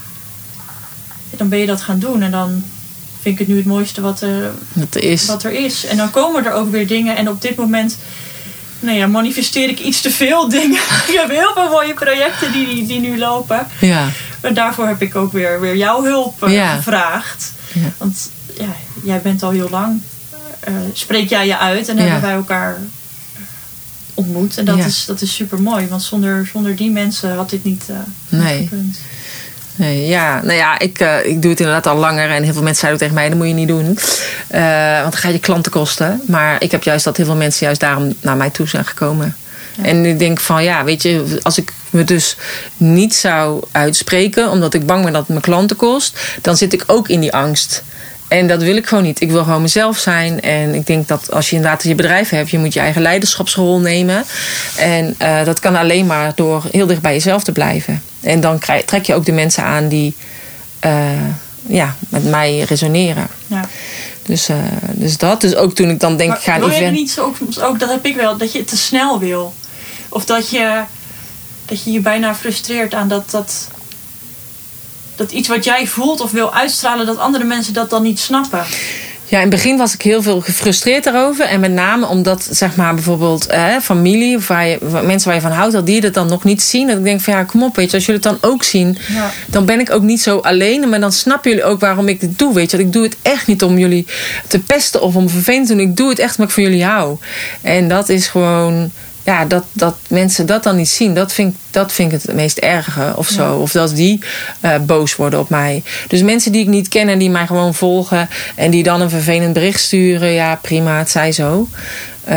Dan 1.30 1.50
ben 1.50 1.60
je 1.60 1.66
dat 1.66 1.82
gaan 1.82 2.00
doen 2.00 2.22
en 2.22 2.32
dan 2.32 2.64
vind 3.22 3.34
ik 3.34 3.40
het 3.40 3.48
nu 3.48 3.56
het 3.58 3.66
mooiste 3.66 4.02
wat 4.02 4.22
er, 4.22 4.52
is. 5.04 5.26
wat 5.26 5.44
er 5.44 5.52
is. 5.52 5.86
En 5.86 5.98
dan 5.98 6.12
komen 6.12 6.46
er 6.46 6.54
ook 6.54 6.72
weer 6.72 6.88
dingen. 6.88 7.16
En 7.16 7.30
op 7.30 7.42
dit 7.42 7.56
moment 7.56 7.98
nou 8.80 8.98
ja, 8.98 9.08
manifesteer 9.08 9.70
ik 9.70 9.80
iets 9.80 10.02
te 10.02 10.12
veel 10.12 10.50
dingen. 10.60 10.82
ik 11.08 11.16
heb 11.22 11.30
heel 11.30 11.52
veel 11.54 11.70
mooie 11.70 11.94
projecten 11.94 12.52
die, 12.52 12.68
die, 12.68 12.86
die 12.86 13.00
nu 13.00 13.18
lopen. 13.18 13.68
Ja. 13.80 14.08
Maar 14.42 14.54
daarvoor 14.54 14.88
heb 14.88 15.02
ik 15.02 15.16
ook 15.16 15.32
weer, 15.32 15.60
weer 15.60 15.76
jouw 15.76 16.04
hulp 16.04 16.44
eh, 16.44 16.54
Ja. 16.54 16.76
gevraagd. 16.76 17.54
Ja. 17.74 17.90
Want 17.98 18.30
ja, 18.60 18.74
jij 19.04 19.22
bent 19.22 19.44
al 19.44 19.50
heel 19.52 19.70
lang. 19.70 20.02
eh, 20.60 20.74
spreek 20.94 21.30
jij 21.30 21.48
je 21.48 21.58
uit 21.58 21.90
en 21.90 21.98
hebben 21.98 22.22
wij 22.22 22.34
elkaar 22.34 22.78
ontmoet. 24.14 24.58
En 24.58 24.66
dat, 24.66 24.78
is, 24.78 25.06
dat 25.06 25.22
is 25.22 25.34
super 25.36 25.62
mooi. 25.62 25.88
Want 25.88 26.02
zonder, 26.02 26.50
zonder 26.52 26.76
die 26.76 26.92
mensen 26.92 27.36
had 27.36 27.50
dit 27.50 27.64
niet, 27.64 27.84
eh 27.90 27.96
Nee. 28.40 28.60
niet 28.60 28.70
gekund. 28.70 28.98
Nee, 29.76 30.08
ja, 30.08 30.42
nou 30.42 30.54
ja, 30.54 30.80
ik, 30.80 31.00
eh, 31.00 31.26
ik 31.26 31.42
doe 31.42 31.52
het 31.52 31.60
inderdaad 31.60 31.88
al 31.88 31.98
langer. 31.98 32.30
En 32.30 32.44
heel 32.44 32.54
veel 32.54 32.62
mensen 32.62 32.80
zeiden 32.88 32.92
ook 32.92 33.00
tegen 33.00 33.14
mij, 33.16 33.30
dat 33.30 33.38
moet 33.38 33.48
je 33.48 33.54
niet 33.54 33.68
doen. 33.68 33.98
Eh, 34.48 35.02
want 35.02 35.12
dan 35.12 35.22
ga 35.22 35.30
je 35.30 35.40
klanten 35.40 35.72
kosten. 35.72 36.22
Maar 36.28 36.64
ik 36.64 36.72
heb 36.72 36.84
juist 36.84 37.04
dat 37.06 37.18
heel 37.18 37.26
veel 37.26 37.36
mensen 37.36 37.66
juist 37.66 37.80
daarom 37.82 38.14
naar 38.22 38.38
mij 38.38 38.50
toe 38.50 38.68
zijn 38.68 38.86
gekomen. 38.86 39.36
En 39.82 40.06
ik 40.06 40.20
denk 40.20 40.40
van, 40.40 40.64
ja, 40.64 40.84
weet 40.84 41.02
je, 41.02 41.40
als 41.42 41.58
ik 41.58 41.74
me 41.90 42.04
dus 42.04 42.38
niet 42.78 43.16
zou 43.16 43.64
uitspreken... 43.72 44.50
omdat 44.50 44.74
ik 44.74 44.86
bang 44.86 45.04
ben 45.04 45.12
dat 45.12 45.22
het 45.22 45.30
mijn 45.30 45.42
klanten 45.42 45.76
kost... 45.76 46.20
dan 46.42 46.58
zit 46.58 46.74
ik 46.74 46.84
ook 46.88 47.10
in 47.10 47.20
die 47.20 47.34
angst. 47.34 47.84
En 48.28 48.48
dat 48.48 48.62
wil 48.62 48.76
ik 48.76 48.88
gewoon 48.88 49.04
niet. 49.04 49.22
Ik 49.22 49.32
wil 49.32 49.44
gewoon 49.44 49.62
mezelf 49.62 49.98
zijn. 49.98 50.42
En 50.42 50.74
ik 50.74 50.86
denk 50.86 51.08
dat 51.08 51.32
als 51.32 51.50
je 51.50 51.56
inderdaad 51.56 51.84
je 51.84 51.96
bedrijf 51.96 52.30
hebt... 52.30 52.50
je 52.50 52.58
moet 52.58 52.74
je 52.74 52.80
eigen 52.80 53.02
leiderschapsrol 53.02 53.80
nemen. 53.80 54.24
En 54.76 55.16
eh, 55.18 55.44
dat 55.46 55.60
kan 55.60 55.76
alleen 55.76 56.06
maar 56.06 56.32
door 56.36 56.64
heel 56.72 56.88
dicht 56.88 57.02
bij 57.02 57.14
jezelf 57.14 57.44
te 57.44 57.52
blijven. 57.52 58.04
En 58.20 58.40
dan 58.40 58.60
krijg, 58.60 58.86
trek 58.86 59.06
je 59.06 59.14
ook 59.14 59.26
de 59.26 59.32
mensen 59.32 59.64
aan 59.64 59.88
die 59.88 60.16
eh, 60.80 61.10
ja, 61.68 61.96
met 62.10 62.30
mij 62.30 62.60
resoneren. 62.60 63.28
Ja. 63.48 63.70
Dus, 64.26 64.50
eh, 64.50 64.58
dus 64.92 65.18
dat. 65.18 65.42
Dus 65.42 65.56
ook 65.56 65.76
toen 65.76 65.90
ik 65.90 66.00
dan 66.00 66.18
denk, 66.18 66.30
Maar 66.30 66.38
ik 66.38 66.44
ga 66.44 66.56
een 66.56 66.66
je 66.66 66.76
event... 66.76 66.94
niet 66.94 67.12
zo, 67.12 67.26
ook, 67.26 67.38
ook, 67.62 67.80
dat 67.80 67.90
heb 67.90 68.06
ik 68.06 68.16
wel, 68.16 68.38
dat 68.38 68.52
je 68.52 68.64
te 68.64 68.78
snel 68.78 69.20
wil? 69.20 69.54
Of 70.14 70.26
dat 70.26 70.50
je 70.50 70.82
dat 71.66 71.84
je, 71.84 71.92
je 71.92 72.00
bijna 72.00 72.36
frustreert 72.36 72.94
aan 72.94 73.08
dat, 73.08 73.32
dat, 73.32 73.68
dat 75.16 75.32
iets 75.32 75.48
wat 75.48 75.64
jij 75.64 75.88
voelt 75.88 76.22
of 76.22 76.32
wil 76.32 76.54
uitstralen, 76.54 77.06
dat 77.06 77.18
andere 77.18 77.44
mensen 77.44 77.74
dat 77.74 77.90
dan 77.90 78.04
niet 78.04 78.20
snappen. 78.20 78.64
Ja, 79.26 79.38
in 79.38 79.44
het 79.44 79.56
begin 79.56 79.78
was 79.78 79.94
ik 79.94 80.02
heel 80.02 80.22
veel 80.22 80.42
gefrustreerd 80.42 81.04
daarover. 81.04 81.46
En 81.46 81.60
met 81.60 81.72
name 81.72 82.06
omdat, 82.08 82.48
zeg 82.52 82.76
maar, 82.76 82.94
bijvoorbeeld 82.94 83.46
eh, 83.46 83.76
familie 83.82 84.38
of 84.38 84.48
waar 84.48 84.68
je, 84.68 84.78
waar- 84.82 85.04
mensen 85.06 85.28
waar 85.28 85.36
je 85.38 85.42
van 85.48 85.52
houdt, 85.52 85.74
dat 85.74 85.86
die 85.86 86.02
het 86.02 86.14
dan 86.14 86.28
nog 86.28 86.44
niet 86.44 86.62
zien. 86.62 86.88
Dat 86.88 86.98
ik 86.98 87.04
denk 87.04 87.22
van 87.22 87.34
ja, 87.34 87.44
kom 87.44 87.64
op, 87.64 87.76
weet 87.76 87.90
je, 87.90 87.96
als 87.98 88.06
jullie 88.06 88.22
het 88.24 88.40
dan 88.42 88.50
ook 88.52 88.64
zien, 88.64 88.98
Ja. 89.14 89.32
dan 89.48 89.66
ben 89.66 89.80
ik 89.80 89.92
ook 89.92 90.02
niet 90.02 90.22
zo 90.22 90.38
alleen. 90.38 90.90
Maar 90.90 91.00
dan 91.00 91.12
snappen 91.12 91.50
jullie 91.52 91.66
ook 91.66 91.80
waarom 91.80 92.08
ik 92.08 92.20
dit 92.20 92.40
doe. 92.40 92.54
Weet 92.54 92.72
je, 92.72 92.78
Want 92.78 92.88
ik 92.88 92.94
doe 92.94 93.04
het 93.04 93.16
echt 93.22 93.48
niet 93.48 93.64
om 93.64 93.78
jullie 93.78 94.08
te 94.48 94.60
pesten 94.60 95.02
of 95.02 95.16
om 95.16 95.30
vervelend 95.30 95.68
te 95.68 95.76
doen. 95.76 95.88
Ik 95.90 95.96
doe 95.98 96.10
het 96.10 96.20
echt 96.20 96.32
omdat 96.38 96.48
ik 96.48 96.54
van 96.54 96.64
jullie 96.64 96.86
hou. 96.86 97.18
En 97.62 97.88
dat 97.88 98.10
is 98.10 98.28
gewoon. 98.28 98.92
Ja, 99.24 99.46
dat, 99.46 99.64
dat 99.72 99.96
mensen 100.08 100.46
dat 100.46 100.64
dan 100.64 100.76
niet 100.76 100.90
zien, 100.90 101.14
dat 101.14 101.34
vind, 101.34 101.54
ik- 101.54 101.60
dat 101.72 101.92
vind 101.92 102.12
ik 102.14 102.22
het 102.22 102.34
meest 102.36 102.58
erge 102.58 103.14
of 103.16 103.28
zo. 103.28 103.44
Ja. 103.44 103.56
Of 103.56 103.72
dat 103.72 103.96
die 103.96 104.20
eh, 104.60 104.76
boos 104.86 105.16
worden 105.16 105.40
op 105.40 105.50
mij. 105.50 105.84
Dus 106.08 106.22
mensen 106.22 106.52
die 106.52 106.62
ik 106.62 106.68
niet 106.68 106.88
ken 106.88 107.10
en 107.10 107.20
die 107.20 107.30
mij 107.30 107.46
gewoon 107.48 107.74
volgen 107.74 108.30
en 108.56 108.72
die 108.72 108.84
dan 108.84 109.02
een 109.02 109.10
vervelend 109.10 109.54
bericht 109.54 109.80
sturen, 109.80 110.32
ja 110.32 110.56
prima, 110.62 110.98
het 110.98 111.10
zij 111.10 111.32
zo. 111.32 111.68
Eh, 112.24 112.36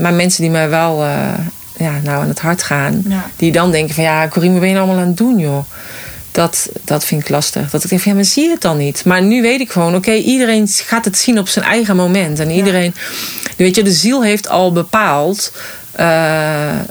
maar 0.00 0.14
mensen 0.14 0.42
die 0.42 0.50
mij 0.50 0.68
wel 0.68 1.02
eh, 1.02 1.28
ja, 1.76 1.98
nou 2.02 2.22
aan 2.22 2.28
het 2.28 2.40
hart 2.40 2.62
gaan, 2.62 3.02
Ja. 3.08 3.26
die 3.36 3.52
dan 3.52 3.70
denken 3.70 3.94
van 3.94 4.04
ja, 4.04 4.28
Corine, 4.28 4.50
wat 4.52 4.60
ben 4.60 4.68
je 4.68 4.74
nou 4.74 4.86
allemaal 4.86 5.02
aan 5.04 5.08
het 5.10 5.18
doen 5.18 5.38
joh? 5.38 5.64
Dat, 6.30 6.68
dat 6.84 7.04
vind 7.04 7.20
ik 7.22 7.28
lastig. 7.28 7.70
Dat 7.70 7.84
ik 7.84 7.90
denk 7.90 8.02
van 8.02 8.10
ja, 8.10 8.16
maar 8.16 8.26
zie 8.26 8.44
je 8.44 8.50
het 8.50 8.60
dan 8.60 8.76
niet? 8.76 9.04
Maar 9.04 9.22
nu 9.22 9.42
weet 9.42 9.60
ik 9.60 9.70
gewoon, 9.70 9.94
oké, 9.94 10.12
iedereen 10.12 10.68
gaat 10.68 11.04
het 11.04 11.18
zien 11.18 11.38
op 11.38 11.48
zijn 11.48 11.64
eigen 11.64 11.96
moment. 11.96 12.38
En 12.38 12.50
iedereen, 12.50 12.94
weet 13.56 13.76
je, 13.76 13.82
de 13.82 13.92
ziel 13.92 14.22
heeft 14.22 14.48
al 14.48 14.72
bepaald, 14.72 15.52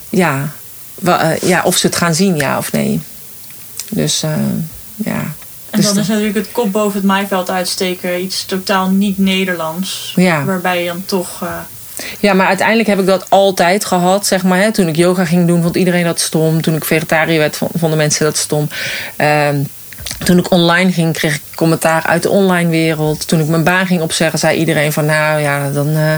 ja, 0.10 0.50
wa- 0.96 1.32
eh, 1.32 1.50
ja, 1.50 1.62
of 1.64 1.78
ze 1.78 1.86
het 1.88 1.96
gaan 1.96 2.16
zien, 2.16 2.36
ja 2.36 2.58
of 2.58 2.72
nee. 2.72 3.02
Dus 3.90 4.24
eh, 4.24 4.32
ja. 4.96 5.20
En 5.70 5.80
Dus 5.80 5.86
dan 5.86 5.98
is 5.98 6.08
natuurlijk 6.08 6.36
het 6.36 6.52
kop 6.52 6.72
boven 6.72 6.98
het 6.98 7.08
maaiveld 7.08 7.50
uitsteken 7.50 8.22
iets 8.22 8.46
totaal 8.46 8.90
niet 8.90 9.18
Nederlands. 9.18 10.14
Ja. 10.16 10.44
Waarbij 10.46 10.82
je 10.84 10.88
dan 10.88 11.04
toch. 11.06 11.42
eh, 11.42 11.50
Ja, 12.20 12.34
maar 12.34 12.48
uiteindelijk 12.48 12.88
heb 12.90 13.00
ik 13.00 13.06
dat 13.06 13.30
altijd 13.30 13.86
gehad, 13.86 14.26
zeg 14.28 14.44
maar. 14.44 14.60
Hè. 14.60 14.72
Toen 14.72 14.88
ik 14.88 14.96
yoga 14.96 15.26
ging 15.26 15.48
doen, 15.48 15.62
vond 15.62 15.76
iedereen 15.76 16.04
dat 16.04 16.20
stom. 16.20 16.62
Toen 16.62 16.76
ik 16.76 16.86
vegetariër 16.86 17.40
werd, 17.40 17.58
vond- 17.58 17.72
vonden 17.76 17.98
mensen 17.98 18.26
dat 18.26 18.38
stom. 18.38 18.70
Ehm, 19.16 19.64
toen 20.24 20.38
ik 20.38 20.52
online 20.52 20.92
ging, 20.92 21.14
kreeg 21.14 21.36
ik 21.36 21.42
commentaar 21.56 22.04
uit 22.06 22.24
de 22.24 22.30
online 22.30 22.70
wereld. 22.70 23.28
Toen 23.28 23.40
ik 23.40 23.48
mijn 23.48 23.64
baan 23.64 23.88
ging 23.88 24.02
opzeggen, 24.02 24.40
zei 24.40 24.58
iedereen 24.58 24.94
van... 24.94 25.06
nou 25.06 25.42
ja, 25.42 25.70
dan, 25.70 25.96
eh, 25.96 26.14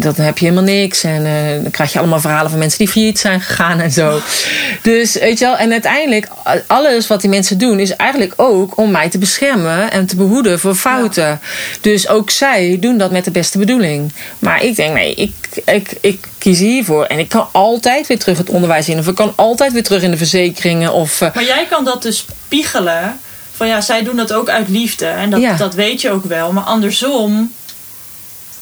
dan 0.00 0.14
heb 0.16 0.38
je 0.38 0.44
helemaal 0.44 0.74
niks. 0.74 1.02
En 1.02 1.26
eh, 1.26 1.62
dan 1.62 1.70
krijg 1.70 1.92
je 1.92 1.98
allemaal 1.98 2.20
verhalen 2.20 2.50
van 2.50 2.58
mensen 2.58 2.78
die 2.78 2.88
failliet 2.88 3.18
zijn 3.18 3.40
gegaan 3.40 3.80
en 3.80 3.90
zo. 3.90 4.20
Dus 4.82 5.14
weet 5.14 5.38
je 5.38 5.44
wel, 5.44 5.56
en 5.56 5.72
uiteindelijk... 5.72 6.28
alles 6.66 7.06
wat 7.06 7.20
die 7.20 7.30
mensen 7.30 7.58
doen, 7.58 7.78
is 7.78 7.96
eigenlijk 7.96 8.32
ook 8.36 8.76
om 8.76 8.90
mij 8.90 9.08
te 9.10 9.18
beschermen... 9.18 9.90
en 9.90 10.06
te 10.06 10.16
behoeden 10.16 10.60
voor 10.60 10.74
fouten. 10.74 11.40
Dus 11.80 12.08
ook 12.08 12.30
zij 12.30 12.76
doen 12.80 12.98
dat 12.98 13.10
met 13.10 13.24
de 13.24 13.30
beste 13.30 13.58
bedoeling. 13.58 14.12
Maar 14.38 14.64
ik 14.64 14.76
denk, 14.76 14.94
nee, 14.94 15.14
ik, 15.14 15.32
ik, 15.64 15.90
ik 16.00 16.26
kies 16.38 16.58
hiervoor. 16.58 17.04
En 17.04 17.18
ik 17.18 17.28
kan 17.28 17.48
altijd 17.52 18.06
weer 18.06 18.18
terug 18.18 18.38
het 18.38 18.50
onderwijs 18.50 18.88
in. 18.88 18.98
Of 18.98 19.06
ik 19.06 19.14
kan 19.14 19.32
altijd 19.36 19.72
weer 19.72 19.82
terug 19.84 20.02
in 20.02 20.10
de 20.10 20.16
verzekeringen. 20.16 20.92
Of, 20.92 21.20
eh, 21.20 21.34
Maar 21.34 21.44
jij 21.44 21.66
kan 21.70 21.84
dat 21.84 22.02
dus 22.02 22.26
spiegelen. 22.46 23.20
Van 23.56 23.68
ja, 23.68 23.80
zij 23.80 24.02
doen 24.02 24.16
dat 24.16 24.32
ook 24.32 24.48
uit 24.48 24.68
liefde. 24.68 25.06
En 25.06 25.30
dat, 25.30 25.40
Ja. 25.40 25.56
dat 25.56 25.74
weet 25.74 26.00
je 26.00 26.10
ook 26.10 26.24
wel. 26.24 26.52
Maar 26.52 26.64
andersom 26.64 27.52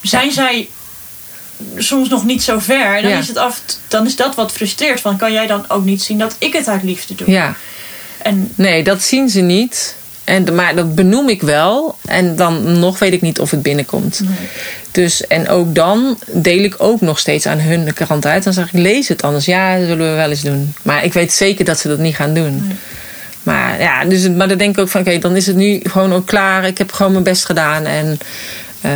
zijn 0.02 0.32
zij 0.32 0.68
soms 1.76 2.08
nog 2.08 2.24
niet 2.24 2.42
zo 2.42 2.58
ver. 2.58 2.96
En 2.96 3.02
dan, 3.02 3.10
Ja. 3.10 3.18
is 3.18 3.28
het 3.28 3.36
af, 3.36 3.62
dan 3.88 4.06
is 4.06 4.16
dat 4.16 4.34
wat 4.34 4.52
frustreert. 4.52 5.00
Van 5.00 5.16
kan 5.16 5.32
jij 5.32 5.46
dan 5.46 5.64
ook 5.68 5.84
niet 5.84 6.02
zien 6.02 6.18
dat 6.18 6.36
ik 6.38 6.52
het 6.52 6.68
uit 6.68 6.82
liefde 6.82 7.14
doe? 7.14 7.30
ja, 7.30 7.54
En 8.22 8.52
nee, 8.54 8.84
dat 8.84 9.02
zien 9.02 9.28
ze 9.28 9.40
niet. 9.40 9.96
En, 10.24 10.54
maar 10.54 10.74
dat 10.76 10.94
benoem 10.94 11.28
ik 11.28 11.42
wel. 11.42 11.98
En 12.04 12.36
dan 12.36 12.78
nog 12.78 12.98
weet 12.98 13.12
ik 13.12 13.20
niet 13.20 13.40
of 13.40 13.50
het 13.50 13.62
binnenkomt. 13.62 14.20
Dus, 14.90 15.26
en 15.26 15.48
ook 15.48 15.74
dan 15.74 16.18
deel 16.26 16.62
ik 16.64 16.74
ook 16.78 17.00
nog 17.00 17.18
steeds 17.18 17.46
aan 17.46 17.58
hun 17.58 17.84
de 17.84 17.92
krant 17.92 18.26
uit. 18.26 18.44
Dan 18.44 18.52
zeg 18.52 18.66
ik, 18.66 18.72
lees 18.80 19.08
het 19.08 19.22
anders. 19.22 19.44
Ja, 19.44 19.78
dat 19.78 19.86
willen 19.86 20.10
we 20.10 20.16
wel 20.16 20.30
eens 20.30 20.40
doen. 20.42 20.74
Maar 20.82 21.04
ik 21.04 21.12
weet 21.12 21.32
zeker 21.32 21.64
dat 21.64 21.78
ze 21.78 21.88
dat 21.88 21.98
niet 21.98 22.14
gaan 22.14 22.34
doen. 22.34 22.78
Maar 23.42 23.80
ja, 23.80 24.04
dus, 24.04 24.28
maar 24.28 24.48
dan 24.48 24.58
denk 24.58 24.74
ik 24.76 24.82
ook 24.82 24.88
van, 24.88 25.00
oké, 25.00 25.18
dan 25.18 25.36
is 25.36 25.46
het 25.46 25.56
nu 25.56 25.80
gewoon 25.82 26.12
ook 26.12 26.26
klaar. 26.26 26.66
Ik 26.66 26.78
heb 26.78 26.92
gewoon 26.92 27.12
mijn 27.12 27.24
best 27.24 27.44
gedaan. 27.44 27.84
En 27.86 28.18
eh, 28.80 28.90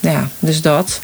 ja, 0.00 0.28
dus 0.38 0.62
dat. 0.62 1.00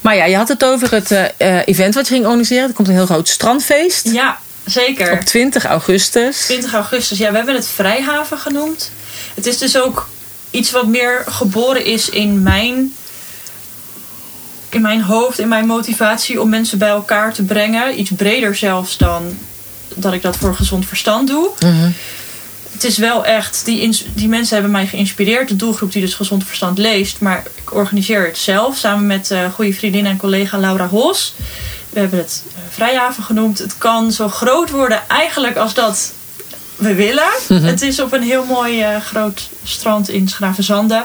Maar 0.00 0.16
ja, 0.16 0.24
je 0.24 0.36
had 0.36 0.48
het 0.48 0.64
over 0.64 0.92
het 0.92 1.10
eh, 1.36 1.66
event 1.66 1.94
wat 1.94 2.08
je 2.08 2.14
ging 2.14 2.24
organiseren. 2.26 2.68
Er 2.68 2.74
komt 2.74 2.88
een 2.88 2.94
heel 2.94 3.06
groot 3.06 3.28
strandfeest. 3.28 4.08
ja, 4.12 4.38
zeker. 4.64 5.12
Op 5.12 5.20
20 5.20 5.64
augustus. 5.64 6.44
20 6.44 6.72
augustus. 6.74 7.18
Ja, 7.18 7.30
we 7.30 7.36
hebben 7.36 7.54
het 7.54 7.68
Vrijhaven 7.68 8.38
genoemd. 8.38 8.90
Het 9.34 9.46
is 9.46 9.58
dus 9.58 9.78
ook 9.78 10.08
iets 10.50 10.70
wat 10.70 10.86
meer 10.86 11.24
geboren 11.28 11.84
is 11.84 12.08
in 12.08 12.42
mijn, 12.42 12.94
in 14.68 14.80
mijn 14.80 15.02
hoofd, 15.02 15.38
in 15.38 15.48
mijn 15.48 15.66
motivatie 15.66 16.40
om 16.40 16.48
mensen 16.48 16.78
bij 16.78 16.88
elkaar 16.88 17.32
te 17.32 17.42
brengen. 17.42 18.00
Iets 18.00 18.10
breder 18.16 18.56
zelfs 18.56 18.96
dan 18.96 19.38
dat 19.94 20.12
ik 20.12 20.22
dat 20.22 20.36
voor 20.36 20.54
gezond 20.54 20.86
verstand 20.86 21.28
doe. 21.28 21.50
Mhm. 21.60 21.90
Het 22.74 22.84
is 22.84 22.98
wel 22.98 23.24
echt, 23.24 23.64
die, 23.64 24.04
die 24.14 24.28
mensen 24.28 24.54
hebben 24.54 24.72
mij 24.72 24.86
geïnspireerd. 24.86 25.48
De 25.48 25.56
doelgroep 25.56 25.92
die 25.92 26.02
dus 26.02 26.14
gezond 26.14 26.44
verstand 26.44 26.78
leest. 26.78 27.20
Maar 27.20 27.42
ik 27.54 27.74
organiseer 27.74 28.26
het 28.26 28.38
zelf 28.38 28.76
samen 28.76 29.06
met 29.06 29.30
eh 29.30 29.52
goede 29.54 29.72
vriendin 29.72 30.06
en 30.06 30.16
collega 30.16 30.58
Laura 30.58 30.88
Hos. 30.88 31.34
We 31.90 32.00
hebben 32.00 32.18
het 32.18 32.42
eh, 32.46 32.60
Vrijhaven 32.70 33.22
genoemd. 33.22 33.58
Het 33.58 33.78
kan 33.78 34.12
zo 34.12 34.28
groot 34.28 34.70
worden 34.70 35.08
eigenlijk 35.08 35.56
als 35.56 35.74
dat 35.74 36.12
we 36.76 36.94
willen. 36.94 37.30
Het 37.48 37.82
is 37.82 38.00
op 38.00 38.12
een 38.12 38.22
heel 38.22 38.44
mooi 38.44 38.82
eh, 38.82 39.00
groot 39.00 39.48
strand 39.64 40.08
in 40.08 40.28
Schravenzande. 40.28 41.04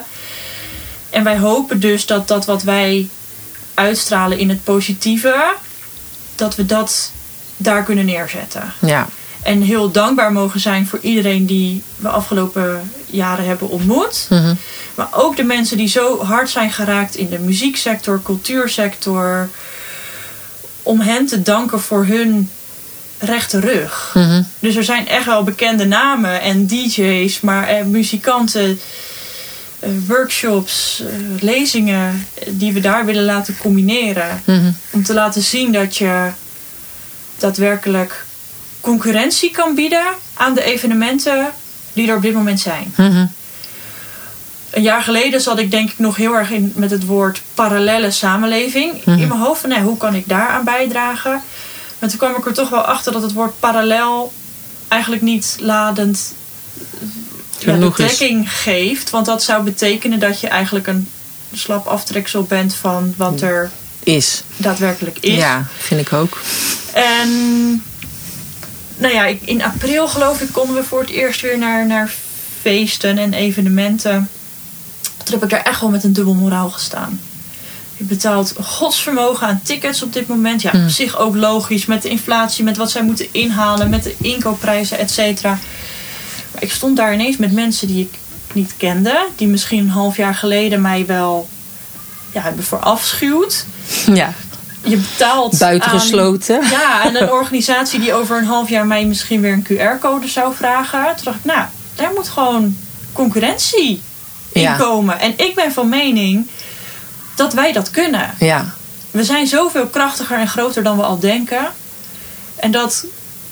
En 1.10 1.24
wij 1.24 1.38
hopen 1.38 1.80
dus 1.80 2.06
dat 2.06 2.28
dat 2.28 2.46
wat 2.46 2.64
wij 2.64 3.10
uitstralen 3.74 4.38
in 4.38 4.50
het 4.50 4.64
positieve, 4.64 5.54
dat 6.36 6.56
we 6.56 6.66
dat 6.66 7.12
daar 7.58 7.84
kunnen 7.84 8.06
neerzetten. 8.06 8.74
Ja. 8.80 9.08
En 9.42 9.62
heel 9.62 9.92
dankbaar 9.92 10.32
mogen 10.32 10.60
zijn 10.60 10.88
voor 10.88 11.00
iedereen 11.02 11.46
die 11.46 11.84
we 11.96 12.08
afgelopen 12.08 12.92
jaren 13.06 13.46
hebben 13.46 13.70
ontmoet. 13.70 14.28
Mhm. 14.30 14.54
Maar 14.96 15.08
ook 15.12 15.36
de 15.36 15.44
mensen 15.44 15.78
die 15.78 15.88
zo 15.88 16.24
hard 16.24 16.50
zijn 16.50 16.72
geraakt 16.72 17.16
in 17.16 17.30
de 17.30 17.40
muzieksector, 17.40 18.22
cultuursector. 18.24 19.50
Om 20.84 21.00
hen 21.00 21.26
te 21.26 21.42
danken 21.42 21.82
voor 21.82 22.06
hun 22.06 22.50
rechte 23.20 23.60
rug. 23.60 24.12
Mhm. 24.14 24.44
Dus 24.60 24.76
er 24.76 24.84
zijn 24.84 25.08
echt 25.08 25.26
wel 25.26 25.44
bekende 25.44 25.86
namen 25.86 26.42
en 26.42 26.68
DJ's, 26.68 27.40
maar 27.40 27.68
eh, 27.68 27.86
muzikanten, 27.86 28.80
eh, 29.80 29.90
workshops, 30.08 31.04
eh, 31.06 31.42
lezingen 31.42 32.28
die 32.48 32.74
we 32.74 32.80
daar 32.80 33.06
willen 33.06 33.26
laten 33.26 33.58
combineren. 33.58 34.42
Mhm. 34.46 34.72
Om 34.90 35.04
te 35.04 35.14
laten 35.14 35.42
zien 35.42 35.72
dat 35.72 35.98
je 35.98 36.30
daadwerkelijk 37.38 38.26
concurrentie 38.82 39.52
kan 39.52 39.76
bieden 39.76 40.04
aan 40.34 40.54
de 40.54 40.64
evenementen 40.64 41.52
die 41.94 42.10
er 42.10 42.16
op 42.16 42.22
dit 42.22 42.34
moment 42.34 42.60
zijn. 42.60 42.94
Mhm. 42.98 43.26
een 44.70 44.82
jaar 44.82 45.02
geleden 45.04 45.42
zat 45.42 45.60
ik 45.60 45.72
denk 45.72 45.90
ik 45.92 46.00
nog 46.00 46.16
heel 46.16 46.34
erg 46.34 46.52
in 46.52 46.72
met 46.76 46.92
het 46.92 47.06
woord 47.06 47.42
parallele 47.54 48.12
samenleving 48.12 49.06
Mhm. 49.06 49.20
in 49.20 49.28
mijn 49.28 49.40
hoofd. 49.40 49.62
Van, 49.62 49.70
nee, 49.70 49.80
hoe 49.82 49.98
kan 49.98 50.16
ik 50.16 50.28
daaraan 50.28 50.64
bijdragen? 50.64 51.42
Maar 52.00 52.10
toen 52.10 52.18
kwam 52.18 52.36
ik 52.36 52.46
er 52.46 52.54
toch 52.54 52.70
wel 52.70 52.82
achter 52.82 53.12
dat 53.12 53.22
het 53.22 53.34
woord 53.34 53.60
parallel 53.60 54.34
eigenlijk 54.88 55.22
niet 55.22 55.56
ladend 55.60 56.34
ja, 57.60 57.76
betrekking 57.78 58.52
geeft. 58.54 59.10
Want 59.10 59.26
dat 59.26 59.44
zou 59.44 59.64
betekenen 59.64 60.20
dat 60.20 60.40
je 60.40 60.48
eigenlijk 60.48 60.88
een 60.88 61.10
slap 61.54 61.86
aftreksel 61.88 62.44
bent 62.44 62.74
van 62.76 63.14
wat 63.18 63.42
er 63.42 63.70
Is. 64.04 64.44
daadwerkelijk 64.58 65.18
is. 65.20 65.36
Ja, 65.36 65.66
vind 65.78 66.02
ik 66.02 66.14
ook. 66.14 66.38
En 66.94 67.84
nou 69.00 69.14
ja, 69.14 69.36
in 69.42 69.64
april 69.64 70.08
geloof 70.08 70.42
ik 70.42 70.52
konden 70.52 70.76
we 70.76 70.84
voor 70.84 71.00
het 71.00 71.10
eerst 71.10 71.42
weer 71.42 71.58
naar, 71.58 71.88
naar 71.88 72.14
feesten 72.62 73.18
en 73.18 73.34
evenementen. 73.34 74.30
Toen 75.24 75.34
heb 75.34 75.44
ik 75.44 75.50
daar 75.50 75.64
echt 75.64 75.82
wel 75.82 75.90
met 75.90 76.04
een 76.04 76.14
dubbel 76.14 76.34
moraal 76.34 76.70
gestaan. 76.70 77.20
Je 77.98 78.04
betaalt 78.04 78.54
godsvermogen 78.62 79.48
aan 79.48 79.62
tickets 79.64 80.04
op 80.04 80.14
dit 80.14 80.28
moment. 80.28 80.62
Ja, 80.62 80.72
op 80.74 80.90
zich 80.90 81.18
ook 81.18 81.36
logisch 81.36 81.86
met 81.86 82.02
de 82.02 82.10
inflatie, 82.10 82.64
met 82.64 82.78
wat 82.78 82.92
zij 82.92 83.04
moeten 83.04 83.28
inhalen, 83.32 83.90
met 83.90 84.04
de 84.04 84.16
inkoopprijzen, 84.22 84.98
et 84.98 85.12
cetera. 85.12 85.60
Maar 86.52 86.64
ik 86.64 86.72
stond 86.72 86.98
daar 86.98 87.14
ineens 87.14 87.38
met 87.38 87.52
mensen 87.52 87.88
die 87.88 88.04
ik 88.04 88.18
niet 88.54 88.74
kende, 88.78 89.28
die 89.36 89.48
misschien 89.48 89.80
een 89.80 89.90
half 89.90 90.18
jaar 90.18 90.36
geleden 90.36 90.82
mij 90.82 91.06
wel 91.06 91.50
ja, 92.34 92.42
hebben 92.42 92.64
verafschuwd. 92.64 93.66
Ja. 94.14 94.34
Je 94.84 94.98
betaalt 94.98 95.54
aan- 95.54 95.60
Buitengesloten. 95.60 96.70
ja, 96.70 97.04
en 97.06 97.22
een 97.22 97.32
organisatie 97.32 98.00
die 98.00 98.14
over 98.14 98.38
een 98.38 98.46
half 98.46 98.70
jaar 98.70 98.86
mij 98.88 99.06
misschien 99.06 99.42
weer 99.42 99.54
een 99.54 99.64
QR-code 99.70 100.28
zou 100.28 100.56
vragen. 100.56 101.06
Toen 101.16 101.24
dacht 101.26 101.38
ik, 101.38 101.46
nou, 101.46 101.66
daar 101.96 102.12
moet 102.16 102.30
gewoon 102.30 102.78
concurrentie 103.14 104.02
in 104.52 104.62
Ja. 104.62 104.76
komen. 104.76 105.20
En 105.20 105.34
ik 105.38 105.56
ben 105.56 105.72
van 105.72 105.90
mening 105.90 106.48
dat 107.36 107.54
wij 107.54 107.72
dat 107.72 107.90
kunnen. 107.90 108.34
Ja. 108.40 108.74
We 109.12 109.24
zijn 109.24 109.48
zoveel 109.48 109.86
krachtiger 109.88 110.38
en 110.38 110.48
groter 110.48 110.84
dan 110.84 110.98
we 110.98 111.04
al 111.04 111.20
denken. 111.20 111.68
En 112.56 112.72
dat 112.72 113.06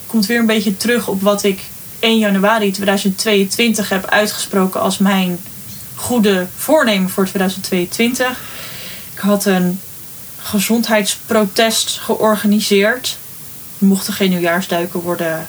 komt 0.06 0.26
weer 0.26 0.38
een 0.38 0.46
beetje 0.46 0.76
terug 0.76 1.08
op 1.08 1.22
wat 1.22 1.42
ik 1.42 1.60
1 2.00 2.18
januari 2.18 2.70
2022 2.70 3.88
heb 3.88 4.06
uitgesproken 4.06 4.80
als 4.80 4.98
mijn 4.98 5.38
goede 5.94 6.46
voornemen 6.56 7.10
voor 7.10 7.24
2022. 7.26 8.26
Ik 9.14 9.18
had 9.20 9.44
een 9.44 9.80
gezondheidsprotest 10.48 11.98
georganiseerd. 11.98 13.16
Er 13.78 13.86
mochten 13.86 14.12
geen 14.12 14.30
nieuwjaarsduiken 14.30 15.00
worden, 15.00 15.48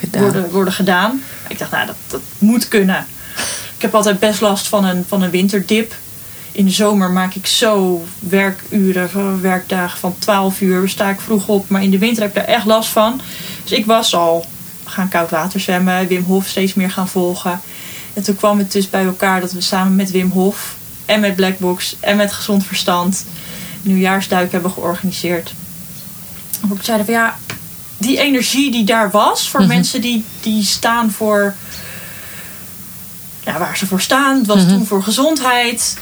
Gedaan. 0.00 0.22
worden, 0.22 0.50
worden 0.50 0.72
gedaan. 0.72 1.22
Ik 1.48 1.58
dacht, 1.58 1.70
nou, 1.70 1.86
dat, 1.86 1.96
dat 2.06 2.20
moet 2.38 2.68
kunnen. 2.68 3.06
Ik 3.76 3.82
heb 3.82 3.94
altijd 3.94 4.18
best 4.18 4.40
last 4.40 4.68
van 4.68 4.84
een, 4.84 5.04
van 5.08 5.22
een 5.22 5.30
winterdip. 5.30 5.94
In 6.52 6.64
de 6.64 6.70
zomer 6.70 7.10
maak 7.10 7.34
ik 7.34 7.46
zo 7.46 8.04
werkuren, 8.18 9.40
werkdagen 9.40 9.98
van 9.98 10.14
12 10.18 10.60
uur. 10.60 10.88
Sta 10.88 11.10
ik 11.10 11.20
vroeg 11.20 11.48
op, 11.48 11.68
maar 11.68 11.82
in 11.82 11.90
de 11.90 11.98
winter 11.98 12.22
heb 12.22 12.36
ik 12.36 12.46
daar 12.46 12.54
echt 12.54 12.66
last 12.66 12.88
van. 12.88 13.20
Dus 13.62 13.72
ik 13.72 13.86
was 13.86 14.14
al 14.14 14.44
gaan 14.84 15.08
koud 15.08 15.30
water 15.30 15.60
zwemmen, 15.60 16.06
Wim 16.06 16.24
Hof 16.24 16.46
steeds 16.46 16.74
meer 16.74 16.90
gaan 16.90 17.08
volgen. 17.08 17.60
En 18.14 18.22
toen 18.22 18.36
kwam 18.36 18.58
het 18.58 18.72
dus 18.72 18.90
bij 18.90 19.04
elkaar 19.04 19.40
dat 19.40 19.52
we 19.52 19.60
samen 19.60 19.96
met 19.96 20.10
Wim 20.10 20.30
Hof 20.30 20.74
en 21.04 21.20
met 21.20 21.36
Blackbox 21.36 21.96
en 22.00 22.16
met 22.16 22.32
Gezond 22.32 22.66
Verstand 22.66 23.24
nieuwjaarsduik 23.82 24.52
hebben 24.52 24.70
georganiseerd. 24.70 25.52
Ook 26.70 26.82
zeiden 26.82 27.06
van 27.06 27.14
ja, 27.14 27.38
die 27.96 28.18
energie 28.18 28.70
die 28.70 28.84
daar 28.84 29.10
was 29.10 29.48
voor 29.48 29.66
mensen 29.66 30.00
die, 30.00 30.24
die 30.40 30.64
staan 30.64 31.10
voor 31.10 31.54
ja, 33.44 33.58
waar 33.58 33.76
ze 33.76 33.86
voor 33.86 34.00
staan. 34.00 34.38
Het 34.38 34.46
was 34.46 34.66
toen 34.66 34.86
voor 34.86 35.02
gezondheid. 35.02 35.96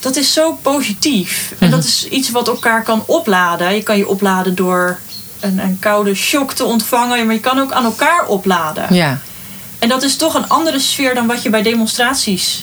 Dat 0.00 0.16
is 0.16 0.32
zo 0.32 0.52
positief. 0.52 1.54
En 1.58 1.70
dat 1.70 1.84
is 1.84 2.08
iets 2.08 2.30
wat 2.30 2.48
elkaar 2.48 2.82
kan 2.82 3.02
opladen. 3.06 3.74
Je 3.74 3.82
kan 3.82 3.96
je 3.96 4.08
opladen 4.08 4.54
door 4.54 4.98
een, 5.40 5.58
een 5.58 5.78
koude 5.78 6.14
shock 6.14 6.52
te 6.52 6.64
ontvangen. 6.64 7.26
Maar 7.26 7.34
je 7.34 7.40
kan 7.40 7.58
ook 7.58 7.72
aan 7.72 7.84
elkaar 7.84 8.26
opladen. 8.26 8.94
Ja. 8.94 9.20
En 9.78 9.88
dat 9.88 10.02
is 10.02 10.16
toch 10.16 10.34
een 10.34 10.48
andere 10.48 10.78
sfeer 10.78 11.14
dan 11.14 11.26
wat 11.26 11.42
je 11.42 11.50
bij 11.50 11.62
demonstraties 11.62 12.60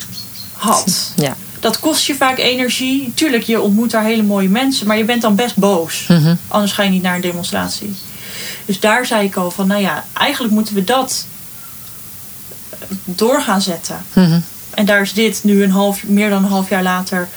had. 0.53 1.11
Ja. 1.15 1.36
Dat 1.60 1.80
kost 1.80 2.05
je 2.05 2.16
vaak 2.16 2.38
energie. 2.38 3.12
Tuurlijk, 3.16 3.43
je 3.43 3.62
ontmoet 3.62 3.91
daar 3.91 4.03
hele 4.03 4.24
mooie 4.24 4.49
mensen. 4.49 4.88
Maar 4.88 4.97
je 4.97 5.03
bent 5.03 5.22
dan 5.22 5.36
best 5.36 5.55
boos. 5.55 6.07
Anders 6.47 6.72
ga 6.72 6.84
je 6.84 6.89
niet 6.89 7.01
naar 7.01 7.16
een 7.16 7.22
demonstratie. 7.22 7.95
Dus 8.66 8.80
daar 8.80 9.05
zei 9.05 9.26
ik 9.26 9.36
al 9.36 9.51
van, 9.51 9.68
nou 9.68 9.82
ja, 9.82 10.05
eigenlijk 10.14 10.53
moeten 10.53 10.76
we 10.76 10.84
dat 10.84 11.26
door 13.05 13.41
gaan 13.41 13.62
zetten. 13.62 13.97
En 14.74 14.86
daar 14.86 15.01
is 15.01 15.14
dit 15.14 15.39
nu 15.43 15.64
een 15.64 15.72
half, 15.72 16.03
meer 16.03 16.30
dan 16.30 16.43
een 16.43 16.49
half 16.49 16.70
jaar 16.70 16.84
later 16.84 17.28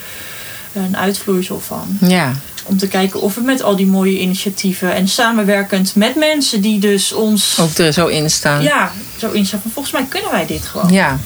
een 0.73 0.97
uitvloeisel 0.97 1.61
van. 1.61 1.99
Ja. 2.01 2.33
Om 2.64 2.79
te 2.79 2.89
kijken 2.89 3.20
of 3.20 3.35
we 3.35 3.41
met 3.41 3.62
al 3.62 3.77
die 3.77 3.87
mooie 3.87 4.18
initiatieven 4.18 4.95
en 4.95 5.09
samenwerkend 5.09 5.95
met 5.95 6.16
mensen 6.16 6.61
die 6.61 6.79
dus 6.79 7.12
ons 7.12 7.59
Ook 7.61 7.79
er 7.79 7.93
zo 7.93 8.07
in 8.07 8.31
staan. 8.31 8.62
ja, 8.62 8.93
zo 9.18 9.31
inzetten 9.31 9.61
van 9.61 9.70
volgens 9.70 9.95
mij 9.95 10.05
kunnen 10.09 10.31
wij 10.31 10.47
dit 10.47 10.66
gewoon. 10.66 10.93
Ja. 10.93 11.18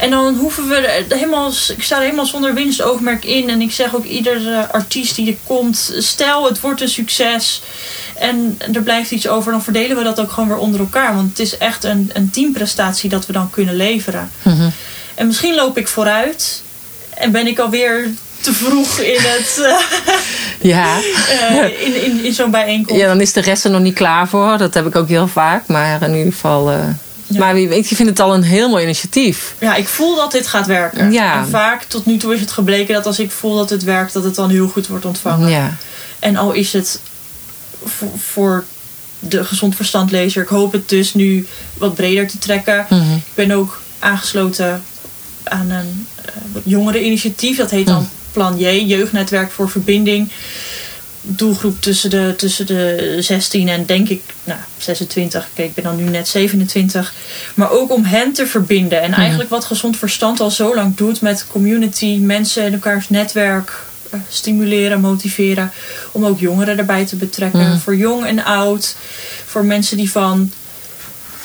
En 0.00 0.10
dan 0.10 0.36
hoeven 0.36 0.68
we 0.68 1.04
helemaal, 1.08 1.52
ik 1.76 1.82
sta 1.82 1.96
er 1.96 2.02
helemaal 2.02 2.26
zonder 2.26 2.54
winstoogmerk 2.54 3.24
in. 3.24 3.50
En 3.50 3.60
ik 3.60 3.72
zeg 3.72 3.94
ook 3.94 4.04
iedere 4.04 4.72
artiest 4.72 5.14
die 5.16 5.30
er 5.30 5.36
komt, 5.46 5.92
stel 5.98 6.44
het 6.44 6.60
wordt 6.60 6.80
een 6.80 6.88
succes 6.88 7.62
en 8.18 8.58
er 8.72 8.82
blijft 8.82 9.10
iets 9.10 9.28
over, 9.28 9.52
dan 9.52 9.62
verdelen 9.62 9.96
we 9.96 10.02
dat 10.02 10.20
ook 10.20 10.30
gewoon 10.32 10.48
weer 10.48 10.58
onder 10.58 10.80
elkaar. 10.80 11.14
Want 11.14 11.28
het 11.28 11.38
is 11.38 11.58
echt 11.58 11.84
een, 11.84 12.10
een 12.12 12.30
teamprestatie 12.30 13.10
dat 13.10 13.26
we 13.26 13.32
dan 13.32 13.50
kunnen 13.50 13.76
leveren. 13.76 14.30
En 15.14 15.26
misschien 15.26 15.54
loop 15.54 15.78
ik 15.78 15.88
vooruit 15.88 16.62
en 17.10 17.32
ben 17.32 17.46
ik 17.46 17.58
alweer 17.58 18.08
te 18.40 18.52
vroeg 18.52 18.98
in, 18.98 19.20
het, 19.20 19.60
eh, 19.64 19.80
Ja. 20.70 20.98
eh, 21.28 21.86
in, 21.86 22.04
in, 22.04 22.24
in 22.24 22.32
zo'n 22.32 22.50
bijeenkomst. 22.50 23.00
ja, 23.02 23.08
dan 23.08 23.20
is 23.20 23.32
de 23.32 23.40
rest 23.40 23.64
er 23.64 23.70
nog 23.70 23.80
niet 23.80 23.94
klaar 23.94 24.28
voor. 24.28 24.58
Dat 24.58 24.74
heb 24.74 24.86
ik 24.86 24.96
ook 24.96 25.08
heel 25.08 25.28
vaak. 25.28 25.66
Maar 25.66 26.02
in 26.02 26.14
ieder 26.14 26.32
geval... 26.32 26.70
Maar 27.38 27.54
wie 27.54 27.68
weet, 27.68 27.88
je 27.88 27.94
vindt 27.96 28.10
het 28.10 28.20
al 28.20 28.34
een 28.34 28.42
heel 28.42 28.68
mooi 28.68 28.82
initiatief. 28.84 29.54
Ja, 29.58 29.74
ik 29.74 29.88
voel 29.88 30.16
dat 30.16 30.32
dit 30.32 30.46
gaat 30.46 30.66
werken. 30.66 31.12
Ja. 31.12 31.38
En 31.38 31.48
vaak 31.48 31.82
tot 31.82 32.06
nu 32.06 32.16
toe 32.16 32.34
is 32.34 32.40
het 32.40 32.50
gebleken 32.50 32.94
dat 32.94 33.06
als 33.06 33.18
ik 33.18 33.30
voel 33.30 33.56
dat 33.56 33.70
het 33.70 33.84
werkt, 33.84 34.12
dat 34.12 34.24
het 34.24 34.34
dan 34.34 34.50
heel 34.50 34.68
goed 34.68 34.86
wordt 34.86 35.04
ontvangen. 35.04 35.50
Ja. 35.50 35.76
En 36.18 36.36
al 36.36 36.52
is 36.52 36.72
het 36.72 37.00
voor, 37.84 38.18
voor 38.18 38.64
de 39.18 39.44
gezond 39.44 39.76
verstandlezer, 39.76 40.42
ik 40.42 40.48
hoop 40.48 40.72
het 40.72 40.88
dus 40.88 41.14
nu 41.14 41.46
wat 41.78 41.94
breder 41.94 42.28
te 42.28 42.38
trekken. 42.38 42.86
Mhm. 42.88 43.14
Ik 43.14 43.34
ben 43.34 43.50
ook 43.50 43.80
aangesloten 43.98 44.82
aan 45.42 45.70
een 45.70 46.06
eh, 46.24 46.32
jongere 46.64 47.04
initiatief. 47.04 47.56
Dat 47.56 47.70
heet 47.70 47.86
dan 47.86 48.08
Plan 48.32 48.58
J, 48.58 48.66
Jeugdnetwerk 48.66 49.50
voor 49.50 49.70
Verbinding. 49.70 50.30
Doelgroep 51.22 51.80
tussen 51.80 52.10
de, 52.10 52.34
tussen 52.36 52.66
de 52.66 53.16
16 53.20 53.68
en 53.68 53.86
denk 53.86 54.08
ik 54.08 54.22
nou, 54.44 54.58
26. 54.78 55.48
Kijk, 55.54 55.68
ik 55.68 55.74
ben 55.74 55.84
dan 55.84 55.96
nu 55.96 56.02
net 56.02 56.28
27. 56.28 57.14
Maar 57.54 57.70
ook 57.70 57.92
om 57.92 58.04
hen 58.04 58.32
te 58.32 58.46
verbinden. 58.46 59.02
En 59.02 59.12
eigenlijk 59.12 59.50
wat 59.50 59.64
gezond 59.64 59.96
verstand 59.96 60.40
al 60.40 60.50
zo 60.50 60.74
lang 60.74 60.96
doet 60.96 61.20
met 61.20 61.46
community, 61.50 62.18
mensen 62.18 62.64
in 62.64 62.72
elkaars 62.72 63.08
netwerk 63.08 63.82
eh, 64.10 64.20
stimuleren, 64.28 65.00
motiveren. 65.00 65.72
Om 66.12 66.24
ook 66.24 66.38
jongeren 66.38 66.78
erbij 66.78 67.06
te 67.06 67.16
betrekken. 67.16 67.80
Voor 67.80 67.96
jong 67.96 68.24
en 68.24 68.44
oud. 68.44 68.96
Voor 69.46 69.64
mensen 69.64 69.96
die 69.96 70.10
van 70.10 70.50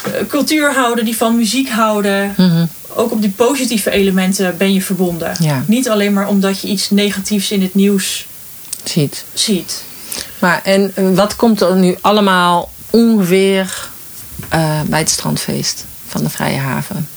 eh, 0.03 0.11
cultuur 0.27 0.73
houden, 0.73 1.05
die 1.05 1.17
van 1.17 1.35
muziek 1.35 1.69
houden. 1.69 2.35
Ook 2.97 3.11
op 3.11 3.21
die 3.21 3.33
positieve 3.35 3.91
elementen 3.91 4.57
ben 4.57 4.73
je 4.73 4.81
verbonden. 4.81 5.35
Ja. 5.39 5.63
Niet 5.67 5.89
alleen 5.89 6.13
maar 6.13 6.27
omdat 6.27 6.61
je 6.61 6.67
iets 6.67 6.89
negatiefs 6.89 7.51
in 7.51 7.61
het 7.61 7.75
nieuws 7.75 8.25
Ziet. 8.89 9.25
ziet. 9.33 9.83
Maar 10.39 10.61
en 10.63 10.91
eh, 10.95 11.05
wat 11.13 11.35
komt 11.35 11.61
er 11.61 11.75
nu 11.75 11.97
allemaal 12.01 12.71
ongeveer 12.89 13.87
eh, 14.49 14.81
bij 14.85 14.99
het 14.99 15.09
strandfeest 15.09 15.85
van 16.07 16.23
de 16.23 16.29
Vrije 16.29 16.59
Haven? 16.59 17.09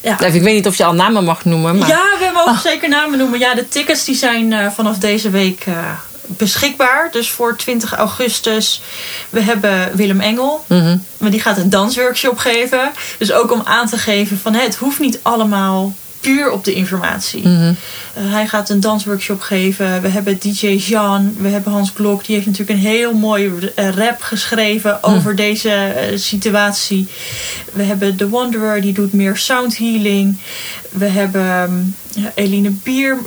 Ja. 0.00 0.12
Even, 0.20 0.34
Ik 0.34 0.42
weet 0.42 0.54
niet 0.54 0.66
of 0.66 0.76
je 0.76 0.84
al 0.84 0.94
namen 0.94 1.24
mag 1.24 1.44
noemen. 1.44 1.78
Maar... 1.78 1.88
Ja, 1.88 2.02
we 2.18 2.30
mogen 2.34 2.60
zeker 2.60 2.88
namen 2.88 3.18
noemen. 3.18 3.38
Ja, 3.38 3.54
de 3.54 3.68
tickets 3.68 4.04
die 4.04 4.16
zijn 4.16 4.52
eh, 4.52 4.70
vanaf 4.70 4.98
deze 4.98 5.30
week 5.30 5.64
beschikbaar. 6.26 7.08
Dus 7.10 7.30
voor 7.30 7.56
20 7.56 7.92
augustus. 7.94 8.82
We 9.30 9.40
hebben 9.40 9.96
Willem 9.96 10.20
Engel. 10.20 10.64
Mhm. 10.66 10.98
Maar 11.18 11.30
die 11.30 11.40
gaat 11.40 11.56
een 11.56 11.70
dansworkshop 11.70 12.38
geven. 12.38 12.90
Dus 13.18 13.32
ook 13.32 13.52
om 13.52 13.62
aan 13.64 13.88
te 13.88 13.98
geven 13.98 14.38
van 14.38 14.54
hè, 14.54 14.62
het 14.62 14.76
hoeft 14.76 14.98
niet 14.98 15.18
allemaal 15.22 15.94
puur 16.20 16.50
op 16.50 16.64
de 16.64 16.72
informatie. 16.72 17.48
Mhm. 17.48 17.72
Eh, 18.14 18.32
hij 18.32 18.46
gaat 18.46 18.70
een 18.70 18.80
dansworkshop 18.80 19.40
geven. 19.40 20.02
We 20.02 20.08
hebben 20.08 20.38
DJ 20.38 20.66
Jean. 20.66 21.36
We 21.38 21.48
hebben 21.48 21.72
Hans 21.72 21.92
Klok. 21.92 22.24
Die 22.24 22.34
heeft 22.34 22.46
natuurlijk 22.46 22.78
een 22.78 22.86
heel 22.86 23.12
mooi 23.14 23.72
eh, 23.74 23.88
rap 23.88 24.22
geschreven 24.22 25.02
over 25.02 25.36
deze 25.36 25.70
eh, 25.70 26.18
situatie. 26.18 27.08
We 27.72 27.82
hebben 27.82 28.16
The 28.16 28.28
Wanderer. 28.28 28.80
Die 28.80 28.92
doet 28.92 29.12
meer 29.12 29.36
sound 29.36 29.78
healing. 29.78 30.36
We 30.90 31.06
hebben 31.06 31.46
ehm, 31.46 32.30
Eline 32.34 32.70
Bier. 32.70 33.18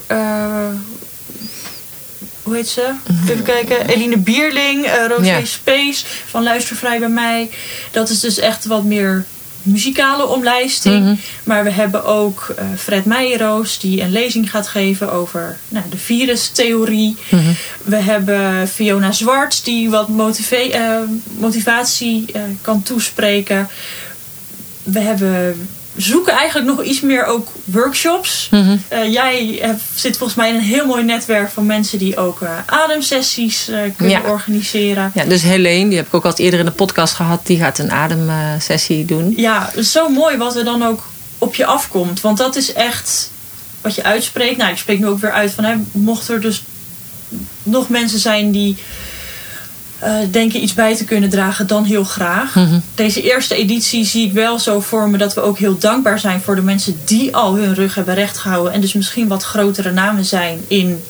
hoe 2.44 2.56
heet 2.56 2.68
ze? 2.68 2.91
Even 3.30 3.44
kijken. 3.44 3.88
Eline 3.88 4.18
Bierling. 4.18 4.86
Ja. 5.22 5.46
Space 5.46 6.06
van 6.26 6.44
Luister 6.44 6.76
Vrij 6.76 7.00
bij 7.00 7.10
mij. 7.10 7.50
Dat 7.91 8.10
is 8.10 8.20
dus 8.20 8.39
echt 8.39 8.66
wat 8.66 8.84
meer 8.84 9.26
muzikale 9.64 10.28
omlijsting. 10.28 11.03
Mhm. 11.03 11.16
Maar 11.43 11.64
we 11.64 11.72
hebben 11.72 12.05
ook 12.05 12.53
eh, 12.57 12.66
Fred 12.78 13.05
Meijeroos 13.05 13.80
die 13.80 14.01
een 14.01 14.11
lezing 14.11 14.49
gaat 14.49 14.68
geven 14.68 15.11
over 15.11 15.57
nou, 15.68 15.86
de 15.89 15.97
virustheorie. 15.97 17.18
Mhm. 17.30 17.51
We 17.84 17.95
hebben 17.95 18.68
Fiona 18.68 19.11
Zwart 19.11 19.66
die 19.66 19.89
wat 19.89 20.09
eh, 20.49 20.97
motivatie 21.38 22.26
eh, 22.34 22.41
kan 22.61 22.84
toespreken. 22.84 23.70
We 24.84 24.99
hebben 24.99 25.68
zoeken 25.96 26.34
eigenlijk 26.34 26.68
nog 26.68 26.84
iets 26.86 27.02
meer 27.02 27.26
ook 27.26 27.48
workshops. 27.66 28.48
Mhm. 28.52 28.78
Eh, 28.88 29.12
jij 29.12 29.58
hebt, 29.62 29.82
zit 29.96 30.18
volgens 30.18 30.38
mij 30.38 30.50
in 30.50 30.56
een 30.56 30.62
heel 30.62 30.86
mooi 30.86 31.04
netwerk 31.04 31.50
van 31.52 31.66
mensen 31.66 31.98
die 32.00 32.18
ook 32.18 32.41
eh, 32.41 32.50
ademsessies 32.66 33.68
eh, 33.68 33.78
kunnen 33.98 34.22
Ja. 34.22 34.30
organiseren. 34.30 35.12
Ja, 35.14 35.24
dus 35.24 35.41
Helene, 35.41 35.88
die 35.89 35.98
heb 35.98 36.08
ik 36.08 36.14
ook 36.14 36.26
al 36.26 36.34
eerder 36.36 36.60
in 36.60 36.66
de 36.66 36.72
podcast 36.72 37.14
gehad, 37.14 37.46
die 37.46 37.58
gaat 37.58 37.78
een 37.80 37.91
ademsessie 37.91 39.06
doen. 39.06 39.34
Ja, 39.38 39.72
zo 39.84 40.10
mooi 40.10 40.38
wat 40.38 40.56
er 40.56 40.64
dan 40.64 40.84
ook 40.84 41.04
op 41.38 41.56
je 41.56 41.66
afkomt. 41.66 42.22
Want 42.22 42.38
dat 42.38 42.56
is 42.56 42.74
echt 42.74 43.32
wat 43.82 43.96
je 43.96 44.04
uitspreekt. 44.04 44.58
Nou, 44.58 44.72
ik 44.72 44.78
spreek 44.78 45.00
nu 45.00 45.08
ook 45.08 45.20
weer 45.20 45.32
uit 45.32 45.52
van... 45.52 45.64
Hè, 45.64 45.76
mocht 45.91 46.28
er 46.30 46.41
dus 46.41 46.64
nog 47.64 47.89
mensen 47.89 48.20
zijn 48.20 48.52
die 48.52 48.78
eh, 50.04 50.14
denken 50.32 50.64
iets 50.64 50.74
bij 50.74 50.95
te 50.95 51.06
kunnen 51.06 51.30
dragen... 51.30 51.68
dan 51.68 51.84
heel 51.84 52.04
graag. 52.04 52.56
Mhm. 52.56 52.80
Deze 52.95 53.22
eerste 53.22 53.56
editie 53.56 54.06
zie 54.06 54.26
ik 54.26 54.34
wel 54.34 54.60
zo 54.60 54.80
voor 54.80 55.10
me... 55.10 55.18
dat 55.18 55.34
we 55.34 55.41
ook 55.41 55.58
heel 55.58 55.78
dankbaar 55.78 56.20
zijn 56.20 56.41
voor 56.41 56.56
de 56.56 56.62
mensen 56.62 56.99
die 57.06 57.36
al 57.36 57.56
hun 57.56 57.74
rug 57.74 57.95
hebben 57.95 58.16
rechtgehouden... 58.16 58.74
en 58.74 58.82
dus 58.82 58.93
misschien 58.93 59.28
wat 59.28 59.43
grotere 59.43 59.91
namen 59.91 60.26
zijn 60.26 60.60
in 60.68 61.04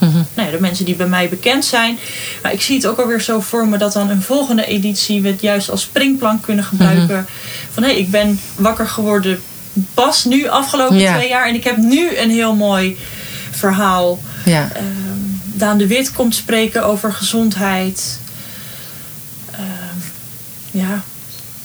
Mhm. 0.00 0.22
nou 0.34 0.48
ja, 0.48 0.50
de 0.50 0.60
mensen 0.60 0.84
die 0.84 0.94
bij 0.94 1.06
mij 1.06 1.28
bekend 1.28 1.64
zijn. 1.64 1.98
Maar 2.42 2.52
ik 2.52 2.62
zie 2.62 2.76
het 2.76 2.86
ook 2.86 2.98
alweer 2.98 3.20
zo 3.20 3.40
voor 3.40 3.68
me 3.68 3.76
dat 3.78 3.92
dan 3.92 4.10
een 4.10 4.22
volgende 4.22 4.66
editie 4.66 5.22
we 5.22 5.28
het 5.28 5.40
juist 5.40 5.70
als 5.70 5.82
springplank 5.82 6.42
kunnen 6.42 6.64
gebruiken. 6.64 7.26
Van 7.72 7.82
hé, 7.82 7.88
hey, 7.88 7.98
ik 7.98 8.10
ben 8.10 8.40
wakker 8.56 8.86
geworden 8.86 9.42
pas 9.94 10.24
nu 10.24 10.48
afgelopen 10.48 10.98
Ja. 10.98 11.14
twee 11.14 11.28
jaar 11.28 11.48
en 11.48 11.54
ik 11.54 11.64
heb 11.64 11.76
nu 11.76 12.16
een 12.16 12.30
heel 12.30 12.54
mooi 12.54 12.96
verhaal. 13.50 14.20
Ja. 14.44 14.70
Ehm, 14.74 14.84
Daan 15.44 15.78
de 15.78 15.86
Wit 15.86 16.12
komt 16.12 16.34
spreken 16.34 16.84
over 16.84 17.12
gezondheid. 17.12 18.18
Ehm, 20.72 20.78
ja, 20.78 21.02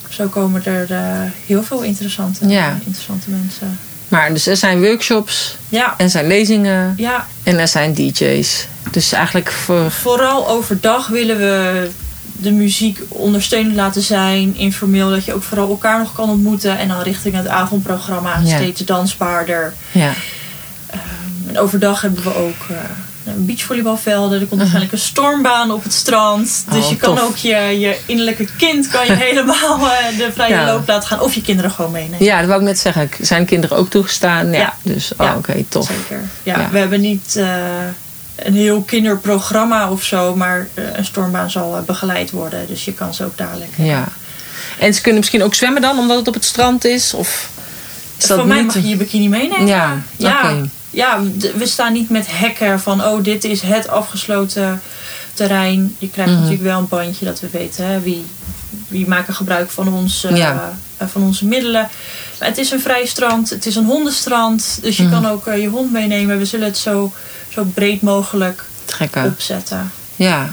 zo 0.10 0.28
komen 0.28 0.66
er 0.66 0.92
eh, 0.92 1.02
heel 1.46 1.64
veel 1.64 1.82
interessante, 1.82 2.48
Ja. 2.48 2.78
interessante 2.86 3.30
mensen. 3.30 3.80
Maar 4.08 4.34
dus 4.34 4.48
er 4.48 4.58
zijn 4.58 4.82
workshops, 4.82 5.58
Ja, 5.70 5.94
er 5.98 6.10
zijn 6.10 6.28
lezingen 6.28 6.94
ja, 6.98 7.28
en 7.44 7.60
er 7.60 7.68
zijn 7.68 7.94
DJ's. 7.94 8.68
Dus 8.92 9.12
eigenlijk 9.12 9.52
voor. 9.52 9.92
Vooral 9.92 10.48
overdag 10.50 11.08
willen 11.08 11.38
we 11.38 11.90
de 12.38 12.52
muziek 12.52 13.00
ondersteunend 13.08 13.76
laten 13.76 14.02
zijn. 14.02 14.56
Informeel, 14.58 15.10
dat 15.10 15.26
je 15.26 15.34
ook 15.34 15.44
vooral 15.44 15.70
elkaar 15.70 16.00
nog 16.00 16.14
kan 16.14 16.30
ontmoeten. 16.30 16.78
En 16.78 16.88
dan 16.88 17.02
richting 17.02 17.36
het 17.36 17.48
avondprogramma 17.48 18.42
steeds 18.46 18.82
dansbaarder. 18.82 19.74
Ja. 19.92 20.14
En 21.48 21.60
overdag 21.60 22.02
hebben 22.02 22.24
we 22.24 22.36
ook 22.36 22.66
eh, 22.70 22.76
beachvolleybalvelden. 23.36 24.40
Er 24.40 24.46
komt 24.46 24.60
waarschijnlijk 24.60 24.94
een 24.94 25.00
stormbaan 25.00 25.72
op 25.72 25.84
het 25.84 25.94
strand. 25.94 26.66
Dus 26.72 26.84
Oh, 26.84 26.90
je 26.90 26.96
kan 26.98 27.16
tof. 27.16 27.24
ook 27.26 27.36
je, 27.36 27.56
je 27.80 27.98
innerlijke 28.06 28.48
kind 28.58 28.88
kan 28.88 29.06
je 29.06 29.14
helemaal 29.28 29.80
eh, 29.80 30.18
de 30.18 30.30
vrije 30.34 30.54
Ja. 30.54 30.66
loop 30.66 30.88
laten 30.88 31.08
gaan. 31.08 31.20
Of 31.22 31.34
je 31.34 31.42
kinderen 31.42 31.72
gewoon 31.72 31.92
meenemen. 31.92 32.24
ja, 32.26 32.38
dat 32.40 32.48
wou 32.48 32.60
ik 32.62 32.68
net 32.68 32.80
zeggen. 32.80 33.10
Zijn 33.22 33.46
kinderen 33.46 33.78
ook 33.78 33.90
toegestaan? 33.90 34.52
Ja. 34.52 34.58
Ja. 34.60 34.74
Dus, 34.82 35.12
oh, 35.18 35.26
Ja. 35.26 35.36
oké, 35.36 35.64
tof. 35.70 35.88
Zeker. 35.88 36.24
Ja, 36.44 36.70
we 36.72 36.78
hebben 36.78 37.02
niet 37.02 37.36
eh, 37.36 37.48
een 38.36 38.54
heel 38.54 38.82
kinderprogramma 38.82 39.92
of 39.92 40.04
zo. 40.04 40.36
Maar 40.36 40.68
eh, 40.74 40.84
een 40.94 41.06
stormbaan 41.06 41.52
zal 41.52 41.78
eh, 41.78 41.84
begeleid 41.84 42.32
worden. 42.32 42.68
Dus 42.68 42.86
je 42.86 42.94
kan 42.94 43.14
ze 43.14 43.24
ook 43.26 43.38
dadelijk... 43.38 43.72
eh, 43.78 43.86
Ja. 43.86 44.08
En 44.80 44.94
ze 44.94 45.02
kunnen 45.02 45.20
misschien 45.20 45.44
ook 45.44 45.56
zwemmen 45.56 45.82
dan, 45.82 45.98
omdat 46.00 46.18
het 46.18 46.28
op 46.28 46.34
het 46.34 46.46
strand 46.46 46.86
is? 46.86 47.14
Of 47.14 47.50
is 48.18 48.26
Van 48.26 48.48
mij 48.48 48.64
mag 48.64 48.74
je 48.74 48.88
je 48.88 48.96
bikini 48.96 49.30
meenemen. 49.30 49.68
Ja, 49.68 50.02
ja. 50.16 50.54
ja 50.90 51.20
we 51.56 51.68
staan 51.68 51.94
niet 51.94 52.10
met 52.10 52.26
hekken 52.30 52.80
van 52.80 53.04
oh, 53.04 53.24
dit 53.24 53.44
is 53.44 53.62
het 53.62 53.88
afgesloten 53.88 54.82
terrein. 55.34 55.96
Je 56.00 56.10
krijgt 56.10 56.32
Mhm. 56.32 56.40
natuurlijk 56.42 56.68
wel 56.68 56.80
een 56.80 56.88
bandje 56.88 57.26
dat 57.26 57.40
we 57.40 57.48
weten 57.52 57.86
hè, 57.88 58.00
wie, 58.00 58.26
wie 58.88 59.08
maken 59.08 59.34
gebruik 59.34 59.70
van, 59.70 59.94
ons, 59.94 60.24
eh, 60.24 60.38
Ja. 60.38 60.74
eh, 60.98 61.08
van 61.08 61.22
onze 61.24 61.46
middelen. 61.46 61.90
Maar 62.40 62.48
het 62.48 62.58
is 62.58 62.72
een 62.72 62.82
vrij 62.82 63.06
strand, 63.06 63.50
het 63.50 63.66
is 63.66 63.76
een 63.76 63.86
hondenstrand. 63.86 64.80
Dus 64.82 64.98
je 64.98 65.04
Mhm. 65.04 65.12
kan 65.12 65.26
ook 65.28 65.48
eh, 65.48 65.62
je 65.62 65.68
hond 65.68 65.92
meenemen. 65.92 66.38
We 66.38 66.46
zullen 66.46 66.66
het 66.68 66.78
zo, 66.78 67.14
zo 67.54 67.64
breed 67.64 68.02
mogelijk 68.02 68.64
Trekken. 68.86 69.24
opzetten. 69.26 69.92
Ja. 70.16 70.50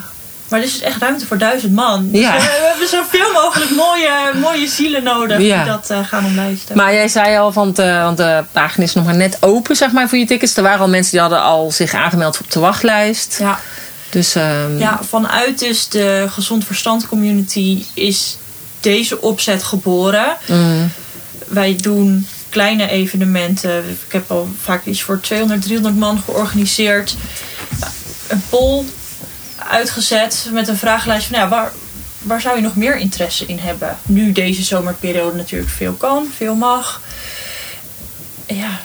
Maar 0.53 0.61
er 0.61 0.67
is 0.67 0.81
echt 0.81 1.01
ruimte 1.01 1.27
voor 1.27 1.39
duizend 1.39 1.73
man. 1.73 2.11
Dus 2.11 2.21
Ja. 2.21 2.37
we, 2.37 2.67
hebben 2.71 2.89
zoveel 2.89 3.33
mogelijk 3.33 3.71
mooie, 3.71 4.11
mooie 4.41 4.67
zielen 4.69 5.03
nodig 5.03 5.41
Ja. 5.41 5.63
die 5.63 5.73
dat 5.73 5.91
eh, 5.91 5.99
gaan 6.07 6.25
omlijsten. 6.25 6.77
Maar 6.77 6.93
jij 6.95 7.09
zei 7.09 7.37
al, 7.39 7.53
want, 7.53 7.77
want 7.77 8.17
de 8.17 8.45
pagina 8.53 8.85
is 8.85 8.95
nog 8.95 9.05
maar 9.05 9.17
net 9.17 9.37
open 9.41 9.77
zeg 9.77 9.91
maar, 9.93 10.09
voor 10.09 10.19
je 10.19 10.27
tickets. 10.27 10.57
Er 10.57 10.63
waren 10.63 10.81
al 10.81 10.89
mensen 10.89 11.11
die 11.13 11.21
hadden 11.21 11.43
al 11.43 11.71
zich 11.71 11.95
aangemeld 11.95 12.39
op 12.41 12.51
de 12.51 12.61
wachtlijst. 12.61 13.37
ja. 13.39 13.61
Dus 14.11 14.35
ehm, 14.35 14.79
Ja, 14.79 15.01
vanuit 15.09 15.59
dus 15.59 15.89
de 15.89 16.27
gezond 16.31 16.65
verstand 16.65 17.09
community 17.09 17.85
is 17.95 18.37
deze 18.81 19.21
opzet 19.21 19.63
geboren. 19.63 20.37
mm, 20.47 20.93
Wij 21.49 21.77
doen 21.81 22.27
kleine 22.49 22.89
evenementen. 22.89 23.79
Ik 24.07 24.13
heb 24.13 24.31
al 24.31 24.49
vaak 24.63 24.85
iets 24.87 25.03
voor 25.03 25.21
200, 25.21 25.63
300 25.63 25.97
man 25.97 26.23
georganiseerd. 26.25 27.17
Een 28.29 28.43
poll 28.49 28.85
uitgezet 29.69 30.49
met 30.53 30.69
een 30.69 30.77
vragenlijst 30.77 31.27
van 31.27 31.39
ja, 31.39 31.49
waar, 31.49 31.73
waar 32.23 32.41
zou 32.41 32.57
je 32.57 32.63
nog 32.63 32.77
meer 32.77 32.97
interesse 32.97 33.47
in 33.47 33.59
hebben? 33.59 33.99
Nu 34.03 34.33
deze 34.33 34.63
zomerperiode 34.63 35.37
natuurlijk 35.37 35.71
veel 35.71 35.93
kan, 35.93 36.27
veel 36.37 36.55
mag. 36.55 37.01
Ja, 38.47 38.81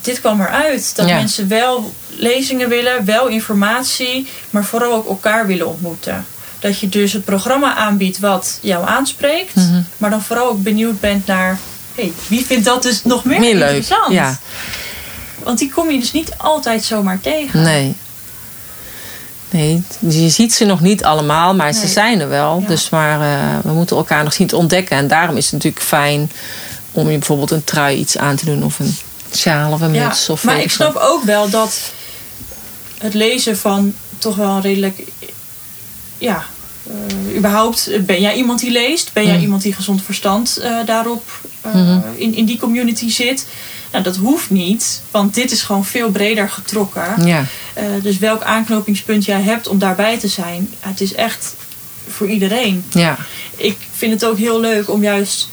dit 0.00 0.20
kwam 0.20 0.40
eruit. 0.40 0.96
Dat 0.96 1.08
Ja. 1.08 1.16
mensen 1.16 1.48
wel 1.48 1.92
lezingen 2.08 2.68
willen, 2.68 3.04
wel 3.04 3.26
informatie, 3.26 4.28
maar 4.50 4.64
vooral 4.64 4.92
ook 4.92 5.08
elkaar 5.08 5.46
willen 5.46 5.68
ontmoeten. 5.68 6.26
Dat 6.58 6.78
je 6.78 6.88
dus 6.88 7.12
het 7.12 7.24
programma 7.24 7.74
aanbiedt 7.74 8.18
wat 8.18 8.58
jou 8.62 8.86
aanspreekt, 8.88 9.54
Mhm. 9.54 9.82
maar 9.96 10.10
dan 10.10 10.22
vooral 10.22 10.48
ook 10.48 10.62
benieuwd 10.62 11.00
bent 11.00 11.26
naar 11.26 11.58
hey, 11.94 12.12
wie 12.28 12.44
vindt 12.46 12.64
dat 12.64 12.82
dus 12.82 13.04
nog 13.04 13.24
meer, 13.24 13.40
meer 13.40 13.54
leuk. 13.54 13.74
interessant? 13.76 14.12
Ja, 14.12 14.38
Want 15.42 15.58
die 15.58 15.70
kom 15.72 15.90
je 15.90 15.98
dus 16.00 16.12
niet 16.12 16.32
altijd 16.36 16.84
zomaar 16.84 17.20
tegen. 17.20 17.62
nee. 17.62 17.94
Nee, 19.54 19.82
je 19.98 20.28
ziet 20.28 20.54
ze 20.54 20.64
nog 20.64 20.80
niet 20.80 21.04
allemaal, 21.04 21.54
maar 21.54 21.72
ze 21.72 21.86
zijn 21.86 22.20
er 22.20 22.28
wel. 22.28 22.58
Ja. 22.60 22.66
Dus 22.66 22.88
maar 22.88 23.20
eh, 23.20 23.58
we 23.62 23.72
moeten 23.72 23.96
elkaar 23.96 24.24
nog 24.24 24.32
zien 24.32 24.46
te 24.46 24.56
ontdekken. 24.56 24.96
En 24.96 25.08
daarom 25.08 25.36
is 25.36 25.44
het 25.44 25.52
natuurlijk 25.52 25.84
fijn 25.84 26.30
om 26.92 27.10
je 27.10 27.18
bijvoorbeeld 27.18 27.50
een 27.50 27.64
trui 27.64 27.96
iets 27.98 28.18
aan 28.18 28.36
te 28.36 28.44
doen. 28.44 28.64
Of 28.64 28.78
een 28.78 28.96
sjaal 29.34 29.72
of 29.72 29.80
een 29.80 29.94
Ja, 29.94 30.06
muts. 30.06 30.28
Of 30.28 30.44
maar 30.44 30.60
ik 30.60 30.70
snap 30.70 30.96
ook 30.96 31.24
wel 31.24 31.50
dat 31.50 31.80
het 32.98 33.14
lezen 33.14 33.58
van 33.58 33.94
toch 34.18 34.36
wel 34.36 34.60
redelijk. 34.60 35.02
Ja, 36.18 36.44
eh, 36.86 37.36
überhaupt, 37.36 37.90
ben 38.06 38.20
jij 38.20 38.34
iemand 38.34 38.60
die 38.60 38.70
leest? 38.70 39.10
Ben 39.12 39.24
jij 39.26 39.36
Mm. 39.36 39.42
iemand 39.42 39.62
die 39.62 39.72
gezond 39.74 40.02
verstand 40.02 40.56
eh, 40.56 40.72
daarop 40.86 41.22
Mhm. 41.72 41.98
in, 42.16 42.34
in 42.34 42.44
die 42.44 42.58
community 42.58 43.10
zit? 43.10 43.46
Nou, 43.94 44.06
dat 44.06 44.16
hoeft 44.16 44.50
niet, 44.50 45.02
want 45.10 45.34
dit 45.34 45.50
is 45.50 45.62
gewoon 45.62 45.84
veel 45.84 46.10
breder 46.10 46.48
getrokken. 46.48 47.26
Ja, 47.26 47.44
Eh, 47.74 47.84
dus 48.02 48.18
welk 48.18 48.42
aanknopingspunt 48.42 49.24
jij 49.24 49.40
hebt 49.40 49.68
om 49.68 49.78
daarbij 49.78 50.18
te 50.18 50.28
zijn, 50.28 50.74
het 50.80 51.00
is 51.00 51.14
echt 51.14 51.54
voor 52.08 52.28
iedereen. 52.28 52.84
ja. 52.92 53.16
Ik 53.56 53.76
vind 53.96 54.12
het 54.12 54.24
ook 54.24 54.38
heel 54.38 54.60
leuk 54.60 54.90
om 54.90 55.02
juist 55.02 55.48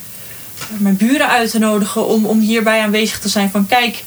mijn 0.78 0.98
buren 0.98 1.30
uit 1.30 1.52
te 1.52 1.60
nodigen 1.60 2.08
om, 2.08 2.26
om 2.26 2.40
hierbij 2.40 2.82
aanwezig 2.82 3.20
te 3.20 3.30
zijn 3.30 3.50
van 3.52 3.68
kijk, 3.68 4.04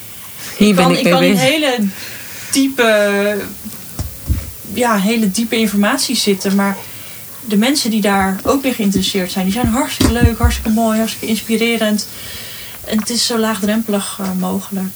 Hier 0.57 0.69
ik 0.69 0.75
ben 0.75 0.85
kan, 0.85 0.97
ik 0.97 1.11
kan 1.11 1.23
in 1.23 1.37
hele 1.37 1.77
diepe, 2.51 3.37
ja, 4.75 4.99
hele 4.99 5.31
diepe 5.31 5.57
informatie 5.57 6.17
zitten, 6.17 6.55
maar 6.55 6.77
de 7.45 7.57
mensen 7.57 7.91
die 7.91 8.01
daar 8.01 8.41
ook 8.45 8.63
weer 8.63 8.75
geïnteresseerd 8.75 9.31
zijn, 9.33 9.45
die 9.45 9.55
zijn 9.55 9.67
hartstikke 9.67 10.13
leuk, 10.13 10.39
hartstikke 10.39 10.71
mooi, 10.71 10.99
hartstikke 10.99 11.27
inspirerend. 11.27 12.09
En 12.87 12.99
het 12.99 13.11
is 13.11 13.27
zo 13.27 13.39
laagdrempelig 13.39 14.19
eh, 14.21 14.27
mogelijk. 14.39 14.87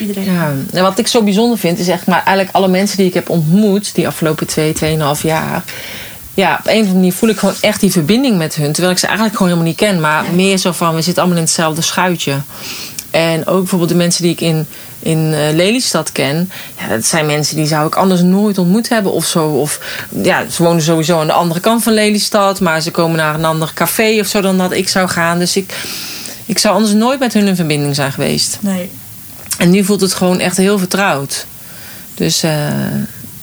Iedereen. 0.00 0.24
Ja, 0.24 0.52
en 0.72 0.82
wat 0.82 0.98
ik 0.98 1.06
zo 1.06 1.22
bijzonder 1.22 1.58
vind, 1.58 1.78
is 1.78 1.88
echt 1.88 2.06
maar 2.06 2.24
eigenlijk 2.24 2.56
alle 2.56 2.68
mensen 2.68 2.96
die 2.96 3.06
ik 3.06 3.14
heb 3.14 3.28
ontmoet 3.28 3.94
die 3.94 4.06
afgelopen 4.06 4.46
twee, 4.46 4.72
tweeënhalf 4.72 5.22
jaar. 5.22 5.62
Ja, 6.34 6.56
op 6.60 6.66
een 6.66 6.72
of 6.72 6.78
andere 6.78 6.94
manier 6.94 7.12
voel 7.12 7.28
ik 7.28 7.38
gewoon 7.38 7.54
echt 7.60 7.80
die 7.80 7.90
verbinding 7.90 8.38
met 8.38 8.54
hun. 8.54 8.72
Terwijl 8.72 8.92
ik 8.92 8.98
ze 8.98 9.06
eigenlijk 9.06 9.36
gewoon 9.36 9.52
helemaal 9.52 9.72
niet 9.72 9.80
ken. 9.80 10.00
Maar 10.00 10.24
meer 10.34 10.58
zo 10.58 10.72
van, 10.72 10.94
we 10.94 11.02
zitten 11.02 11.22
allemaal 11.22 11.40
in 11.40 11.46
hetzelfde 11.46 11.82
schuitje. 11.82 12.36
En 13.10 13.46
ook 13.46 13.58
bijvoorbeeld 13.58 13.90
de 13.90 13.96
mensen 13.96 14.22
die 14.22 14.32
ik 14.32 14.40
in, 14.40 14.66
in 14.98 15.34
eh, 15.34 15.54
Lelystad 15.54 16.12
ken. 16.12 16.50
Ja, 16.78 16.88
dat 16.88 17.04
zijn 17.04 17.26
mensen 17.26 17.56
die 17.56 17.66
zou 17.66 17.86
ik 17.86 17.94
anders 17.94 18.20
nooit 18.22 18.58
ontmoet 18.58 18.88
hebben 18.88 19.12
of 19.12 19.26
zo. 19.26 19.48
Of 19.48 19.80
ja, 20.22 20.44
ze 20.50 20.62
wonen 20.62 20.82
sowieso 20.82 21.20
aan 21.20 21.26
de 21.26 21.32
andere 21.32 21.60
kant 21.60 21.82
van 21.82 21.92
Lelystad. 21.92 22.60
Maar 22.60 22.80
ze 22.80 22.90
komen 22.90 23.16
naar 23.16 23.34
een 23.34 23.44
ander 23.44 23.70
café 23.74 24.18
of 24.20 24.26
zo 24.26 24.40
dan 24.40 24.58
dat 24.58 24.72
ik 24.72 24.88
zou 24.88 25.08
gaan. 25.08 25.38
Dus 25.38 25.56
ik, 25.56 25.74
ik 26.46 26.58
zou 26.58 26.74
anders 26.74 26.92
nooit 26.94 27.18
met 27.18 27.32
hun 27.32 27.46
in 27.46 27.56
verbinding 27.56 27.94
zijn 27.94 28.12
geweest. 28.12 28.58
Nee. 28.60 28.90
En 29.58 29.70
nu 29.70 29.84
voelt 29.84 30.00
het 30.00 30.14
gewoon 30.14 30.40
echt 30.40 30.56
heel 30.56 30.78
vertrouwd. 30.78 31.46
Dus 32.14 32.42
eh, 32.42 32.52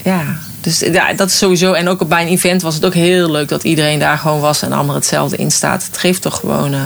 ja, 0.04 0.38
dus 0.62 0.80
ja, 0.80 1.14
dat 1.14 1.28
is 1.30 1.38
sowieso. 1.38 1.74
En 1.74 1.88
ook 1.88 2.08
bij 2.08 2.22
een 2.22 2.28
event 2.28 2.62
was 2.62 2.76
het 2.76 2.86
ook 2.86 2.93
heel 2.93 3.32
leuk 3.32 3.49
dat 3.49 3.64
iedereen 3.64 3.99
daar 3.99 4.18
gewoon 4.18 4.39
was 4.39 4.62
en 4.62 4.72
allemaal 4.72 4.95
hetzelfde 4.95 5.38
in 5.38 5.51
staat. 5.51 5.84
Het 5.86 5.97
geeft 5.97 6.22
toch 6.22 6.39
gewoon 6.39 6.74
eh, 6.74 6.80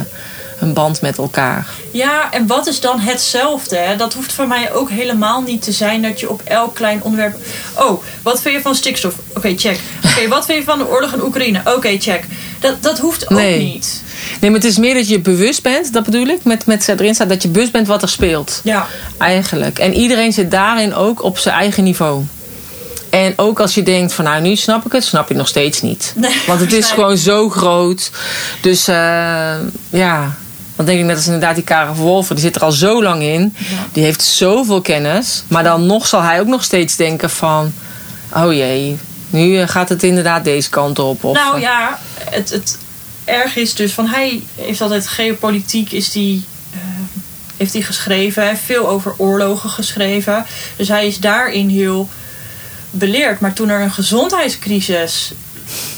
een 0.59 0.73
band 0.73 1.01
met 1.01 1.17
elkaar. 1.17 1.67
Ja, 1.91 2.31
en 2.31 2.47
wat 2.47 2.67
is 2.67 2.79
dan 2.79 2.99
hetzelfde? 2.99 3.75
Hè? 3.77 3.95
Dat 3.95 4.13
hoeft 4.13 4.33
voor 4.33 4.47
mij 4.47 4.71
ook 4.73 4.89
helemaal 4.89 5.41
niet 5.41 5.61
te 5.61 5.71
zijn 5.71 6.01
dat 6.01 6.19
je 6.19 6.29
op 6.29 6.41
elk 6.43 6.75
klein 6.75 7.03
onderwerp. 7.03 7.37
Oh, 7.73 8.03
wat 8.21 8.41
vind 8.41 8.55
je 8.55 8.61
van 8.61 8.75
stikstof? 8.75 9.15
Oké, 9.35 9.53
check. 9.57 9.79
Oké, 10.05 10.27
wat 10.35 10.45
vind 10.45 10.57
je 10.57 10.63
van 10.63 10.77
de 10.77 10.87
oorlog 10.87 11.13
in 11.13 11.21
Oekraïne? 11.23 11.61
Oké, 11.75 11.97
check. 11.99 12.23
Dat, 12.59 12.83
dat 12.83 12.99
hoeft 12.99 13.23
ook 13.23 13.37
Nee. 13.37 13.59
niet. 13.63 14.01
Nee, 14.39 14.51
maar 14.51 14.59
het 14.59 14.69
is 14.69 14.77
meer 14.77 14.93
dat 14.93 15.07
je 15.07 15.19
bewust 15.19 15.63
bent, 15.63 15.93
dat 15.93 16.03
bedoel 16.03 16.27
ik, 16.27 16.43
met, 16.43 16.65
met 16.65 16.87
erin 16.87 17.15
staat, 17.15 17.29
dat 17.29 17.41
je 17.41 17.47
bewust 17.49 17.71
bent 17.71 17.87
wat 17.87 18.01
er 18.01 18.09
speelt. 18.09 18.61
Ja, 18.63 18.87
Eigenlijk. 19.17 19.79
En 19.79 19.93
iedereen 19.93 20.33
zit 20.33 20.51
daarin 20.51 20.95
ook 20.95 21.23
op 21.23 21.37
zijn 21.37 21.55
eigen 21.55 21.83
niveau. 21.83 22.23
En 23.09 23.33
ook 23.35 23.59
als 23.59 23.73
je 23.73 23.83
denkt 23.83 24.13
van 24.13 24.23
nou 24.23 24.41
nu 24.41 24.55
snap 24.55 24.85
ik 24.85 24.91
het, 24.91 25.03
snap 25.03 25.29
je 25.29 25.35
nog 25.35 25.47
steeds 25.47 25.81
niet. 25.81 26.13
Nee, 26.15 26.41
Want 26.47 26.59
het 26.59 26.73
is 26.73 26.91
gewoon 26.91 27.17
zo 27.17 27.49
groot. 27.49 28.11
Dus 28.61 28.87
eh, 28.87 29.55
ja, 29.89 30.35
dan 30.75 30.85
denk 30.85 30.99
ik 30.99 31.05
net 31.05 31.15
als 31.15 31.25
inderdaad 31.25 31.55
die 31.55 31.63
Karel 31.63 31.95
Verwolfer, 31.95 32.35
die 32.35 32.43
zit 32.43 32.55
er 32.55 32.61
al 32.61 32.71
zo 32.71 33.03
lang 33.03 33.21
in. 33.21 33.55
Ja. 33.57 33.65
Die 33.91 34.03
heeft 34.03 34.21
zoveel 34.21 34.81
kennis. 34.81 35.43
Maar 35.47 35.63
dan 35.63 35.85
nog 35.85 36.07
zal 36.07 36.21
hij 36.21 36.39
ook 36.39 36.47
nog 36.47 36.63
steeds 36.63 36.95
denken 36.95 37.29
van 37.29 37.73
oh 38.35 38.53
jee, 38.53 38.97
nu 39.29 39.59
eh, 39.59 39.67
gaat 39.67 39.89
het 39.89 40.03
inderdaad 40.03 40.43
deze 40.43 40.69
kant 40.69 40.99
op. 40.99 41.23
Of, 41.23 41.35
nou 41.35 41.55
eh, 41.55 41.61
ja, 41.61 41.99
het, 42.29 42.49
het 42.49 42.77
erg 43.27 43.55
is 43.55 43.73
dus 43.73 43.91
van 43.93 44.07
hij 44.07 44.41
heeft 44.55 44.81
altijd 44.81 45.07
geopolitiek 45.07 45.91
is 45.91 46.11
die, 46.11 46.43
eh, 46.73 46.79
heeft 47.57 47.73
hij 47.73 47.81
geschreven. 47.81 48.41
Hij 48.41 48.51
heeft 48.51 48.63
veel 48.65 48.87
over 48.87 49.13
oorlogen 49.17 49.69
geschreven. 49.69 50.45
Dus 50.75 50.87
hij 50.87 51.07
is 51.07 51.19
daarin 51.19 51.69
heel 51.69 52.09
beleerd. 52.91 53.39
Maar 53.39 53.53
toen 53.53 53.69
er 53.69 53.81
een 53.81 53.91
gezondheidscrisis 53.91 55.31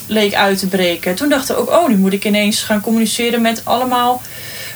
leek 0.07 0.33
uit 0.33 0.59
te 0.59 0.67
breken, 0.67 1.15
toen 1.15 1.29
dachten 1.29 1.55
we 1.55 1.61
ook, 1.61 1.69
oh, 1.69 1.87
nu 1.87 1.95
moet 1.97 2.13
ik 2.13 2.25
ineens 2.25 2.61
gaan 2.61 2.81
communiceren 2.81 3.41
met 3.41 3.61
allemaal 3.63 4.21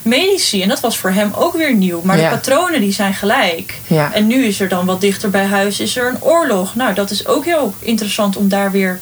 medici. 0.01 0.61
En 0.61 0.69
dat 0.69 0.79
was 0.79 0.97
voor 0.97 1.11
hem 1.11 1.31
ook 1.35 1.53
weer 1.57 1.73
nieuw. 1.73 2.01
Maar 2.03 2.17
Ja. 2.19 2.29
de 2.29 2.35
patronen 2.35 2.81
die 2.81 2.93
zijn 2.93 3.13
gelijk. 3.13 3.73
Ja. 3.87 4.13
En 4.13 4.27
nu 4.27 4.45
is 4.45 4.59
er 4.59 4.67
dan 4.67 4.85
wat 4.85 5.01
dichter 5.01 5.29
bij 5.29 5.45
huis, 5.45 5.79
is 5.79 5.95
er 5.97 6.07
een 6.07 6.21
oorlog. 6.21 6.75
Nou, 6.75 6.93
dat 6.93 7.11
is 7.11 7.27
ook 7.27 7.45
heel 7.45 7.73
interessant 7.79 8.37
om 8.37 8.49
daar 8.49 8.71
weer 8.71 8.99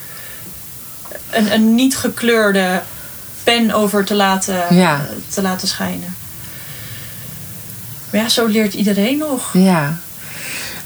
een, 1.30 1.54
een 1.54 1.76
niet 1.76 1.98
gekleurde 1.98 2.82
pen 3.44 3.72
over 3.72 4.06
te 4.06 4.14
laten, 4.16 4.76
Ja. 4.76 5.06
te 5.30 5.42
laten 5.42 5.68
schijnen. 5.68 6.16
Maar 8.12 8.22
ja, 8.22 8.30
zo 8.30 8.46
leert 8.46 8.74
iedereen 8.74 9.18
nog. 9.18 9.50
Ja. 9.54 9.98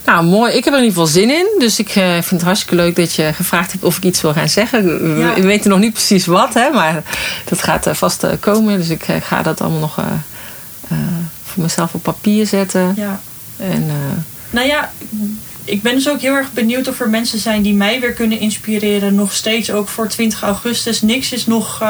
Nou, 0.05 0.25
mooi. 0.25 0.53
Ik 0.53 0.63
heb 0.65 0.73
er 0.73 0.79
in 0.79 0.85
ieder 0.85 0.99
geval 1.01 1.13
zin 1.21 1.29
in. 1.29 1.47
Dus 1.59 1.79
ik 1.79 1.89
eh, 1.89 2.11
vind 2.11 2.29
het 2.29 2.41
hartstikke 2.41 2.75
leuk 2.75 2.95
dat 2.95 3.13
je 3.13 3.31
gevraagd 3.33 3.71
hebt 3.71 3.83
of 3.83 3.97
ik 3.97 4.03
iets 4.03 4.21
wil 4.21 4.33
gaan 4.33 4.49
zeggen. 4.49 4.83
We- 5.13 5.19
Ja. 5.19 5.33
We 5.33 5.41
weten 5.41 5.69
nog 5.69 5.79
niet 5.79 5.93
precies 5.93 6.25
wat, 6.25 6.53
hè, 6.53 6.69
maar 6.69 7.03
dat 7.45 7.63
gaat 7.63 7.87
eh, 7.87 7.93
vast 7.93 8.23
eh, 8.23 8.31
komen. 8.39 8.77
Dus 8.77 8.89
ik 8.89 9.05
ga 9.21 9.41
dat 9.41 9.61
allemaal 9.61 9.79
nog 9.79 9.93
voor 11.45 11.63
mezelf 11.63 11.93
op 11.93 12.03
papier 12.03 12.47
zetten. 12.47 12.93
Ja. 12.95 13.19
En, 13.57 13.85
Nou 14.49 14.67
ja, 14.67 14.91
ik 15.65 15.81
ben 15.81 15.93
dus 15.95 16.09
ook 16.09 16.21
heel 16.21 16.33
erg 16.33 16.53
benieuwd 16.53 16.87
of 16.87 16.99
er 16.99 17.09
mensen 17.09 17.39
zijn 17.39 17.61
die 17.61 17.73
mij 17.73 17.99
weer 17.99 18.13
kunnen 18.13 18.39
inspireren. 18.39 19.15
Nog 19.15 19.33
steeds 19.33 19.71
ook 19.71 19.87
voor 19.87 20.07
20 20.07 20.41
augustus. 20.41 21.01
Niks 21.01 21.31
is 21.31 21.45
nog 21.45 21.83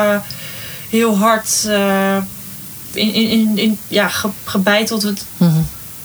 heel 0.90 1.18
hard 1.18 1.66
eh, 1.68 2.18
in, 2.94 3.14
in, 3.14 3.30
in, 3.30 3.58
in, 3.58 3.78
ja, 3.88 4.08
ge- 4.08 4.30
gebeiteld. 4.44 5.02
Het, 5.02 5.24
mhm. 5.38 5.52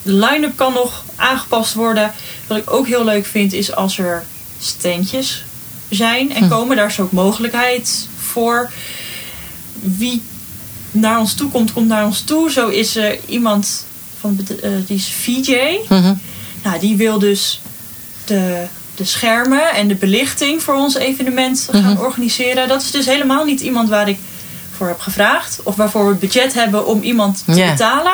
de 0.03 0.13
line-up 0.13 0.57
kan 0.57 0.73
nog 0.73 1.05
aangepast 1.17 1.75
worden. 1.75 2.13
Wat 2.47 2.59
ik 2.59 2.71
ook 2.73 2.87
heel 2.87 3.05
leuk 3.05 3.27
vind 3.27 3.53
is 3.53 3.75
als 3.75 3.99
er 3.99 4.25
standjes 4.61 5.45
zijn 5.89 6.35
en 6.35 6.49
komen. 6.49 6.77
Daar 6.77 6.87
is 6.87 7.01
ook 7.01 7.13
mogelijkheid 7.13 8.09
voor. 8.19 8.71
Wie 9.81 10.23
naar 10.91 11.19
ons 11.19 11.35
toe 11.35 11.51
komt, 11.51 11.73
komt 11.73 11.89
naar 11.89 12.05
ons 12.05 12.21
toe. 12.21 12.51
Zo 12.51 12.69
is 12.69 12.97
er 12.97 13.19
iemand 13.27 13.85
van, 14.21 14.39
eh, 14.63 14.71
die 14.87 14.97
is 14.97 15.13
VJ. 15.13 15.57
Mhm. 15.89 16.15
Nou, 16.63 16.79
die 16.81 16.97
wil 16.97 17.19
dus 17.19 17.61
de, 18.25 18.67
de 18.95 19.05
schermen 19.05 19.71
en 19.75 19.89
de 19.89 19.95
belichting 19.95 20.63
voor 20.63 20.75
ons 20.75 20.95
evenement 20.95 21.69
gaan 21.71 21.93
Mhm. 21.93 22.03
organiseren. 22.03 22.69
Dat 22.69 22.83
is 22.83 22.91
dus 22.91 23.07
helemaal 23.07 23.45
niet 23.45 23.61
iemand 23.61 23.89
waar 23.89 24.09
ik 24.09 24.19
voor 24.81 24.89
heb 24.89 25.01
gevraagd. 25.01 25.59
Of 25.63 25.77
waarvoor 25.77 26.09
we 26.09 26.15
budget 26.15 26.55
hebben 26.55 26.87
om 26.87 27.03
iemand 27.03 27.43
te 27.47 27.53
betalen. 27.71 28.13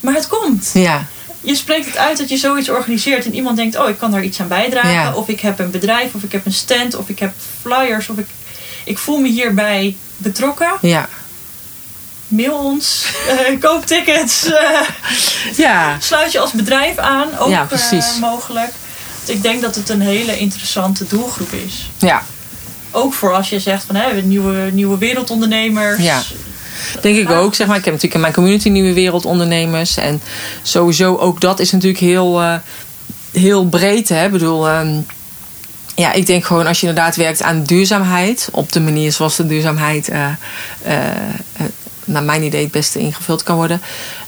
Maar 0.00 0.14
het 0.14 0.26
komt. 0.28 0.70
Ja, 0.74 1.06
Je 1.40 1.54
spreekt 1.54 1.86
het 1.86 1.96
uit 1.96 2.18
dat 2.18 2.28
je 2.28 2.36
zoiets 2.36 2.68
organiseert 2.68 3.24
en 3.24 3.34
iemand 3.34 3.56
denkt, 3.56 3.76
oh, 3.78 3.88
ik 3.88 3.98
kan 3.98 4.10
daar 4.10 4.22
iets 4.22 4.40
aan 4.40 4.48
bijdragen. 4.48 4.90
Ja. 4.92 5.14
Of 5.14 5.28
ik 5.28 5.40
heb 5.40 5.58
een 5.58 5.70
bedrijf, 5.70 6.14
of 6.14 6.22
ik 6.22 6.32
heb 6.32 6.46
een 6.46 6.52
stand, 6.52 6.94
of 6.96 7.08
ik 7.08 7.18
heb 7.18 7.32
flyers, 7.62 8.08
of 8.08 8.16
ik, 8.18 8.26
ik 8.84 8.98
voel 8.98 9.18
me 9.20 9.28
hierbij 9.28 9.96
betrokken. 10.16 10.72
ja. 10.80 11.08
Mail 12.28 12.54
ons, 12.64 13.06
eh, 13.28 13.60
koop 13.60 13.86
tickets, 13.86 14.44
eh, 14.44 14.80
Ja, 15.56 15.96
sluit 16.00 16.32
je 16.32 16.38
als 16.38 16.50
bedrijf 16.52 16.96
aan, 16.98 17.38
ook 17.38 17.48
Ja, 17.48 17.64
precies. 17.64 18.06
eh, 18.14 18.20
mogelijk. 18.20 18.70
Want 19.16 19.28
Ik 19.36 19.42
denk 19.42 19.62
dat 19.62 19.74
het 19.74 19.88
een 19.88 20.00
hele 20.00 20.38
interessante 20.38 21.06
doelgroep 21.06 21.52
is. 21.52 21.90
ja. 21.98 22.22
Ook 22.92 23.12
voor 23.12 23.34
als 23.34 23.48
je 23.48 23.60
zegt 23.60 23.84
van 23.84 23.94
hè, 23.94 24.22
nieuwe, 24.22 24.70
nieuwe 24.72 24.98
wereldondernemers. 24.98 26.02
Ja. 26.02 26.22
Denk 27.00 27.16
ik 27.16 27.30
ook. 27.30 27.54
Zeg 27.54 27.66
maar. 27.66 27.76
Ik 27.76 27.84
heb 27.84 27.94
natuurlijk 27.94 28.14
in 28.14 28.20
mijn 28.20 28.32
community 28.32 28.68
nieuwe 28.68 28.92
wereldondernemers. 28.92 29.96
En 29.96 30.22
sowieso 30.62 31.16
ook 31.16 31.40
dat 31.40 31.60
is 31.60 31.70
natuurlijk 31.70 32.00
heel, 32.00 32.40
eh, 32.40 32.54
heel 33.32 33.66
breed. 33.66 34.08
Hè? 34.08 34.24
Ik 34.24 34.30
bedoel, 34.30 34.68
ehm, 34.68 35.00
ja, 35.94 36.12
ik 36.12 36.26
denk 36.26 36.44
gewoon 36.44 36.66
als 36.66 36.80
je 36.80 36.86
inderdaad 36.86 37.16
werkt 37.16 37.42
aan 37.42 37.62
duurzaamheid. 37.62 38.48
Op 38.52 38.72
de 38.72 38.80
manier 38.80 39.12
zoals 39.12 39.36
de 39.36 39.46
duurzaamheid 39.46 40.08
eh, 40.08 40.26
eh, 40.82 40.96
naar 42.04 42.22
mijn 42.22 42.42
idee 42.42 42.62
het 42.62 42.72
beste 42.72 42.98
ingevuld 42.98 43.42
kan 43.42 43.56
worden. 43.56 43.82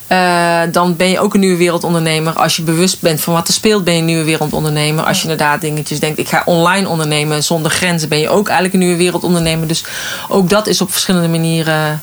Eh, 0.06 0.60
dan 0.72 0.96
ben 0.96 1.08
je 1.08 1.20
ook 1.20 1.34
een 1.34 1.40
nieuwe 1.40 1.56
wereldondernemer. 1.56 2.32
Als 2.32 2.56
je 2.56 2.62
bewust 2.62 3.00
bent 3.00 3.20
van 3.20 3.34
wat 3.34 3.48
er 3.48 3.54
speelt, 3.54 3.84
ben 3.84 3.94
je 3.94 4.00
een 4.00 4.06
nieuwe 4.06 4.24
wereldondernemer. 4.24 5.04
Als 5.04 5.16
je 5.16 5.22
inderdaad 5.22 5.60
dingetjes 5.60 6.00
denkt, 6.00 6.18
ik 6.18 6.28
ga 6.28 6.42
online 6.44 6.88
ondernemen 6.88 7.44
zonder 7.44 7.70
grenzen, 7.70 8.08
ben 8.08 8.18
je 8.18 8.28
ook 8.28 8.46
eigenlijk 8.46 8.74
een 8.74 8.80
nieuwe 8.80 8.96
wereldondernemer. 8.96 9.68
Dus 9.68 9.84
ook 10.28 10.50
dat 10.50 10.66
is 10.66 10.80
op 10.80 10.92
verschillende 10.92 11.28
manieren 11.28 12.02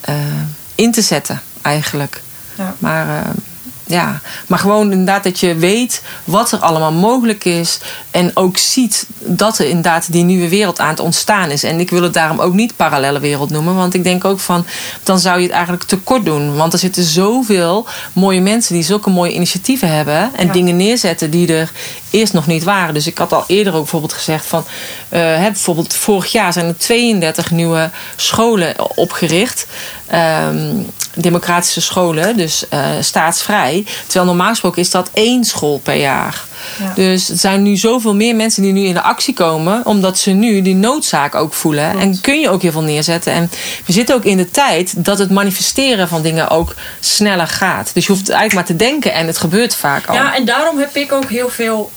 eh, 0.00 0.14
in 0.74 0.92
te 0.92 1.02
zetten, 1.02 1.42
eigenlijk. 1.62 2.22
Ja. 2.54 2.74
Maar, 2.78 3.08
eh, 3.08 3.30
ja. 3.88 4.20
maar 4.46 4.58
gewoon 4.58 4.90
inderdaad 4.90 5.24
dat 5.24 5.40
je 5.40 5.54
weet 5.54 6.02
wat 6.24 6.52
er 6.52 6.58
allemaal 6.58 6.92
mogelijk 6.92 7.44
is. 7.44 7.78
En 8.10 8.30
ook 8.34 8.56
ziet 8.56 9.06
dat 9.18 9.58
er 9.58 9.66
inderdaad 9.68 10.12
die 10.12 10.24
nieuwe 10.24 10.48
wereld 10.48 10.80
aan 10.80 10.88
het 10.88 11.00
ontstaan 11.00 11.50
is. 11.50 11.62
En 11.62 11.80
ik 11.80 11.90
wil 11.90 12.02
het 12.02 12.14
daarom 12.14 12.40
ook 12.40 12.52
niet 12.54 12.76
parallele 12.76 13.20
wereld 13.20 13.50
noemen. 13.50 13.74
Want 13.74 13.94
ik 13.94 14.04
denk 14.04 14.24
ook 14.24 14.40
van, 14.40 14.66
dan 15.02 15.18
zou 15.18 15.36
je 15.36 15.42
het 15.42 15.52
eigenlijk 15.52 15.82
tekort 15.82 16.24
doen. 16.24 16.56
Want 16.56 16.72
er 16.72 16.78
zitten 16.78 17.04
zoveel 17.04 17.86
mooie 18.12 18.40
mensen 18.40 18.74
die 18.74 18.82
zulke 18.82 19.10
mooie 19.10 19.32
initiatieven 19.32 19.88
hebben. 19.94 20.30
En 20.36 20.46
Ja. 20.46 20.52
dingen 20.52 20.76
neerzetten 20.76 21.30
die 21.30 21.52
er 21.54 21.70
eerst 22.10 22.32
nog 22.32 22.46
niet 22.46 22.64
waren. 22.64 22.94
Dus 22.94 23.06
ik 23.06 23.18
had 23.18 23.32
al 23.32 23.44
eerder 23.46 23.72
ook 23.72 23.80
bijvoorbeeld 23.80 24.12
gezegd 24.12 24.46
van... 24.46 24.64
eh, 25.08 25.20
hè, 25.20 25.50
bijvoorbeeld 25.50 25.94
vorig 25.94 26.32
jaar 26.32 26.52
zijn 26.52 26.66
er 26.66 26.76
32 26.76 27.50
nieuwe 27.50 27.90
scholen 28.16 28.96
opgericht. 28.96 29.66
Ehm, 30.06 30.74
democratische 31.14 31.80
scholen, 31.80 32.36
dus 32.36 32.68
eh, 32.68 32.80
staatsvrij. 33.00 33.84
Terwijl 34.04 34.24
normaal 34.24 34.48
gesproken 34.48 34.82
is 34.82 34.90
dat 34.90 35.10
één 35.12 35.44
school 35.44 35.78
per 35.78 35.94
jaar. 35.94 36.44
Ja. 36.78 36.92
Dus 36.94 37.30
er 37.30 37.36
zijn 37.36 37.62
nu 37.62 37.76
zoveel 37.76 38.14
meer 38.14 38.36
mensen 38.36 38.62
die 38.62 38.72
nu 38.72 38.84
in 38.84 38.94
de 38.94 39.02
actie 39.02 39.34
komen, 39.34 39.86
omdat 39.86 40.18
ze 40.18 40.30
nu 40.30 40.62
die 40.62 40.74
noodzaak 40.74 41.34
ook 41.34 41.54
voelen. 41.54 41.98
En 41.98 42.20
kun 42.20 42.40
je 42.40 42.50
ook 42.50 42.62
heel 42.62 42.72
veel 42.72 42.82
neerzetten. 42.82 43.32
En 43.32 43.50
we 43.86 43.92
zitten 43.92 44.14
ook 44.14 44.24
in 44.24 44.36
de 44.36 44.50
tijd 44.50 45.04
dat 45.04 45.18
het 45.18 45.30
manifesteren 45.30 46.08
van 46.08 46.22
dingen 46.22 46.48
ook 46.50 46.74
sneller 47.00 47.46
gaat. 47.46 47.90
Dus 47.94 48.06
je 48.06 48.12
hoeft 48.12 48.28
eigenlijk 48.28 48.54
maar 48.68 48.76
te 48.78 48.84
denken 48.84 49.12
en 49.12 49.26
het 49.26 49.38
gebeurt 49.38 49.74
vaak 49.74 50.06
al. 50.06 50.14
Ja, 50.14 50.34
en 50.34 50.44
daarom 50.44 50.78
heb 50.78 50.96
ik 50.96 51.12
ook 51.12 51.28
heel 51.30 51.48
veel 51.48 51.90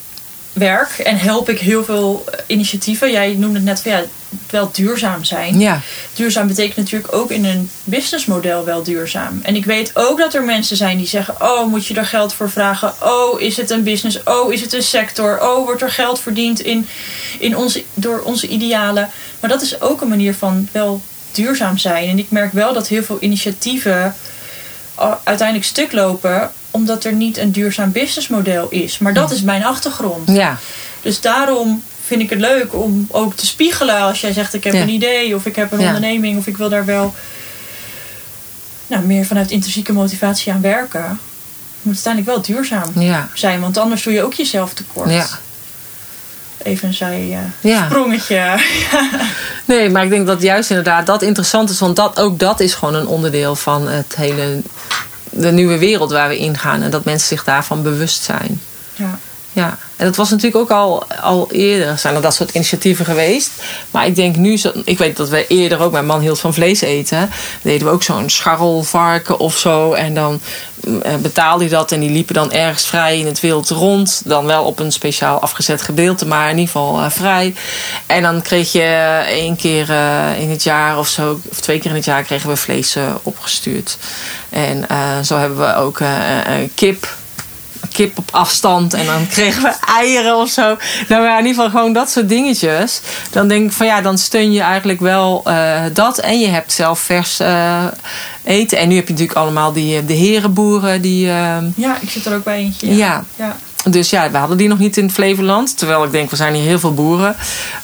werk 0.54 0.89
en 0.89 1.18
help 1.18 1.49
ik 1.49 1.60
heel 1.60 1.84
veel 1.84 2.24
eh, 2.26 2.39
initiatieven. 2.47 3.12
Jij 3.12 3.36
noemde 3.38 3.56
het 3.56 3.64
net 3.64 3.82
van 3.82 3.91
ja, 3.91 4.04
wel 4.49 4.70
duurzaam 4.72 5.24
zijn. 5.24 5.60
ja. 5.60 5.82
Duurzaam 6.14 6.47
betekent 6.47 6.78
natuurlijk 6.78 7.14
ook 7.14 7.32
in 7.32 7.45
een 7.45 7.70
businessmodel 7.84 8.66
wel 8.66 8.84
duurzaam. 8.84 9.39
En 9.43 9.56
ik 9.56 9.66
weet 9.66 9.91
ook 9.93 10.18
dat 10.18 10.34
er 10.34 10.43
mensen 10.43 10.78
zijn 10.78 10.97
die 10.97 11.08
zeggen: 11.08 11.36
Oh, 11.41 11.68
moet 11.68 11.86
je 11.86 11.93
er 11.93 12.06
geld 12.06 12.34
voor 12.34 12.49
vragen? 12.49 12.93
Oh, 13.04 13.41
is 13.41 13.58
het 13.58 13.70
een 13.70 13.84
business? 13.84 14.24
Oh, 14.24 14.54
is 14.54 14.62
het 14.62 14.74
een 14.74 14.84
sector? 14.84 15.41
Oh, 15.41 15.66
wordt 15.66 15.82
er 15.82 15.91
geld 15.91 16.20
verdiend 16.20 16.60
in, 16.60 16.88
in 17.39 17.58
onze, 17.58 17.84
door 17.93 18.20
onze 18.20 18.47
idealen? 18.47 19.10
Maar 19.39 19.49
dat 19.49 19.62
is 19.62 19.82
ook 19.82 20.02
een 20.02 20.08
manier 20.08 20.34
van 20.34 20.70
wel 20.72 21.02
duurzaam 21.32 21.78
zijn. 21.78 22.10
En 22.10 22.20
ik 22.20 22.32
merk 22.32 22.54
wel 22.54 22.74
dat 22.74 22.88
heel 22.88 23.04
veel 23.04 23.18
initiatieven 23.20 24.16
uiteindelijk 25.24 25.68
stuk 25.68 25.91
lopen 25.91 26.52
omdat 26.72 27.04
er 27.04 27.14
niet 27.14 27.38
een 27.38 27.52
duurzaam 27.52 27.91
businessmodel 27.91 28.70
is. 28.70 28.97
Maar 28.97 29.14
dat 29.14 29.32
is 29.32 29.41
mijn 29.41 29.64
achtergrond. 29.66 30.30
Ja. 30.30 30.58
Dus 31.02 31.22
daarom 31.22 31.84
vind 32.06 32.22
ik 32.22 32.30
het 32.30 32.39
leuk 32.39 32.74
om 32.76 33.08
ook 33.12 33.36
te 33.36 33.45
spiegelen 33.45 33.99
als 34.02 34.22
jij 34.22 34.34
zegt 34.34 34.54
ik 34.54 34.64
heb 34.64 34.74
Ja. 34.74 34.82
een 34.82 34.89
idee 34.89 35.36
of 35.36 35.45
ik 35.45 35.56
heb 35.56 35.72
een 35.72 35.80
Ja. 35.80 35.86
onderneming 35.86 36.38
of 36.38 36.47
ik 36.47 36.58
wil 36.58 36.70
daar 36.70 36.86
wel 36.86 37.14
nou, 38.88 39.04
meer 39.04 39.26
vanuit 39.26 39.52
intrinsieke 39.52 39.93
motivatie 39.93 40.52
aan 40.52 40.62
werken. 40.62 41.02
Het 41.04 41.20
moet 41.82 41.93
uiteindelijk 42.06 42.36
wel 42.36 42.56
duurzaam 42.56 43.02
Ja. 43.02 43.30
zijn, 43.34 43.60
want 43.62 43.78
anders 43.78 44.04
doe 44.04 44.14
je 44.14 44.24
ook 44.24 44.34
jezelf 44.34 44.74
tekort. 44.74 45.10
Ja. 45.10 45.28
Even 46.64 46.88
een 46.88 46.93
zij 46.93 47.39
eh, 47.62 47.72
Ja. 47.72 47.88
Nee, 49.66 49.89
maar 49.89 50.03
ik 50.03 50.09
denk 50.09 50.28
dat 50.28 50.41
juist 50.41 50.70
inderdaad 50.70 51.05
dat 51.05 51.22
interessant 51.22 51.70
is. 51.70 51.80
Want 51.80 51.95
dat, 51.95 52.20
ook 52.20 52.39
dat 52.39 52.59
is 52.59 52.74
gewoon 52.74 52.95
een 52.95 53.07
onderdeel 53.07 53.55
van 53.55 53.88
het 53.88 54.16
hele, 54.16 54.62
de 55.30 55.51
nieuwe 55.51 55.78
wereld 55.78 56.12
waar 56.12 56.30
we 56.30 56.38
ingaan. 56.38 56.82
En 56.82 56.91
dat 56.91 57.05
mensen 57.05 57.28
zich 57.28 57.43
daarvan 57.43 57.84
bewust 57.84 58.24
zijn. 58.24 58.62
ja. 58.95 59.20
Ja, 59.54 59.78
en 59.95 60.06
dat 60.06 60.16
was 60.16 60.30
natuurlijk 60.30 60.62
ook 60.62 60.72
al, 60.72 61.04
al 61.22 61.52
eerder 61.52 61.97
zijn 61.97 62.16
er 62.16 62.22
dat 62.22 62.36
soort 62.36 62.52
initiatieven 62.52 63.06
geweest. 63.06 63.52
Maar 63.91 64.06
ik 64.06 64.16
denk 64.16 64.36
nu, 64.36 64.60
ik 64.86 64.97
weet 64.97 65.18
dat 65.18 65.30
we 65.30 65.47
eerder 65.47 65.80
ook, 65.80 65.91
mijn 65.91 66.06
man 66.06 66.20
hield 66.20 66.39
van 66.39 66.54
vlees 66.54 66.82
eten. 66.82 67.30
Deden 67.62 67.88
we 67.88 67.93
ook 67.93 68.04
zo'n 68.04 68.30
scharrelvarken 68.30 69.39
of 69.39 69.58
zo. 69.58 69.93
En 69.93 70.14
dan 70.14 70.39
mm, 70.84 71.02
eh, 71.02 71.16
betaalde 71.16 71.64
hij 71.64 71.74
dat 71.74 71.91
en 71.91 71.99
die 71.99 72.10
liepen 72.10 72.34
dan 72.34 72.52
ergens 72.52 72.86
vrij 72.86 73.20
in 73.20 73.26
het 73.26 73.39
wild 73.39 73.70
rond. 73.70 74.22
Dan 74.26 74.45
wel 74.45 74.64
op 74.64 74.80
een 74.80 74.91
speciaal 74.91 75.39
afgezet 75.39 75.82
gedeelte, 75.82 76.26
maar 76.26 76.49
in 76.49 76.58
ieder 76.58 76.72
geval 76.72 76.99
eh, 76.99 77.10
vrij. 77.10 77.56
En 78.06 78.22
dan 78.22 78.41
kreeg 78.41 78.72
je 78.72 78.82
eh, 78.82 79.20
één 79.20 79.56
keer 79.56 79.89
in 80.38 80.49
het 80.49 80.64
jaar 80.64 80.97
of 80.97 81.08
zo, 81.08 81.39
of 81.49 81.60
twee 81.60 81.80
keer 81.80 81.89
in 81.89 81.95
het 81.95 82.06
jaar 82.06 82.24
kregen 82.24 82.49
we 82.49 82.56
vlees 82.56 82.95
opgestuurd. 83.24 83.97
En 84.49 84.86
zo 85.26 85.38
hebben 85.38 85.60
we 85.60 85.76
ook 85.76 85.99
eh, 85.99 86.70
kip 86.76 87.08
kip 87.92 88.18
op 88.18 88.30
afstand 88.32 88.94
en 88.94 89.06
dan 89.06 89.28
kregen 89.28 89.62
we 89.64 89.74
eieren 89.98 90.36
of 90.38 90.50
zo. 90.50 90.78
Nou 91.08 91.24
ja, 91.24 91.32
in 91.40 91.46
ieder 91.46 91.64
geval 91.64 91.70
gewoon 91.80 91.94
dat 91.94 92.10
soort 92.12 92.30
dingetjes. 92.30 93.02
Dan 93.32 93.48
denk 93.48 93.66
ik 93.66 93.72
van 93.72 93.86
ja, 93.86 94.02
dan 94.02 94.18
steun 94.18 94.52
je 94.52 94.62
eigenlijk 94.62 95.00
wel 95.00 95.42
eh, 95.46 95.82
dat. 95.94 96.18
En 96.18 96.40
je 96.40 96.48
hebt 96.48 96.74
zelf 96.74 97.00
vers 97.00 97.40
eh, 97.40 97.84
eten. 98.44 98.78
En 98.78 98.88
nu 98.90 98.96
heb 98.96 99.06
je 99.08 99.14
natuurlijk 99.14 99.40
allemaal 99.40 99.72
die, 99.74 99.98
eh, 99.98 100.08
de 100.08 100.14
herenboeren 100.14 101.02
die... 101.02 101.28
eh, 101.28 101.58
ja, 101.76 101.98
ik 102.02 102.10
zit 102.10 102.26
er 102.26 102.36
ook 102.36 102.44
bij 102.44 102.58
eentje. 102.58 102.96
ja. 102.96 103.24
ja. 103.36 103.56
dus 103.86 104.10
ja, 104.10 104.32
we 104.32 104.38
hadden 104.38 104.58
die 104.58 104.68
nog 104.68 104.78
niet 104.80 104.98
in 104.98 105.12
Flevoland. 105.12 105.78
Terwijl 105.78 106.04
ik 106.04 106.12
denk, 106.12 106.30
we 106.30 106.36
zijn 106.36 106.54
hier 106.54 106.64
heel 106.64 106.80
veel 106.80 106.94
boeren. 106.94 107.36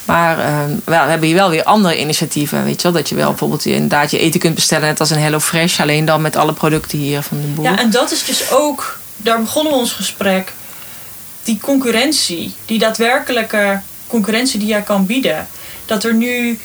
Maar 0.04 0.38
eh, 0.38 0.58
wel, 0.84 1.04
we 1.04 1.10
hebben 1.10 1.26
hier 1.28 1.36
wel 1.36 1.50
weer 1.50 1.64
andere 1.64 2.00
initiatieven. 2.00 2.64
Weet 2.64 2.76
je 2.76 2.82
wel? 2.82 2.92
Dat 2.92 3.08
je 3.08 3.14
wel 3.14 3.28
bijvoorbeeld 3.28 3.64
inderdaad 3.64 4.10
je 4.10 4.18
eten 4.18 4.40
kunt 4.40 4.54
bestellen. 4.54 4.88
Net 4.88 5.00
als 5.00 5.10
een 5.10 5.18
Hello 5.22 5.38
Fresh. 5.38 5.80
Alleen 5.80 6.04
dan 6.04 6.20
met 6.20 6.36
alle 6.36 6.52
producten 6.52 6.98
hier 6.98 7.22
van 7.22 7.40
de 7.40 7.46
boer. 7.46 7.64
Ja, 7.64 7.78
en 7.78 7.90
dat 7.90 8.10
is 8.12 8.24
dus 8.24 8.50
ook, 8.52 8.98
daar 9.22 9.40
begonnen 9.40 9.72
we 9.72 9.78
ons 9.78 9.92
gesprek, 9.92 10.52
die 11.42 11.58
concurrentie, 11.60 12.54
die 12.66 12.78
daadwerkelijke 12.78 13.80
concurrentie 14.06 14.58
die 14.58 14.68
jij 14.68 14.82
kan 14.82 15.06
bieden. 15.06 15.46
Dat 15.86 16.04
er 16.04 16.14
nu 16.14 16.58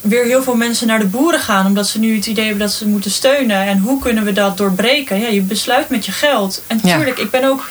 weer 0.00 0.24
heel 0.24 0.42
veel 0.42 0.54
mensen 0.56 0.86
naar 0.86 0.98
de 0.98 1.06
boeren 1.06 1.40
gaan, 1.40 1.66
omdat 1.66 1.88
ze 1.88 1.98
nu 1.98 2.14
het 2.16 2.26
idee 2.26 2.44
hebben 2.44 2.66
dat 2.66 2.72
ze 2.74 2.88
moeten 2.88 3.10
steunen. 3.10 3.60
En 3.66 3.78
hoe 3.78 4.00
kunnen 4.00 4.24
we 4.24 4.32
dat 4.32 4.56
doorbreken? 4.56 5.20
Ja, 5.20 5.28
je 5.28 5.40
besluit 5.40 5.88
met 5.88 6.06
je 6.06 6.12
geld. 6.12 6.62
En 6.66 6.80
Ja. 6.82 6.96
tuurlijk, 6.96 7.18
ik 7.18 7.30
ben 7.30 7.44
ook. 7.44 7.68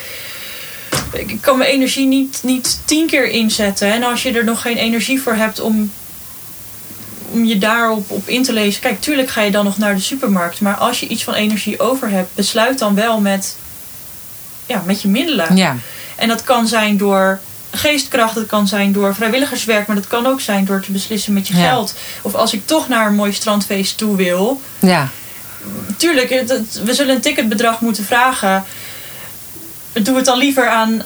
Ik 1.13 1.37
kan 1.41 1.57
mijn 1.57 1.69
energie 1.69 2.05
niet, 2.05 2.39
niet 2.43 2.79
tien 2.85 3.07
keer 3.07 3.29
inzetten. 3.29 3.91
En 3.91 4.03
als 4.03 4.23
je 4.23 4.31
er 4.31 4.43
nog 4.43 4.61
geen 4.61 4.77
energie 4.77 5.21
voor 5.21 5.33
hebt 5.33 5.59
om, 5.59 5.91
om 7.31 7.45
je 7.45 7.57
daarop 7.57 8.11
op 8.11 8.27
in 8.27 8.43
te 8.43 8.53
lezen. 8.53 8.81
Kijk, 8.81 9.01
tuurlijk 9.01 9.29
ga 9.29 9.41
je 9.41 9.51
dan 9.51 9.65
nog 9.65 9.77
naar 9.77 9.95
de 9.95 10.01
supermarkt. 10.01 10.61
Maar 10.61 10.75
als 10.75 10.99
je 10.99 11.07
iets 11.07 11.23
van 11.23 11.33
energie 11.33 11.79
over 11.79 12.09
hebt, 12.09 12.35
besluit 12.35 12.79
dan 12.79 12.95
wel 12.95 13.19
met, 13.19 13.55
ja, 14.67 14.81
met 14.85 15.01
je 15.01 15.07
middelen. 15.07 15.55
ja. 15.55 15.75
En 16.15 16.27
dat 16.27 16.43
kan 16.43 16.67
zijn 16.67 16.97
door 16.97 17.39
geestkracht, 17.71 18.35
dat 18.35 18.45
kan 18.45 18.67
zijn 18.67 18.91
door 18.91 19.15
vrijwilligerswerk, 19.15 19.87
maar 19.87 19.95
dat 19.95 20.07
kan 20.07 20.25
ook 20.25 20.41
zijn 20.41 20.65
door 20.65 20.81
te 20.81 20.91
beslissen 20.91 21.33
met 21.33 21.47
je 21.47 21.55
Ja. 21.57 21.67
geld. 21.69 21.93
Of 22.21 22.33
als 22.35 22.53
ik 22.53 22.65
toch 22.67 22.87
naar 22.87 23.07
een 23.07 23.15
mooi 23.15 23.33
strandfeest 23.33 23.97
toe 23.97 24.15
wil. 24.15 24.61
ja. 24.79 25.09
Tuurlijk, 25.97 26.29
we 26.83 26.93
zullen 26.93 27.15
een 27.15 27.21
ticketbedrag 27.21 27.81
moeten 27.81 28.03
vragen. 28.05 28.63
Doe 29.93 30.15
het 30.15 30.25
dan 30.25 30.37
liever 30.37 30.67
aan, 30.69 31.01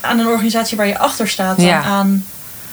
aan 0.00 0.18
een 0.18 0.26
organisatie 0.26 0.76
waar 0.76 0.86
je 0.86 0.98
achter 0.98 1.28
staat 1.28 1.56
dan 1.56 1.66
Ja. 1.66 1.82
aan. 1.82 2.26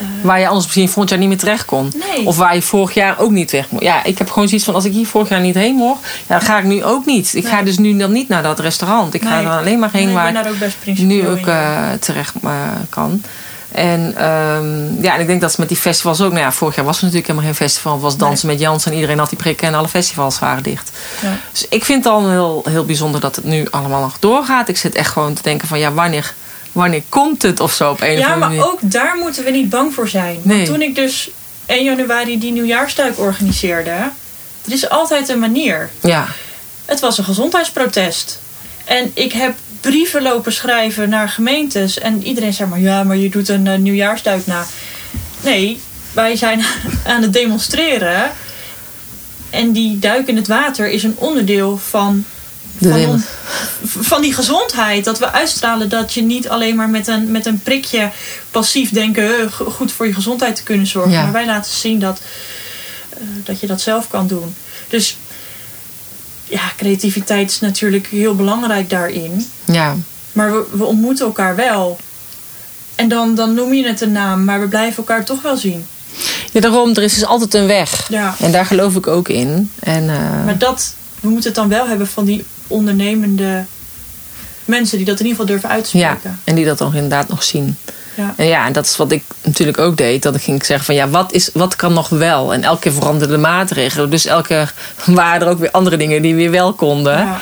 Eh, 0.03 0.25
Waar 0.25 0.39
je 0.39 0.47
anders 0.47 0.65
misschien 0.65 0.85
volgend 0.85 1.09
jaar 1.09 1.19
niet 1.19 1.27
meer 1.27 1.37
terecht 1.37 1.65
kon. 1.65 1.91
Nee. 2.13 2.25
Of 2.25 2.37
waar 2.37 2.55
je 2.55 2.61
vorig 2.61 2.93
jaar 2.93 3.19
ook 3.19 3.31
niet 3.31 3.51
weg 3.51 3.69
mocht. 3.69 3.83
Ja, 3.83 4.03
ik 4.03 4.17
heb 4.17 4.29
gewoon 4.29 4.47
zoiets 4.47 4.65
van: 4.65 4.75
als 4.75 4.85
ik 4.85 4.91
hier 4.91 5.07
vorig 5.07 5.29
jaar 5.29 5.41
niet 5.41 5.55
heen 5.55 5.75
mocht, 5.75 6.01
ja, 6.27 6.37
dan 6.37 6.41
ga 6.47 6.57
ik 6.57 6.63
nu 6.63 6.83
ook 6.83 7.05
niet. 7.05 7.35
Ik 7.35 7.47
ga 7.47 7.61
dus 7.61 7.77
nu 7.77 7.97
dan 7.97 8.11
niet 8.11 8.27
naar 8.27 8.43
dat 8.43 8.59
restaurant. 8.59 9.13
Ik 9.13 9.23
ga 9.23 9.41
er 9.41 9.49
alleen 9.49 9.79
maar 9.79 9.91
heen 9.91 10.13
waar 10.13 10.35
ik 10.35 10.45
ook 10.87 10.97
nu 10.97 11.27
ook 11.27 11.47
eh, 11.47 11.91
terecht 11.99 12.33
eh, 12.43 12.51
kan. 12.89 13.21
En 13.73 14.13
ehm, 14.17 15.03
ja, 15.03 15.13
en 15.13 15.21
ik 15.21 15.27
denk 15.27 15.41
dat 15.41 15.51
ze 15.51 15.59
met 15.59 15.69
die 15.69 15.77
festivals 15.77 16.21
ook. 16.21 16.31
Nou 16.31 16.43
ja, 16.43 16.51
vorig 16.51 16.75
jaar 16.75 16.85
was 16.85 16.97
er 16.97 17.03
natuurlijk 17.03 17.29
helemaal 17.29 17.49
geen 17.49 17.67
festival. 17.67 17.93
Het 17.93 18.01
was 18.01 18.17
dansen 18.17 18.47
met 18.47 18.59
Jans 18.59 18.85
en 18.85 18.93
iedereen 18.93 19.19
had 19.19 19.29
die 19.29 19.37
prikken 19.37 19.67
en 19.67 19.73
alle 19.73 19.87
festivals 19.87 20.39
waren 20.39 20.63
dicht. 20.63 20.91
Ja. 21.21 21.37
Dus 21.51 21.67
ik 21.69 21.85
vind 21.85 22.03
het 22.03 22.13
al 22.13 22.29
heel, 22.29 22.65
heel 22.69 22.85
bijzonder 22.85 23.21
dat 23.21 23.35
het 23.35 23.45
nu 23.45 23.67
allemaal 23.71 24.01
nog 24.01 24.17
doorgaat. 24.19 24.69
Ik 24.69 24.77
zit 24.77 24.95
echt 24.95 25.11
gewoon 25.11 25.33
te 25.33 25.41
denken 25.41 25.67
van 25.67 25.79
ja, 25.79 25.91
wanneer, 25.91 26.33
wanneer 26.74 27.03
komt 27.09 27.41
het 27.41 27.59
of 27.59 27.74
zo 27.74 27.89
op 27.91 28.01
een 28.01 28.13
of 28.13 28.19
Ja, 28.19 28.36
maar 28.36 28.49
manier. 28.49 28.65
ook 28.65 28.80
daar 28.82 29.15
moeten 29.17 29.43
we 29.43 29.49
niet 29.49 29.69
bang 29.69 29.93
voor 29.93 30.07
zijn. 30.07 30.39
Nee. 30.43 30.55
Want 30.57 30.69
toen 30.69 30.82
ik 30.82 30.95
dus 30.95 31.30
1 31.65 31.84
januari 31.84 32.39
die 32.39 32.51
nieuwjaarstuik 32.51 33.19
organiseerde, 33.19 33.89
er 34.65 34.71
is 34.71 34.89
altijd 34.89 35.30
een 35.30 35.39
manier. 35.39 35.89
Ja, 36.01 36.28
Het 36.86 36.99
was 36.99 37.17
een 37.17 37.24
gezondheidsprotest. 37.24 38.39
En 38.86 39.11
ik 39.13 39.32
heb 39.32 39.53
brieven 39.82 40.21
lopen 40.21 40.53
schrijven 40.53 41.09
naar 41.09 41.30
gemeentes. 41.30 41.99
En 41.99 42.24
iedereen 42.24 42.53
zei 42.53 42.69
maar, 42.69 42.80
ja, 42.80 43.03
maar 43.03 43.17
je 43.17 43.30
doet 43.30 43.49
een 43.49 43.65
uh, 43.65 43.76
nieuwjaarsduik 43.76 44.45
na. 44.45 44.65
Nee, 45.41 45.80
wij 46.13 46.36
zijn 46.36 46.61
aan 47.07 47.21
het 47.21 47.34
demonstreren. 47.34 48.32
En 49.49 49.71
die 49.71 49.99
duik 49.99 50.28
in 50.28 50.36
het 50.36 50.47
water 50.47 50.89
is 50.89 51.03
een 51.03 51.15
onderdeel 51.17 51.78
van, 51.78 52.26
van, 53.86 54.21
die 54.21 54.34
gezondheid. 54.34 55.05
Dat 55.05 55.19
we 55.19 55.31
uitstralen 55.31 55.89
dat 55.89 56.13
je 56.13 56.21
niet 56.21 56.49
alleen 56.49 56.75
maar 56.75 56.89
met 56.89 57.07
een, 57.07 57.31
met 57.31 57.45
een 57.45 57.59
prikje 57.61 58.09
passief 58.51 58.89
denken... 58.89 59.39
eh, 59.45 59.51
go- 59.51 59.69
goed 59.69 59.91
voor 59.91 60.07
je 60.07 60.13
gezondheid 60.13 60.55
te 60.55 60.63
kunnen 60.63 60.88
zorgen. 60.88 61.11
Ja. 61.11 61.23
Maar 61.23 61.31
wij 61.31 61.45
laten 61.45 61.71
zien 61.71 61.99
dat, 61.99 62.19
eh, 63.09 63.19
dat 63.43 63.59
je 63.59 63.67
dat 63.67 63.81
zelf 63.81 64.07
kan 64.09 64.27
doen. 64.27 64.55
Dus 64.89 65.17
ja, 66.45 66.61
creativiteit 66.77 67.51
is 67.51 67.59
natuurlijk 67.59 68.07
heel 68.07 68.36
belangrijk 68.36 68.89
daarin. 68.89 69.49
ja. 69.65 69.95
Maar 70.31 70.51
we, 70.51 70.65
we 70.71 70.84
ontmoeten 70.84 71.25
elkaar 71.25 71.55
wel. 71.55 71.97
En 72.95 73.07
dan, 73.07 73.36
dan 73.36 73.53
noem 73.53 73.73
je 73.73 73.88
het 73.88 74.01
een 74.01 74.11
naam, 74.11 74.43
maar 74.43 74.59
we 74.61 74.67
blijven 74.67 74.97
elkaar 74.97 75.25
toch 75.25 75.41
wel 75.41 75.57
zien. 75.57 75.86
ja, 76.51 76.59
daarom, 76.59 76.89
er 76.93 77.03
is 77.03 77.13
dus 77.13 77.25
altijd 77.25 77.53
een 77.53 77.67
weg. 77.67 78.05
Ja. 78.09 78.36
En 78.39 78.51
daar 78.51 78.65
geloof 78.65 78.95
ik 78.95 79.07
ook 79.07 79.29
in. 79.29 79.71
En, 79.79 80.09
eh, 80.09 80.45
Maar 80.45 80.57
dat, 80.57 80.93
we 81.19 81.27
moeten 81.29 81.45
het 81.49 81.55
dan 81.55 81.69
wel 81.69 81.88
hebben 81.88 82.07
van 82.07 82.25
die 82.25 82.45
ondernemende 82.68 83.66
mensen 84.66 84.97
die 84.97 85.05
dat 85.05 85.20
in 85.20 85.26
ieder 85.26 85.39
geval 85.39 85.53
durven 85.53 85.70
ja, 85.70 85.76
uitspreken. 85.76 86.39
en 86.43 86.55
die 86.55 86.66
dat 86.66 86.78
dan 86.78 86.93
inderdaad 86.93 87.28
nog 87.28 87.43
zien. 87.43 87.78
Ja. 88.16 88.34
En 88.38 88.45
ja, 88.45 88.66
en 88.66 88.74
dat 88.74 88.86
is 88.86 88.97
wat 88.97 89.11
ik 89.11 89.24
natuurlijk 89.43 89.78
ook 89.78 89.97
deed. 89.97 90.24
Dat 90.24 90.36
ik 90.36 90.41
ging 90.41 90.66
zeggen 90.66 90.86
van 90.86 90.95
ja, 90.95 91.09
wat, 91.09 91.32
is, 91.32 91.49
wat 91.53 91.76
kan 91.76 91.93
nog 91.93 92.09
wel? 92.09 92.53
En 92.53 92.64
elke 92.64 92.82
keer 92.82 92.91
veranderden 92.91 93.36
de 93.36 93.47
maatregelen. 93.47 94.09
Dus 94.09 94.26
elke 94.26 94.47
keer 94.47 94.74
waren 95.16 95.41
er 95.41 95.53
ook 95.53 95.59
weer 95.59 95.72
andere 95.72 95.97
dingen 95.97 96.22
die 96.22 96.36
weer 96.36 96.51
wel 96.51 96.74
konden. 96.74 97.18
Ja. 97.18 97.39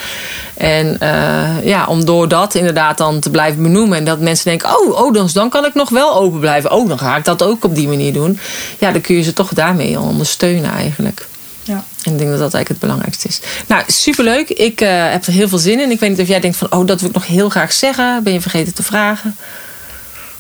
En 0.53 0.99
eh, 0.99 1.65
ja, 1.65 1.85
om 1.85 2.05
door 2.05 2.27
dat 2.27 2.55
inderdaad 2.55 2.97
dan 2.97 3.19
te 3.19 3.29
blijven 3.29 3.63
benoemen. 3.63 3.97
En 3.97 4.05
dat 4.05 4.19
mensen 4.19 4.45
denken, 4.45 4.69
oh, 4.79 5.01
oh 5.01 5.13
dus 5.13 5.33
dan 5.33 5.49
kan 5.49 5.65
ik 5.65 5.73
nog 5.73 5.89
wel 5.89 6.15
open 6.15 6.39
blijven. 6.39 6.71
Oh, 6.71 6.87
dan 6.87 6.99
ga 6.99 7.17
ik 7.17 7.25
dat 7.25 7.43
ook 7.43 7.63
op 7.63 7.75
die 7.75 7.87
manier 7.87 8.13
doen. 8.13 8.39
Ja, 8.77 8.91
dan 8.91 9.01
kun 9.01 9.15
je 9.15 9.21
ze 9.21 9.33
toch 9.33 9.53
daarmee 9.53 9.99
ondersteunen 9.99 10.71
eigenlijk. 10.71 11.27
Ja. 11.63 11.83
En 12.03 12.11
ik 12.11 12.17
denk 12.17 12.29
dat 12.29 12.39
dat 12.39 12.53
eigenlijk 12.53 12.67
het 12.69 12.79
belangrijkste 12.79 13.27
is. 13.27 13.39
Nou, 13.67 13.83
superleuk. 13.87 14.49
Ik 14.49 14.81
eh, 14.81 15.11
heb 15.11 15.25
er 15.25 15.33
heel 15.33 15.47
veel 15.49 15.57
zin 15.57 15.79
in. 15.79 15.91
Ik 15.91 15.99
weet 15.99 16.09
niet 16.09 16.19
of 16.19 16.27
jij 16.27 16.39
denkt 16.39 16.57
van, 16.57 16.71
oh, 16.71 16.87
dat 16.87 16.99
wil 16.99 17.09
ik 17.09 17.15
nog 17.15 17.27
heel 17.27 17.49
graag 17.49 17.73
zeggen. 17.73 18.23
Ben 18.23 18.33
je 18.33 18.41
vergeten 18.41 18.73
te 18.73 18.83
vragen? 18.83 19.35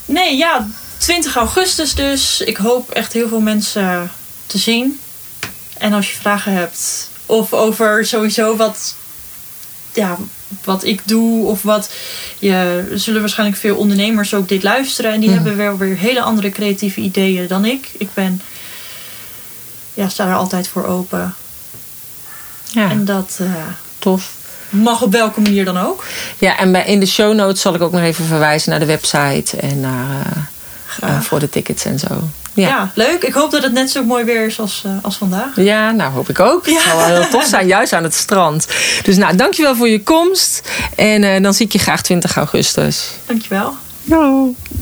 Nee, 0.05 0.37
ja, 0.37 0.67
20 0.97 1.35
augustus 1.35 1.95
dus. 1.95 2.41
Ik 2.41 2.57
hoop 2.57 2.89
echt 2.91 3.13
heel 3.13 3.27
veel 3.27 3.39
mensen 3.39 4.11
te 4.45 4.57
zien. 4.57 4.99
En 5.77 5.93
als 5.93 6.11
je 6.11 6.17
vragen 6.17 6.53
hebt 6.53 7.09
of 7.25 7.53
over 7.53 8.05
sowieso 8.05 8.55
wat, 8.55 8.95
ja, 9.93 10.17
wat 10.63 10.83
ik 10.83 11.01
doe 11.05 11.45
of 11.45 11.61
wat 11.61 11.91
je 12.39 12.91
zullen 12.95 13.19
waarschijnlijk 13.21 13.59
veel 13.59 13.75
ondernemers 13.75 14.33
ook 14.33 14.49
dit 14.49 14.63
luisteren 14.63 15.11
en 15.11 15.19
die 15.19 15.29
Mhm. 15.29 15.37
hebben 15.37 15.57
wel 15.57 15.77
weer 15.77 15.97
hele 15.97 16.21
andere 16.21 16.49
creatieve 16.49 17.01
ideeën 17.01 17.47
dan 17.47 17.65
ik. 17.65 17.89
Ik 17.97 18.09
ben 18.13 18.41
ja, 19.93 20.09
sta 20.09 20.27
er 20.27 20.35
altijd 20.35 20.67
voor 20.67 20.85
open. 20.85 21.33
Ja, 22.63 22.89
En 22.89 23.05
dat 23.05 23.37
eh, 23.39 23.45
tof. 23.99 24.31
mag 24.69 25.01
op 25.01 25.11
welke 25.11 25.41
manier 25.41 25.65
dan 25.65 25.77
ook. 25.79 26.03
Ja, 26.37 26.57
en 26.57 26.71
bij, 26.71 26.85
in 26.85 26.99
de 26.99 27.05
show 27.05 27.33
notes 27.35 27.61
zal 27.61 27.73
ik 27.75 27.81
ook 27.81 27.91
nog 27.91 28.01
even 28.01 28.25
verwijzen 28.25 28.69
naar 28.69 28.79
de 28.79 28.85
website 28.85 29.57
en 29.57 29.79
naar, 29.79 30.25
eh, 31.01 31.09
eh, 31.09 31.21
voor 31.21 31.39
de 31.39 31.49
tickets 31.49 31.85
en 31.85 31.99
zo. 31.99 32.07
Ja. 32.53 32.67
Ja. 32.67 32.91
leuk. 32.95 33.23
Ik 33.23 33.33
hoop 33.33 33.51
dat 33.51 33.63
het 33.63 33.71
net 33.73 33.89
zo 33.91 34.03
mooi 34.03 34.23
weer 34.23 34.45
is 34.45 34.59
als, 34.59 34.83
als 35.01 35.15
vandaag. 35.17 35.55
Ja, 35.55 35.91
nou 35.91 36.11
hoop 36.11 36.29
ik 36.29 36.39
ook. 36.39 36.65
Het 36.65 36.73
Ja. 36.73 36.81
zal 36.81 36.97
wel 36.97 37.05
heel 37.05 37.27
tof 37.29 37.45
zijn, 37.45 37.67
juist 37.77 37.93
aan 37.93 38.03
het 38.03 38.13
strand. 38.15 38.67
Dus 39.03 39.17
nou, 39.17 39.35
dankjewel 39.35 39.75
voor 39.75 39.89
je 39.89 40.03
komst. 40.03 40.61
En 40.95 41.43
dan 41.43 41.53
zie 41.53 41.65
ik 41.65 41.71
je 41.71 41.79
graag 41.79 42.01
20 42.01 42.35
augustus. 42.35 43.07
Dankjewel. 43.25 43.75